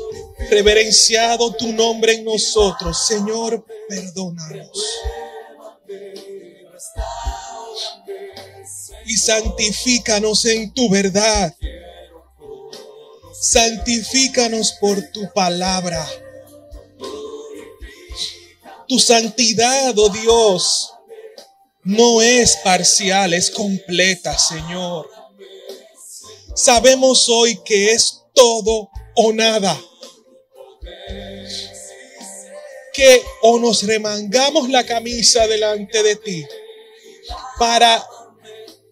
reverenciado 0.49 1.51
tu 1.51 1.73
nombre 1.73 2.13
en 2.13 2.23
nosotros, 2.23 3.05
Señor, 3.05 3.65
perdónanos. 3.89 4.85
Y 9.09 9.17
santifícanos 9.17 10.45
en 10.45 10.71
tu 10.71 10.87
verdad. 10.87 11.51
Santifícanos 13.41 14.73
por 14.73 15.01
tu 15.11 15.33
palabra. 15.33 16.07
Tu 18.87 18.99
santidad, 18.99 19.97
oh 19.97 20.09
Dios, 20.09 20.93
no 21.83 22.21
es 22.21 22.57
parcial, 22.57 23.33
es 23.33 23.49
completa, 23.49 24.37
Señor. 24.37 25.09
Sabemos 26.53 27.27
hoy 27.29 27.59
que 27.65 27.93
es 27.93 28.25
todo 28.35 28.91
o 29.15 29.33
nada. 29.33 29.75
Que 32.93 33.23
o 33.41 33.57
nos 33.57 33.81
remangamos 33.81 34.69
la 34.69 34.85
camisa 34.85 35.47
delante 35.47 36.03
de 36.03 36.15
ti 36.15 36.45
para 37.57 38.05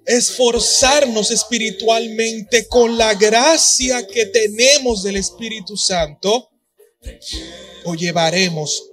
esforzarnos 0.07 1.31
espiritualmente 1.31 2.67
con 2.69 2.97
la 2.97 3.13
gracia 3.13 4.07
que 4.07 4.25
tenemos 4.25 5.03
del 5.03 5.17
Espíritu 5.17 5.75
Santo 5.75 6.49
o 7.83 7.93
llevaremos 7.93 8.89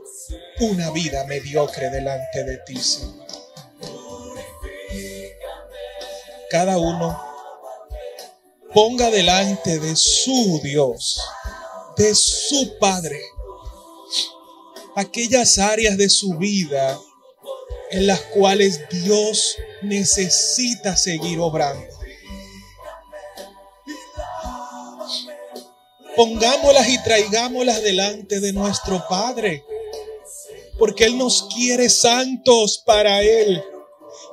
una 0.59 0.91
vida 0.91 1.25
mediocre 1.25 1.89
delante 1.91 2.43
de 2.43 2.59
ti, 2.67 2.77
Señor. 2.77 3.27
Cada 6.51 6.79
uno 6.79 7.21
ponga 8.73 9.09
delante 9.11 9.79
de 9.79 9.95
su 9.95 10.61
Dios, 10.65 11.21
de 11.97 12.13
su 12.15 12.77
Padre, 12.81 13.21
aquellas 14.97 15.59
áreas 15.59 15.97
de 15.97 16.09
su 16.09 16.37
vida 16.39 16.99
en 17.93 18.09
las 18.09 18.21
cuales 18.21 18.89
Dios 18.91 19.57
necesita 19.85 20.97
seguir 20.97 21.39
obrando. 21.41 21.87
Pongámoslas 26.17 26.89
y 26.89 27.03
traigámoslas 27.03 27.83
delante 27.83 28.39
de 28.41 28.53
nuestro 28.53 29.05
Padre, 29.09 29.65
porque 30.79 31.05
Él 31.05 31.19
nos 31.19 31.49
quiere 31.55 31.89
santos 31.89 32.83
para 32.85 33.23
Él. 33.23 33.63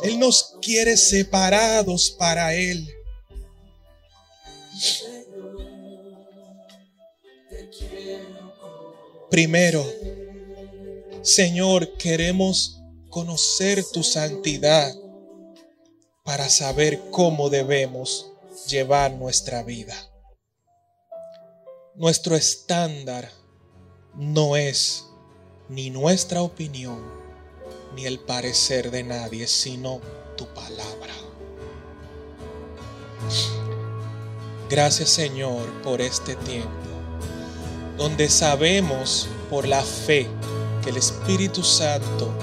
Él 0.03 0.19
nos 0.19 0.55
quiere 0.61 0.95
separados 0.95 2.11
para 2.11 2.53
Él. 2.53 2.87
Primero, 9.29 9.85
Señor, 11.21 11.97
queremos 11.97 12.81
conocer 13.09 13.83
tu 13.91 14.03
santidad 14.03 14.93
para 16.23 16.49
saber 16.49 17.01
cómo 17.11 17.49
debemos 17.49 18.31
llevar 18.67 19.13
nuestra 19.13 19.63
vida. 19.63 19.95
Nuestro 21.95 22.35
estándar 22.35 23.31
no 24.15 24.55
es 24.55 25.07
ni 25.69 25.89
nuestra 25.89 26.41
opinión 26.41 27.01
ni 27.95 28.05
el 28.05 28.19
parecer 28.19 28.91
de 28.91 29.03
nadie, 29.03 29.47
sino 29.47 29.99
tu 30.37 30.45
palabra. 30.47 31.13
Gracias 34.69 35.09
Señor 35.09 35.69
por 35.81 36.01
este 36.01 36.35
tiempo, 36.35 36.69
donde 37.97 38.29
sabemos 38.29 39.27
por 39.49 39.67
la 39.67 39.81
fe 39.81 40.27
que 40.83 40.91
el 40.91 40.97
Espíritu 40.97 41.63
Santo 41.63 42.33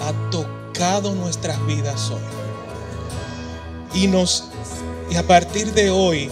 ha 0.00 0.30
tocado 0.30 1.14
nuestras 1.14 1.64
vidas 1.66 2.10
hoy. 2.10 2.47
Y 3.94 4.06
nos 4.06 4.44
y 5.10 5.16
a 5.16 5.26
partir 5.26 5.72
de 5.72 5.90
hoy, 5.90 6.30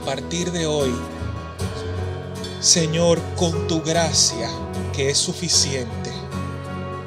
a 0.00 0.04
partir 0.04 0.50
de 0.50 0.66
hoy, 0.66 0.92
Señor, 2.60 3.20
con 3.36 3.68
tu 3.68 3.80
gracia 3.82 4.48
que 4.92 5.10
es 5.10 5.18
suficiente, 5.18 6.10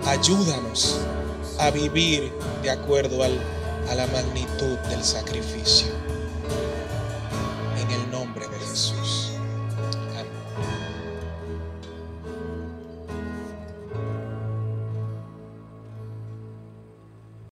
ayúdanos 0.06 1.00
a 1.60 1.70
vivir 1.70 2.32
de 2.64 2.72
acuerdo 2.72 3.24
al, 3.24 3.38
a 3.90 3.96
la 3.96 4.08
magnitud 4.08 4.78
del 4.90 5.04
sacrificio. 5.04 5.95